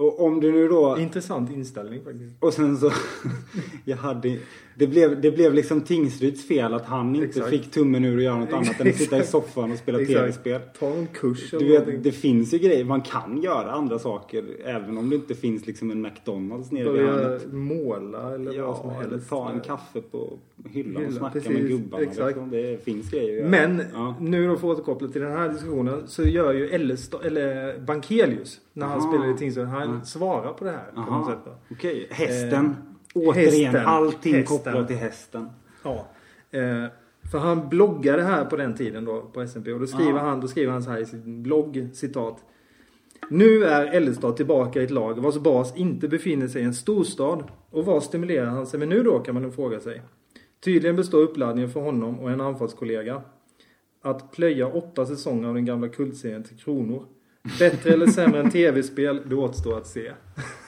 [0.00, 2.36] Och om du nu då Intressant inställning faktiskt.
[2.40, 2.92] och sen så
[3.84, 4.38] jag hade
[4.80, 7.48] det blev, det blev liksom Tingsryds fel att han inte Exakt.
[7.50, 9.28] fick tummen ur och göra något annat än att sitta i Exakt.
[9.28, 10.18] soffan och spela Exakt.
[10.18, 10.60] tv-spel.
[10.78, 12.02] Ta en kurs Du eller vet, någonting.
[12.02, 12.84] det finns ju grejer.
[12.84, 17.02] Man kan göra andra saker även om det inte finns liksom en McDonalds nere vid
[17.02, 17.52] hörnet.
[17.52, 19.08] måla eller vad som Ja, helst.
[19.12, 20.38] eller ta en kaffe på
[20.70, 22.02] hyllan och Hyllan, snacka precis, med gubbarna.
[22.02, 22.26] exakt.
[22.26, 22.50] Liksom.
[22.50, 23.48] Det finns grejer att göra.
[23.66, 24.14] Men Ja.
[24.20, 28.60] nu då för att återkoppla till den här diskussionen så gör ju Ellestad, eller Bankelius
[28.72, 29.12] när han Aha.
[29.12, 30.04] spelade i Tingsryd, han Ja.
[30.04, 31.30] svarar på det här på något Aha.
[31.44, 31.52] sätt.
[31.70, 32.64] Okej, hästen.
[32.66, 32.70] Eh,
[33.14, 33.86] Återigen, hästen.
[33.86, 34.58] allting Hästen.
[34.58, 35.48] kopplat till hästen.
[35.84, 36.06] Ja.
[36.50, 36.84] Eh,
[37.30, 40.18] för han bloggade här på den tiden då på SMP och då skriver, Ja.
[40.18, 42.44] han, då skriver han så här i sin blogg, citat.
[43.30, 47.44] Nu är Ellestad tillbaka i ett lag vars bas inte befinner sig i en storstad.
[47.70, 50.02] Och vad stimulerar han sig med nu då kan man nog fråga sig.
[50.64, 53.22] Tydligen består uppladdningen för honom och en anfallskollega
[54.02, 57.04] att plöja åtta säsonger av den gamla kultserien till kronor.
[57.58, 60.12] Bättre eller sämre än tv-spel, det återstår att se.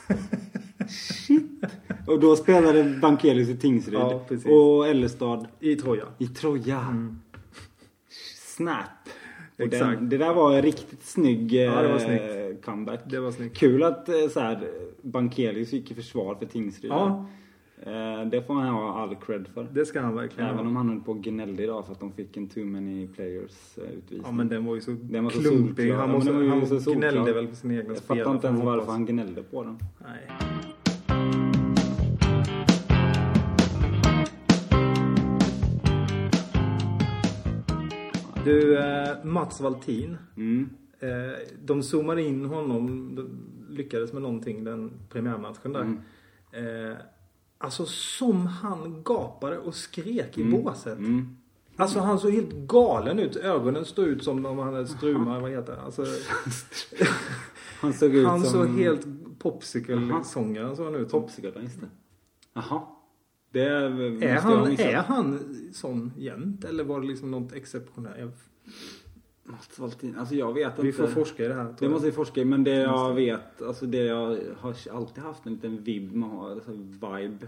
[2.07, 3.95] Och då spelade Bankelius i Tingsryd.
[3.99, 4.47] Ja, precis.
[4.47, 6.05] och Ellestad I Troja.
[6.18, 7.07] i Troja.
[8.57, 8.85] Snap.
[9.59, 9.99] Och Exakt.
[9.99, 12.64] Den, det där var en riktigt snygg Ja, det var eh, snyggt.
[12.64, 13.01] comeback.
[13.07, 13.57] Det var snyggt.
[13.57, 14.68] Kul att eh, så här,
[15.03, 16.93] Bankelius gick i försvar för Tingsryd.
[16.93, 17.26] Ja,
[18.30, 19.66] Det får han ha all cred för.
[19.72, 20.66] det ska han verkligen Även ha.
[20.66, 23.78] om han höll på och gnällde idag för att de fick en too many players
[23.78, 24.20] eh, utvisning.
[24.24, 25.91] Ja men den var ju så Den var så klumpig.
[25.93, 27.11] Han, Ja, måste, ju han så solklar.
[27.12, 28.24] gnällde väl på sin egen Jag spelare.
[28.24, 29.78] fattar inte ens varför han gnällde på den.
[29.99, 30.28] Nej.
[38.45, 40.16] Du, eh, Mats Valtin.
[40.37, 40.68] Mm.
[41.01, 41.09] Eh,
[41.64, 43.28] de zoomade in honom, de
[43.74, 45.80] lyckades med någonting den premiärmatchen där.
[45.80, 45.99] Mm.
[47.62, 50.62] Alltså som han gapade och skrek i Mm.
[50.62, 50.98] båset.
[50.98, 51.36] Mm.
[51.76, 53.36] Alltså han såg helt galen ut.
[53.36, 55.80] Ögonen stod ut som om han hade struma, vad heter det?
[55.82, 56.04] Alltså,
[57.80, 58.50] Han såg ut han som...
[58.52, 59.06] såg helt
[59.38, 61.20] popsicle-sångaren såg han ut som.
[61.22, 61.86] Popsicle, just det.
[62.54, 62.82] Jaha.
[63.52, 65.38] Det är, Är han, är han
[65.72, 66.64] sån jämt?
[66.64, 68.36] Eller var det liksom något exceptionellt?
[69.45, 70.99] Mats Valtin, alltså jag vet Vi inte.
[71.03, 71.74] får forska i det här.
[71.78, 75.47] Det måste vi forska i, men det jag vet, alltså det jag har alltid haft
[75.47, 77.47] en liten vibb med, alltså vibe.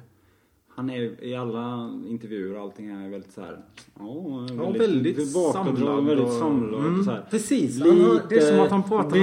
[0.68, 3.58] Han är i alla intervjuer och allting är väldigt så här.
[3.98, 7.26] Ja, Ja, väldigt samlad väldigt samlad Mm, och så här.
[7.30, 7.80] precis.
[7.80, 9.16] Han har- det är som att han pratar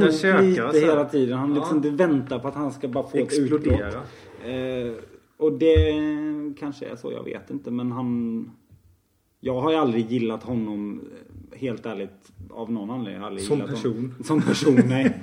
[0.00, 1.38] med käkar, lite hela tiden.
[1.38, 1.90] Han liksom Ja.
[1.92, 3.60] väntar på att han ska bara få ett utbrott.
[3.66, 4.02] Explodera.
[4.88, 4.92] Eh,
[5.36, 5.94] och det
[6.58, 7.70] kanske är så, jag vet inte.
[7.70, 8.50] Men han...
[9.42, 11.00] Jag har ju aldrig gillat honom,
[11.60, 13.20] helt ärligt, av någon anledning.
[13.20, 13.92] Jag aldrig Som person.
[13.92, 14.14] Honom.
[14.24, 15.20] Som person, nej.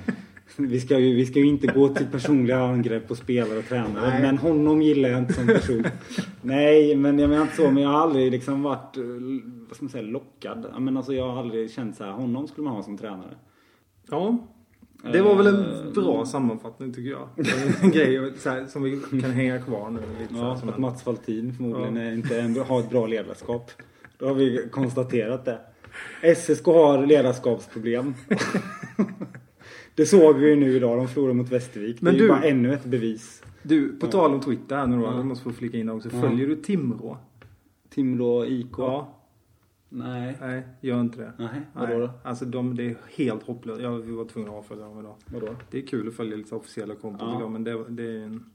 [0.56, 4.08] Vi ska, ju, vi ska ju inte gå till personliga angrepp på spelare och tränare.
[4.10, 4.22] Nej.
[4.22, 5.84] Men honom gillar jag inte som person.
[6.42, 7.70] nej, men jag menar inte så.
[7.70, 9.02] Men jag har aldrig liksom varit, eh,
[9.68, 10.66] vad ska man säga, lockad.
[10.72, 13.34] Jag, menar, alltså, jag har aldrig känt så här, honom skulle man ha som tränare.
[14.10, 14.38] Ja.
[15.12, 17.28] Det var väl en Eh, bra sammanfattning tycker jag.
[17.82, 20.00] En grej här, som vi kan hänga kvar nu.
[20.20, 22.12] Lite Ja, att Mats Valtin förmodligen Ja.
[22.12, 23.70] inte en, har ett bra ledarskap.
[24.18, 25.58] Då har vi konstaterat det.
[26.36, 28.14] SSK har ledarskapsproblem.
[29.94, 30.98] det såg vi ju nu idag.
[30.98, 32.00] De förlorade mot Västervik.
[32.02, 33.42] Men det är ju du- bara ännu ett bevis.
[33.62, 35.02] du, på tal om Twitter här nu då.
[35.02, 35.16] Ja.
[35.16, 36.08] Jag måste få flika in det också.
[36.12, 36.20] Ja.
[36.20, 37.16] Följer du Timrå?
[37.90, 38.66] Timrå IK?
[38.78, 39.14] Ja.
[39.88, 40.36] Nej.
[40.40, 41.32] Nej, gör inte det.
[41.38, 42.10] Nej, vadå då?
[42.24, 43.82] Alltså de, det är helt hopplöst.
[43.82, 45.14] Jag var tvungen att avfölja dem idag.
[45.26, 45.48] Vadå?
[45.70, 47.48] Det är kul att följa lite officiella konton Ja.
[47.48, 48.50] men det, det är en...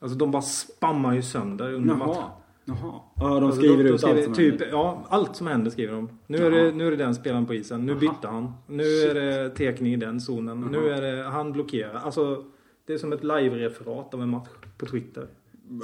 [0.00, 2.22] Alltså de bara spammar ju sönder under matchen.
[2.64, 3.00] Jaha.
[3.16, 4.68] Ja, de Alltså, skriver ut skriver allt som typ, händer.
[4.70, 6.08] Ja, allt som händer skriver de.
[6.26, 7.86] Nu är, det, nu är det den spelaren på isen.
[7.86, 8.00] Nu Jaha.
[8.00, 8.52] bytte han.
[8.66, 10.60] Nu är det tekning i den zonen.
[10.72, 10.82] Jaha.
[10.82, 11.94] Nu är det, han blockerar.
[11.94, 12.44] Alltså,
[12.86, 14.48] det är som ett live-referat av en match
[14.78, 15.26] på Twitter.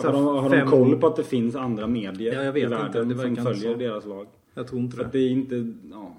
[0.05, 2.61] Har de, har fem- de koll på att det finns andra medier Ja, jag vet
[2.62, 2.76] i inte.
[2.76, 3.79] världen Det verkar som inte följer så.
[3.79, 4.26] deras lag?
[4.55, 5.11] Jag tror inte För det.
[5.12, 5.72] det är inte...
[5.93, 6.14] Ja.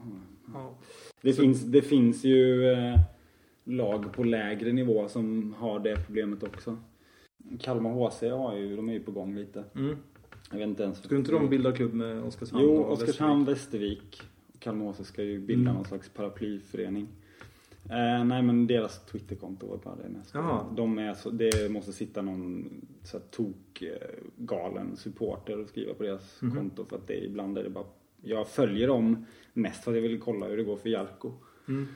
[0.53, 0.71] Ja.
[1.21, 2.99] Det, Så- finns, det finns ju eh,
[3.63, 6.77] lag på lägre nivå som har det problemet också.
[7.59, 9.63] Kalmar HC har ju, de är ju på gång lite.
[9.75, 9.95] Mm.
[10.51, 10.97] Jag vet inte ens.
[11.03, 14.21] Skulle inte de bilda klubb med Oskarshamn Jo, och Oskarshamn, Västervik.
[14.59, 15.73] Kalmar HC ska ju bilda Mm.
[15.75, 17.07] någon slags paraplyförening.
[17.89, 20.09] Eh, nej men deras Twitterkonto var bara det.
[20.33, 20.65] Jaha.
[20.75, 22.69] De är så, det måste sitta någon
[23.03, 23.83] så här, tok
[24.37, 26.55] galen supporter och skriva på deras Mhm.
[26.55, 27.85] konto för att det ibland är det bara
[28.21, 31.31] jag följer dem mest för att jag vill kolla hur det går för Jarko.
[31.67, 31.87] Mm.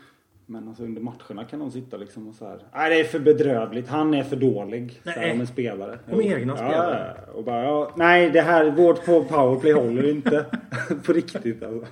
[0.46, 2.60] Men alltså under matcherna kan de sitta liksom och så här.
[2.74, 3.88] Nej det är för bedrövligt.
[3.88, 5.02] Han är för dålig.
[5.04, 5.32] Så här, Nej.
[5.32, 6.00] om en spelare.
[6.12, 7.16] Om egna ja, spelare?
[7.34, 10.46] Och bara, ja, nej det här, vårt på powerplay håller inte.
[11.06, 11.88] på riktigt alltså.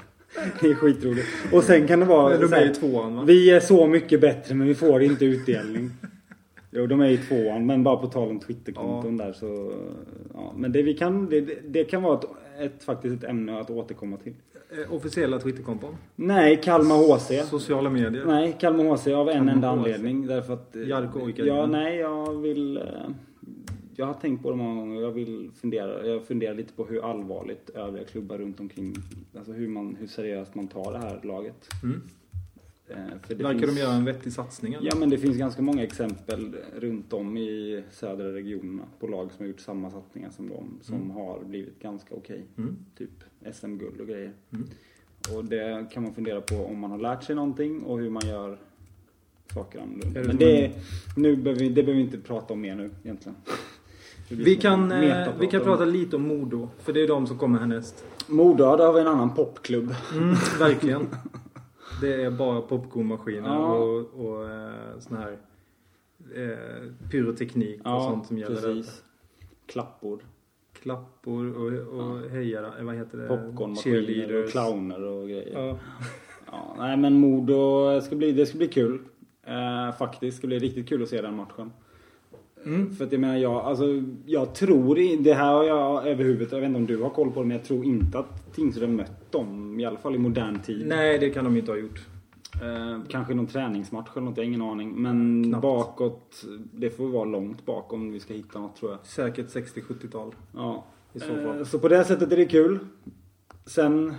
[0.61, 1.27] Det är skitroligt.
[1.53, 3.23] Och sen kan det vara Men de så är här, ju tvåan va?
[3.23, 5.89] Vi är så mycket bättre men vi får inte utdelning.
[6.73, 9.73] Jo, de är i tvåan, men bara på tal om Twitterkonton där så...
[10.33, 12.25] Ja, men det, vi kan, det, det kan vara ett,
[12.59, 14.33] ett, faktiskt ett ämne att återkomma till.
[14.71, 15.95] Eh, Officiella Twitterkonton.
[16.15, 17.49] Nej, Kalmar HC.
[17.49, 18.25] Sociala medier.
[18.25, 19.77] Nej, Kalmar HC av en Kalmar enda HC.
[19.77, 20.27] anledning.
[20.27, 20.75] Därför att...
[20.75, 22.77] eh, Jarko orkar Ja, nej, jag vill...
[22.77, 22.83] eh,
[23.95, 25.01] Jag har tänkt på det många gånger.
[25.01, 28.95] Jag vill fundera, jag funderar lite på hur allvarligt övriga klubbar runt omkring,
[29.37, 31.67] alltså hur, man, hur seriöst man tar det här laget.
[31.83, 32.01] Mm.
[32.91, 34.87] Eh, Verkar finns- de göra en vettig satsning eller?
[34.87, 39.43] Ja men det finns ganska många exempel runt om i södra regionerna på lag som
[39.43, 41.09] har gjort samma satsningar som de som Mm.
[41.09, 42.45] har blivit ganska okej.
[42.57, 42.77] Mm.
[42.97, 43.09] Typ
[43.53, 44.31] SM-guld och grejer.
[44.53, 44.67] Mm.
[45.35, 48.27] Och det kan man fundera på om man har lärt sig någonting och hur man
[48.27, 48.59] gör
[49.53, 50.21] saker annorlunda.
[50.21, 50.71] Det Men det,
[51.17, 53.35] nu behöver vi, det behöver vi inte prata om mer nu egentligen.
[54.29, 56.69] Blir Vi kan, eh, vi kan prata lite om Modo.
[56.79, 58.03] För det är de som kommer härnäst.
[58.27, 59.93] Modo, där har vi en annan popklubb.
[60.17, 61.07] Mm, verkligen.
[62.01, 63.73] Det är bara popcornmaskiner Ja.
[63.73, 65.37] och, och eh, sån här
[66.35, 69.03] eh, pyroteknik och Ja, sånt som gäller precis.
[69.65, 70.19] Klappor,
[70.73, 73.27] Klappor och, och hejare, eh, vad heter det?
[73.27, 75.53] popcornmaskiner och clowner och grejer.
[75.53, 75.77] Ja.
[76.51, 78.99] Ja, nej men Modo ska bli, det ska bli kul.
[79.43, 81.71] Eh, faktiskt, det ska bli riktigt kul att se den matchen.
[82.65, 82.95] Mm.
[82.95, 83.85] För att jag menar, jag, alltså,
[84.25, 87.09] jag tror i, det här har jag över huvudet, jag vet inte om du har
[87.09, 90.15] koll på det, men jag tror inte att Tingsryd har mött dem, i alla fall
[90.15, 90.87] i modern tid.
[90.87, 92.07] Nej, det kan de inte ha gjort.
[92.61, 95.01] Eh, kanske någon träningsmatch eller något, jag har ingen aning.
[95.01, 95.61] Men Knappt.
[95.61, 98.99] bakåt, det får vara långt bak om vi ska hitta något tror jag.
[99.05, 100.85] Säkert 60-70-tal Ja.
[101.13, 101.57] i så fall.
[101.57, 102.79] Eh, så på det sättet är det kul.
[103.65, 104.13] Sen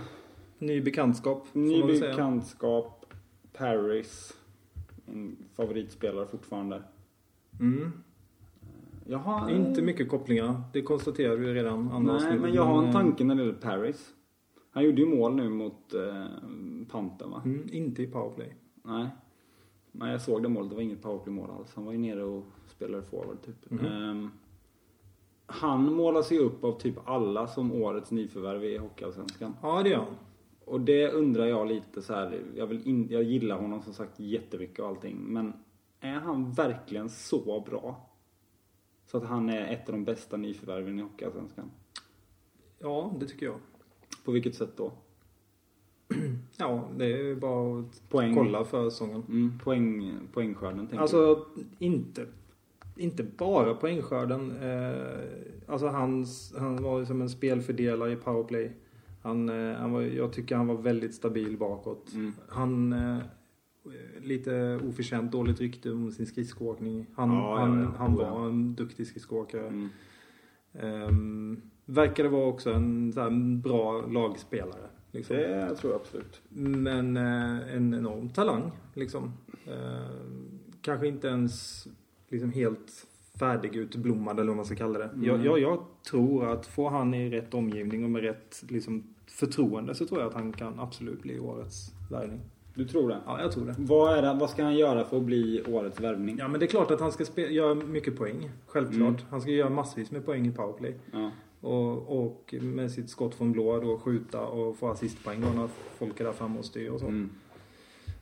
[0.59, 3.05] Ny bekantskap, Ny bekantskap.
[3.57, 4.33] Paris.
[5.05, 6.81] En favoritspelare fortfarande.
[7.59, 7.91] Mm.
[9.05, 9.49] Jag har...
[9.49, 13.35] Inte mycket kopplingar, det konstaterade vi redan andra Nej, men jag har en tanke när
[13.35, 14.13] det gäller Paris.
[14.71, 16.25] Han gjorde ju mål nu mot eh,
[16.91, 17.41] Panten va?
[17.45, 18.55] Mm, inte i powerplay.
[18.83, 19.07] Nej.
[19.91, 20.69] Nej, jag såg det målet.
[20.69, 21.75] Det var inget powerplay-mål alls.
[21.75, 23.71] Han var ju nere och spelade forward typ.
[23.71, 23.85] Mhm.
[23.85, 24.29] Ehm,
[25.45, 29.53] han målas ju upp av typ alla som årets nyförvärv i Hockeyallsvenskan.
[29.61, 30.15] Ja, det gör han.
[30.65, 32.41] Och det undrar jag lite så här.
[32.55, 35.17] Jag, vill in, jag gillar honom som sagt jättemycket och allting.
[35.17, 35.53] Men
[35.99, 38.09] är han verkligen så bra?
[39.13, 41.71] Så att han är ett av de bästa nyförvärven i Hockeyallsvenskan?
[42.79, 43.55] Ja, det tycker jag.
[44.25, 44.91] På vilket sätt då?
[46.57, 48.35] Ja, det är bara att Poäng.
[48.35, 49.23] kolla för säsongen.
[49.29, 51.01] Mm, poäng, poängskörden tänker du?
[51.01, 51.45] Alltså,
[51.79, 52.25] inte,
[52.97, 54.51] inte bara poängskörden.
[54.61, 58.71] Eh, alltså hans, han var ju som en spelfördelare i powerplay.
[59.21, 62.13] Han, eh, han var, jag tycker han var väldigt stabil bakåt.
[62.13, 62.33] Mm.
[62.47, 63.17] Han, eh,
[64.21, 67.05] lite oförtjänt dåligt rykte om sin skridskoåkning.
[67.15, 67.93] Han, Ja, han, ja.
[67.97, 69.67] han var en duktig skridskoåkare.
[69.67, 69.89] Mm.
[70.81, 74.89] Um, verkade vara också en så här, bra lagspelare.
[75.11, 75.35] Liksom.
[75.35, 76.41] Det tror jag absolut.
[76.49, 79.33] Men eh, en enorm talang liksom.
[79.67, 80.25] Eh,
[80.81, 81.87] kanske inte ens
[82.29, 83.07] liksom helt
[83.39, 85.05] färdigutblommad eller vad man ska kalla det.
[85.05, 85.23] Mm.
[85.23, 89.95] Jag, jag, jag tror att får han i rätt omgivning och med rätt liksom, förtroende
[89.95, 92.41] så tror jag att han kan absolut bli årets värvning.
[92.75, 93.17] Du tror det?
[93.25, 93.75] Ja, jag tror det.
[93.77, 96.37] Vad, är det, vad ska han göra för att bli årets värvning?
[96.39, 98.49] Ja, men det är klart att han ska spe- göra mycket poäng.
[98.67, 99.19] Självklart.
[99.19, 99.25] Mm.
[99.29, 100.95] Han ska göra massvis med poäng i powerplay.
[101.11, 101.31] Ja.
[101.61, 106.19] Och, och med sitt skott från blå då skjuta och få assistpoäng då när folk
[106.19, 107.07] är där framme och styr och så.
[107.07, 107.29] Mm.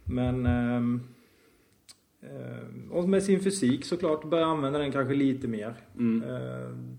[0.03, 0.45] Men...
[0.45, 1.01] ehm,
[2.91, 5.73] och med sin fysik såklart, börja använda den kanske lite mer.
[5.97, 6.29] Mm.
[6.29, 6.97] Ehm,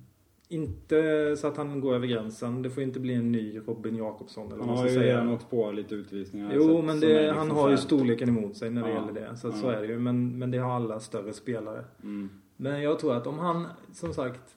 [0.52, 2.62] inte så att han går över gränsen.
[2.62, 5.02] Det får inte bli en ny Robin Jakobsson eller Han har ju säga.
[5.14, 6.52] redan åkt på lite utvisningar.
[6.52, 8.94] jag Jo, men det, liksom han har ju storleken emot sig när det Ja.
[8.94, 9.36] gäller det.
[9.36, 9.52] Så, Ja.
[9.52, 9.98] så är det ju.
[9.98, 11.84] Men, men det har alla större spelare.
[12.02, 12.28] Mm.
[12.56, 14.56] Men jag tror att om han, som sagt,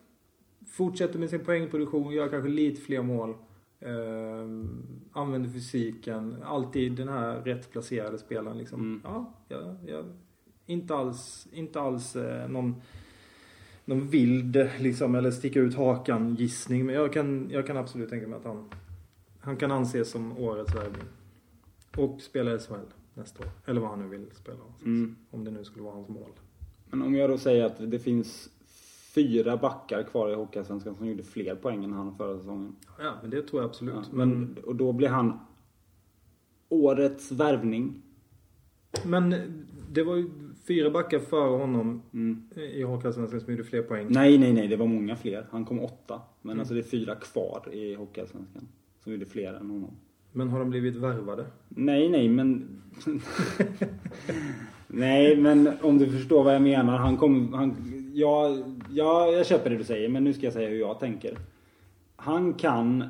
[0.67, 3.29] fortsätter med sin poängproduktion, gör kanske lite fler mål.
[3.79, 4.49] Eh,
[5.21, 6.35] använder fysiken.
[6.43, 8.79] Alltid den här rätt placerade spelaren liksom.
[8.79, 9.01] Mm.
[9.03, 10.03] Ja, ja, ja,
[10.65, 12.75] inte alls, inte alls eh, någon,
[13.85, 16.85] någon vild liksom, eller sticka ut hakan gissning.
[16.85, 18.69] Men jag kan, jag kan absolut tänka mig att han,
[19.39, 21.07] han kan anses som årets värvning.
[21.97, 22.73] Och spela i SHL
[23.13, 23.49] nästa år.
[23.65, 24.57] Eller vad han nu vill spela.
[24.85, 25.15] Mm.
[25.31, 26.29] Om det nu skulle vara hans mål.
[26.89, 28.49] Men om jag då säger att det finns
[29.15, 32.75] fyra backar kvar i Hockeyallsvenskan som gjorde fler poäng än han förra säsongen.
[32.99, 33.95] Ja, men det tror jag absolut.
[33.95, 35.39] Ja, men, och då blir han
[36.69, 38.01] årets värvning.
[39.05, 39.35] men
[39.91, 40.29] det var ju
[40.67, 42.43] fyra backar före honom Mm.
[42.73, 44.07] i Hockeyallsvenskan som gjorde fler poäng.
[44.09, 45.45] Nej, nej, nej, det var många fler.
[45.51, 46.21] Han kom åtta.
[46.41, 46.59] Men Mm.
[46.59, 48.67] alltså det är fyra kvar i Hockeyallsvenskan.
[49.03, 49.91] Som gjorde fler än honom.
[50.31, 51.45] Men har de blivit värvade?
[51.69, 52.67] Nej, nej, men...
[54.87, 56.97] nej, men om du förstår vad jag menar.
[56.97, 57.53] Han kom...
[57.53, 57.75] Han,
[58.13, 58.57] ja,
[58.91, 61.37] ja, jag köper det du säger, men nu ska jag säga hur jag tänker.
[62.15, 63.03] Han kan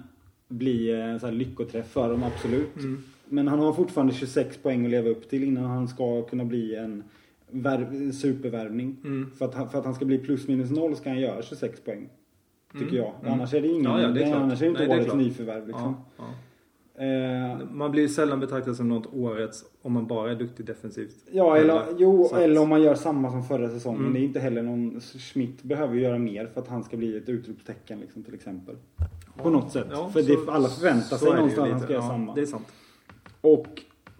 [0.47, 2.75] bli en sån här lyckoträff för dem, absolut.
[2.77, 3.03] Mm.
[3.29, 6.75] Men han har fortfarande 26 poäng att leva upp till innan han ska kunna bli
[6.75, 7.03] en
[7.51, 8.97] värv, supervärvning.
[9.03, 9.31] Mm.
[9.37, 11.81] För, att, han- för att han ska bli plus minus noll ska han göra 26
[11.83, 12.09] poäng.
[12.73, 12.95] Tycker Mm.
[12.95, 13.13] jag.
[13.21, 13.33] Mm.
[13.33, 13.83] Annars är det ingen...
[13.91, 14.41] Ja, ja, det är klart.
[14.41, 15.95] annars är det inte Nej, det är årets nyförvärv liksom.
[16.17, 16.23] Ja.
[16.97, 21.15] Eh, Man blir sällan betraktad som något årets om man bara är duktig defensivt.
[21.31, 24.01] Ja, eller, jo, Så att- eller om man gör samma som förra säsongen.
[24.01, 24.13] Mm.
[24.13, 24.99] Det är inte heller någon...
[25.01, 28.75] Schmidt behöver göra mer för att han ska bli ett utropstecken liksom, till exempel.
[29.37, 29.87] På något sätt.
[30.13, 32.35] För så- det, alla förväntar sig någonstans att han ska göra samma.
[32.35, 32.67] Det är sant.
[33.41, 33.67] Och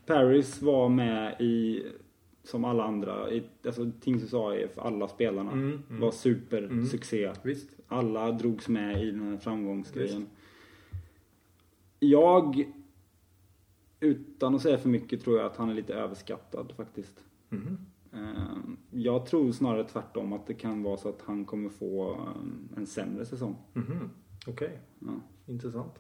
[0.06, 1.84] Paris var med i,
[2.46, 3.28] som alla andra,
[3.66, 6.02] alltså Tingsryds AIF, alla spelarna Mm, mm.
[6.02, 7.32] var supersuccé.
[7.44, 7.70] Visst.
[7.88, 10.28] Alla drogs med i den här framgångsgrejen.
[12.00, 12.72] Jag,
[14.00, 17.24] utan att säga för mycket, tror jag att han är lite överskattad faktiskt.
[18.14, 18.20] Eh,
[18.92, 22.88] Jag tror snarare tvärtom att det kan vara så att han kommer få eh, en
[22.88, 23.56] sämre säsong.
[23.74, 24.10] Mhm.
[24.48, 24.80] Okej.
[25.00, 25.08] Ja.
[25.46, 25.94] Intressant.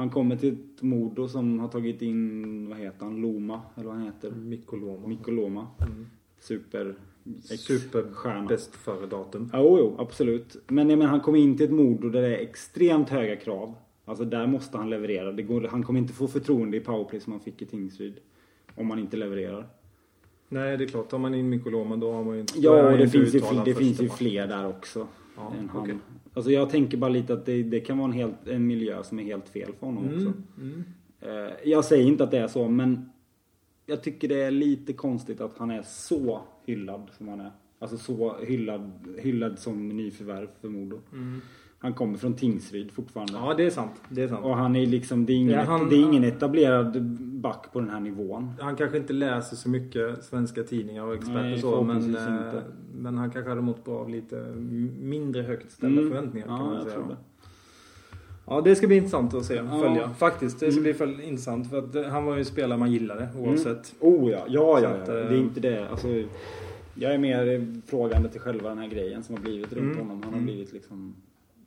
[0.00, 3.96] Han kommer till ett Modo som har tagit in, vad heter han, Loma, eller vad
[3.96, 4.30] han heter?
[4.30, 5.08] Mikko Loma.
[5.08, 5.66] Mikko Loma.
[5.80, 6.06] Mm.
[6.38, 6.94] Super
[7.58, 8.46] Super stjärna.
[8.46, 9.50] bäst före datum.
[9.52, 10.56] Jo, jo, absolut.
[10.66, 13.74] Men jag menar, han kommer in till ett Modo där det är extremt höga krav.
[14.04, 15.32] Alltså där måste han leverera.
[15.32, 18.14] Det går, han kommer inte få förtroende i powerplay som han fick i Tingsryd.
[18.74, 19.66] Om han inte levererar.
[20.48, 21.08] Nej, det är klart.
[21.08, 22.58] Tar man in Mikko Loma då har man ju inte...
[22.58, 25.06] Ja, och det finns ju, det finns ju fler där också.
[25.36, 25.82] Ja, än han.
[25.82, 25.96] okej.
[26.34, 29.18] Alltså jag tänker bara lite att det, det kan vara en, helt, en miljö som
[29.18, 30.14] är helt fel för honom match.
[30.14, 30.32] också.
[30.60, 30.84] Mm.
[31.22, 31.46] Mm.
[31.46, 33.10] Eh, Jag säger inte att det är så, men
[33.86, 37.50] jag tycker det är lite konstigt att han är så hyllad som han är.
[37.78, 40.98] Alltså så hyllad, hyllad som nyförvärv för Modo.
[41.12, 41.40] Mm.
[41.78, 43.32] Han kommer från Tingsryd fortfarande.
[43.32, 43.92] Ja, det är sant.
[44.08, 44.44] Det är sant.
[44.44, 47.80] Och han är liksom, det är ingen, Ja, han- det är ingen etablerad back på
[47.80, 48.52] den här nivån.
[48.60, 52.06] Han kanske inte läser så mycket svenska tidningar och experter Nej, och så, men, eh,
[52.06, 52.62] inte.
[53.00, 54.36] Men han kanske hade mått bra av lite
[55.00, 56.12] mindre högt ställda Mm.
[56.12, 56.98] förväntningar kan Ja, man säga.
[56.98, 57.16] det.
[58.46, 59.80] Ja, det ska bli intressant att se, Ja.
[59.82, 60.10] följa.
[60.10, 61.16] Faktiskt, det ska Mm.
[61.16, 63.94] bli intressant för att eh, han var ju en spelare man gillade oavsett.
[64.00, 65.14] Oh ja, ja, ja, att, ja.
[65.18, 65.88] eh, Det är inte det.
[65.88, 66.08] Alltså,
[66.94, 69.98] jag är mer frågande till själva den här grejen som har blivit runt Mm.
[69.98, 70.22] honom.
[70.22, 70.44] Han har Mm.
[70.44, 71.14] blivit liksom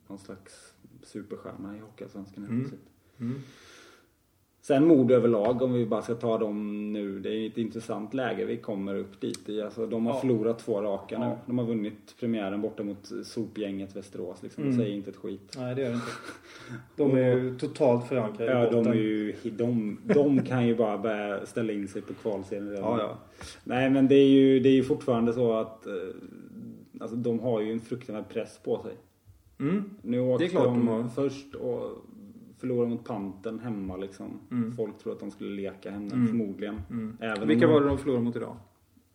[0.08, 0.52] någon slags
[1.02, 2.74] superstjärna i Hockeyallsvenskan helt
[3.20, 3.40] Mm.
[4.66, 7.20] Sen Modo överlag, om vi bara ska ta dem nu.
[7.20, 9.62] Det är ett intressant läge vi kommer upp dit i.
[9.62, 10.20] Alltså, de har Ja.
[10.20, 11.24] förlorat två raka nu.
[11.24, 11.38] Ja.
[11.46, 14.42] De har vunnit premiären borta mot sopgänget Västerås.
[14.42, 14.62] Liksom.
[14.64, 14.76] Mm.
[14.76, 15.54] Det säger inte ett skit.
[15.58, 16.06] Nej, det gör det inte.
[16.96, 18.92] De är ju totalt förankrade i Ja, de, botten.
[18.92, 22.74] är ju, de, de kan ju bara börja ställa in sig på kvalserien.
[22.74, 23.18] Ja, ja.
[23.64, 25.92] Nej, men det är ju, det är ju fortfarande så att eh,
[27.00, 28.92] alltså, de har ju en fruktansvärd press på sig.
[29.60, 29.84] Mm.
[30.02, 31.90] Nu åkte Det är klart de de först och
[32.64, 34.40] förlorade mot Panten hemma liksom.
[34.50, 34.72] Mm.
[34.72, 36.26] Folk tror att de skulle leka henne, Mm.
[36.28, 36.80] förmodligen.
[36.90, 37.16] Mm.
[37.20, 38.56] Även Vilka var det de förlorade mot idag?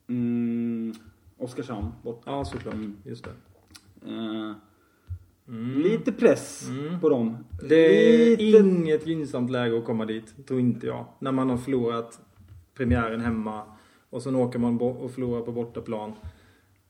[0.09, 0.93] Mm,
[1.38, 2.21] Oskarshamn bort.
[2.26, 2.73] Ja, såklart.
[2.73, 2.95] Mm.
[3.05, 3.31] Just det.
[4.07, 4.53] Mm.
[5.81, 6.99] Lite press Mm.
[6.99, 7.38] på dem.
[7.69, 7.76] Det
[8.35, 8.57] är Lite...
[8.57, 11.05] inget gynnsamt läge att komma dit, tror inte jag.
[11.19, 12.19] När man har förlorat
[12.73, 13.63] premiären hemma
[14.09, 16.11] och sen åker man och förlorar på bortaplan.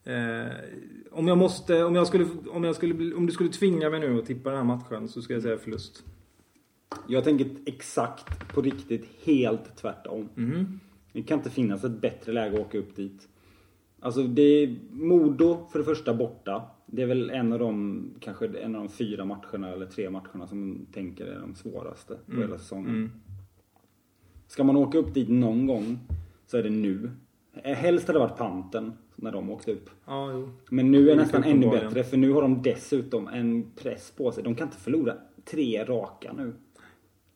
[0.04, 0.52] Eh,
[1.12, 4.18] om jag måste, om jag skulle, om jag skulle, om du skulle tvinga mig nu
[4.18, 6.04] att tippa den här matchen så ska jag säga förlust.
[7.08, 10.28] Jag tänker exakt på riktigt helt tvärtom.
[10.34, 10.80] Mhm.
[11.12, 13.28] Det kan inte finnas ett bättre läge att åka upp dit.
[14.00, 16.62] Alltså det är Modo för det första borta.
[16.86, 20.46] Det är väl en av de, kanske en av de fyra matcherna eller tre matcherna
[20.46, 22.42] som tänker är de svåraste på Mm.
[22.42, 22.88] hela säsongen.
[22.94, 23.10] Mm.
[24.46, 25.98] Ska man åka upp dit någon gång
[26.46, 27.10] så är det nu.
[27.62, 29.90] Eh, Helst hade det varit panten när de åkte upp.
[30.08, 30.50] Jo.
[30.70, 34.32] Men nu är det nästan ännu bättre för nu har de dessutom en press på
[34.32, 34.44] sig.
[34.44, 35.14] De kan inte förlora
[35.44, 36.52] tre raka nu.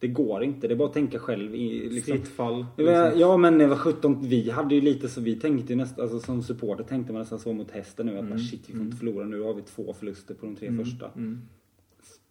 [0.05, 0.69] Det går inte.
[0.69, 1.55] Det är bara att tänka själv.
[1.55, 2.17] I, liksom.
[2.17, 2.67] Fritt fall.
[2.77, 6.03] Var- Ja men det var 17, vi hade ju lite så vi tänkte ju nästan,
[6.03, 8.83] alltså som supporter tänkte man nästan så mot hästen nu att bara, shit vi får
[8.83, 11.11] inte förlora nu har vi två förluster på de tre första.
[11.17, 11.41] Mm.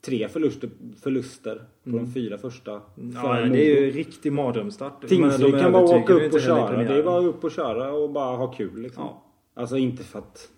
[0.01, 0.69] Tre förluster,
[1.01, 2.71] förluster på de fyra första.
[2.71, 2.81] Ja,
[3.21, 3.97] för det är ju Modo.
[3.97, 5.07] riktig mardrömsstart.
[5.07, 6.83] Tingsryd kan bara åka upp och köra.
[6.83, 9.03] Det är bara upp och köra och bara ha kul liksom.
[9.03, 9.23] Ja.
[9.53, 10.51] Alltså inte för att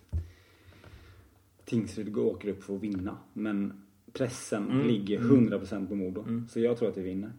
[1.66, 3.18] Tingsryd åker upp för att vinna.
[3.34, 3.82] Men
[4.18, 4.88] pressen Mm.
[4.88, 6.26] ligger 100% på Modo.
[6.50, 7.32] Så jag tror att vi vinner.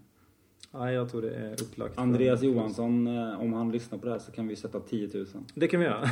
[0.73, 1.99] Ja, jag tror det är upplagt.
[1.99, 5.27] Andreas Johansson, eh, om han lyssnar på det här så kan vi sätta 10 000.
[5.55, 6.05] Det kan vi göra.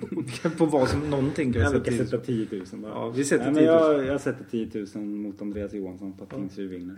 [0.58, 2.08] på vad som någonting kan vi sätta kan till.
[2.08, 2.92] sätta 10 000 bara.
[2.92, 3.92] Ja, vi sätter Nej, 10 men 000.
[3.96, 6.96] jag, jag sätter 10 000 mot Andreas Johansson på att Tingsryd vinner.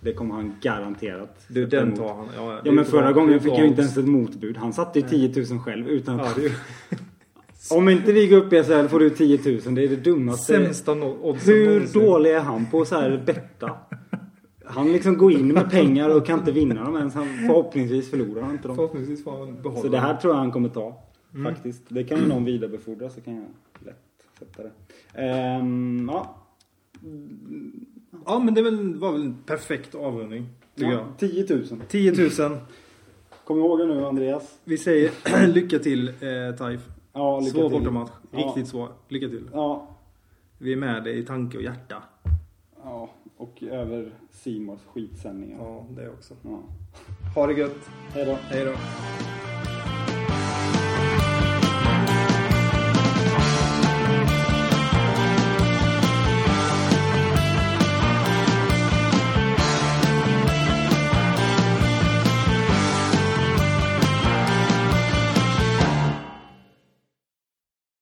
[0.00, 1.44] Det kommer han garanterat.
[1.48, 2.28] Du, den tar han.
[2.36, 4.56] Ja, Ja men förra gången fick jag ju inte ens ett motbud.
[4.56, 6.38] Han satte ju 10 000 själv utan Ja, att...
[6.38, 6.50] ju
[7.76, 9.74] Om inte vi går upp i SHL får du 10 000.
[9.74, 10.52] Det är det dummaste.
[10.52, 12.02] sämsta oddsen Hur någonsin.
[12.02, 13.70] dålig är han på så här betta?
[14.64, 17.14] Han liksom går in med pengar och kan inte vinna dem ens.
[17.14, 18.76] Han, förhoppningsvis förlorar han inte dem.
[18.76, 21.02] Förhoppningsvis får han behålla Så det här tror jag han kommer ta.
[21.34, 21.54] Mm.
[21.54, 21.82] Faktiskt.
[21.88, 23.44] Det kan ju någon vidarebefordra så kan jag
[23.86, 23.96] lätt
[24.38, 24.70] sätta det.
[25.22, 26.36] Ehm, ja.
[28.26, 30.46] Ja, men det var väl en perfekt avrundning.
[30.74, 31.06] Ja.
[31.18, 31.64] 10 000.
[31.70, 31.88] jag.
[31.88, 32.12] 10
[32.48, 32.58] 000.
[33.44, 34.58] Kom ihåg det nu Andreas.
[34.64, 35.10] Vi säger
[35.46, 36.80] lycka till eh, Taif.
[37.12, 37.78] Ja, lycka Svår till.
[37.78, 38.10] bortamatch.
[38.30, 38.38] Ja.
[38.38, 38.88] Riktigt svår.
[39.08, 39.50] Lycka till.
[39.52, 39.86] Ja.
[40.58, 42.02] Vi är med dig i tanke och hjärta.
[42.84, 43.08] ja.
[43.36, 45.58] Och över Simons skitsändningar.
[45.58, 46.34] Ja, det också.
[46.42, 46.58] Ja.
[47.34, 47.90] Ha det gött.
[48.14, 48.32] Hej då.
[48.34, 48.72] Hej då.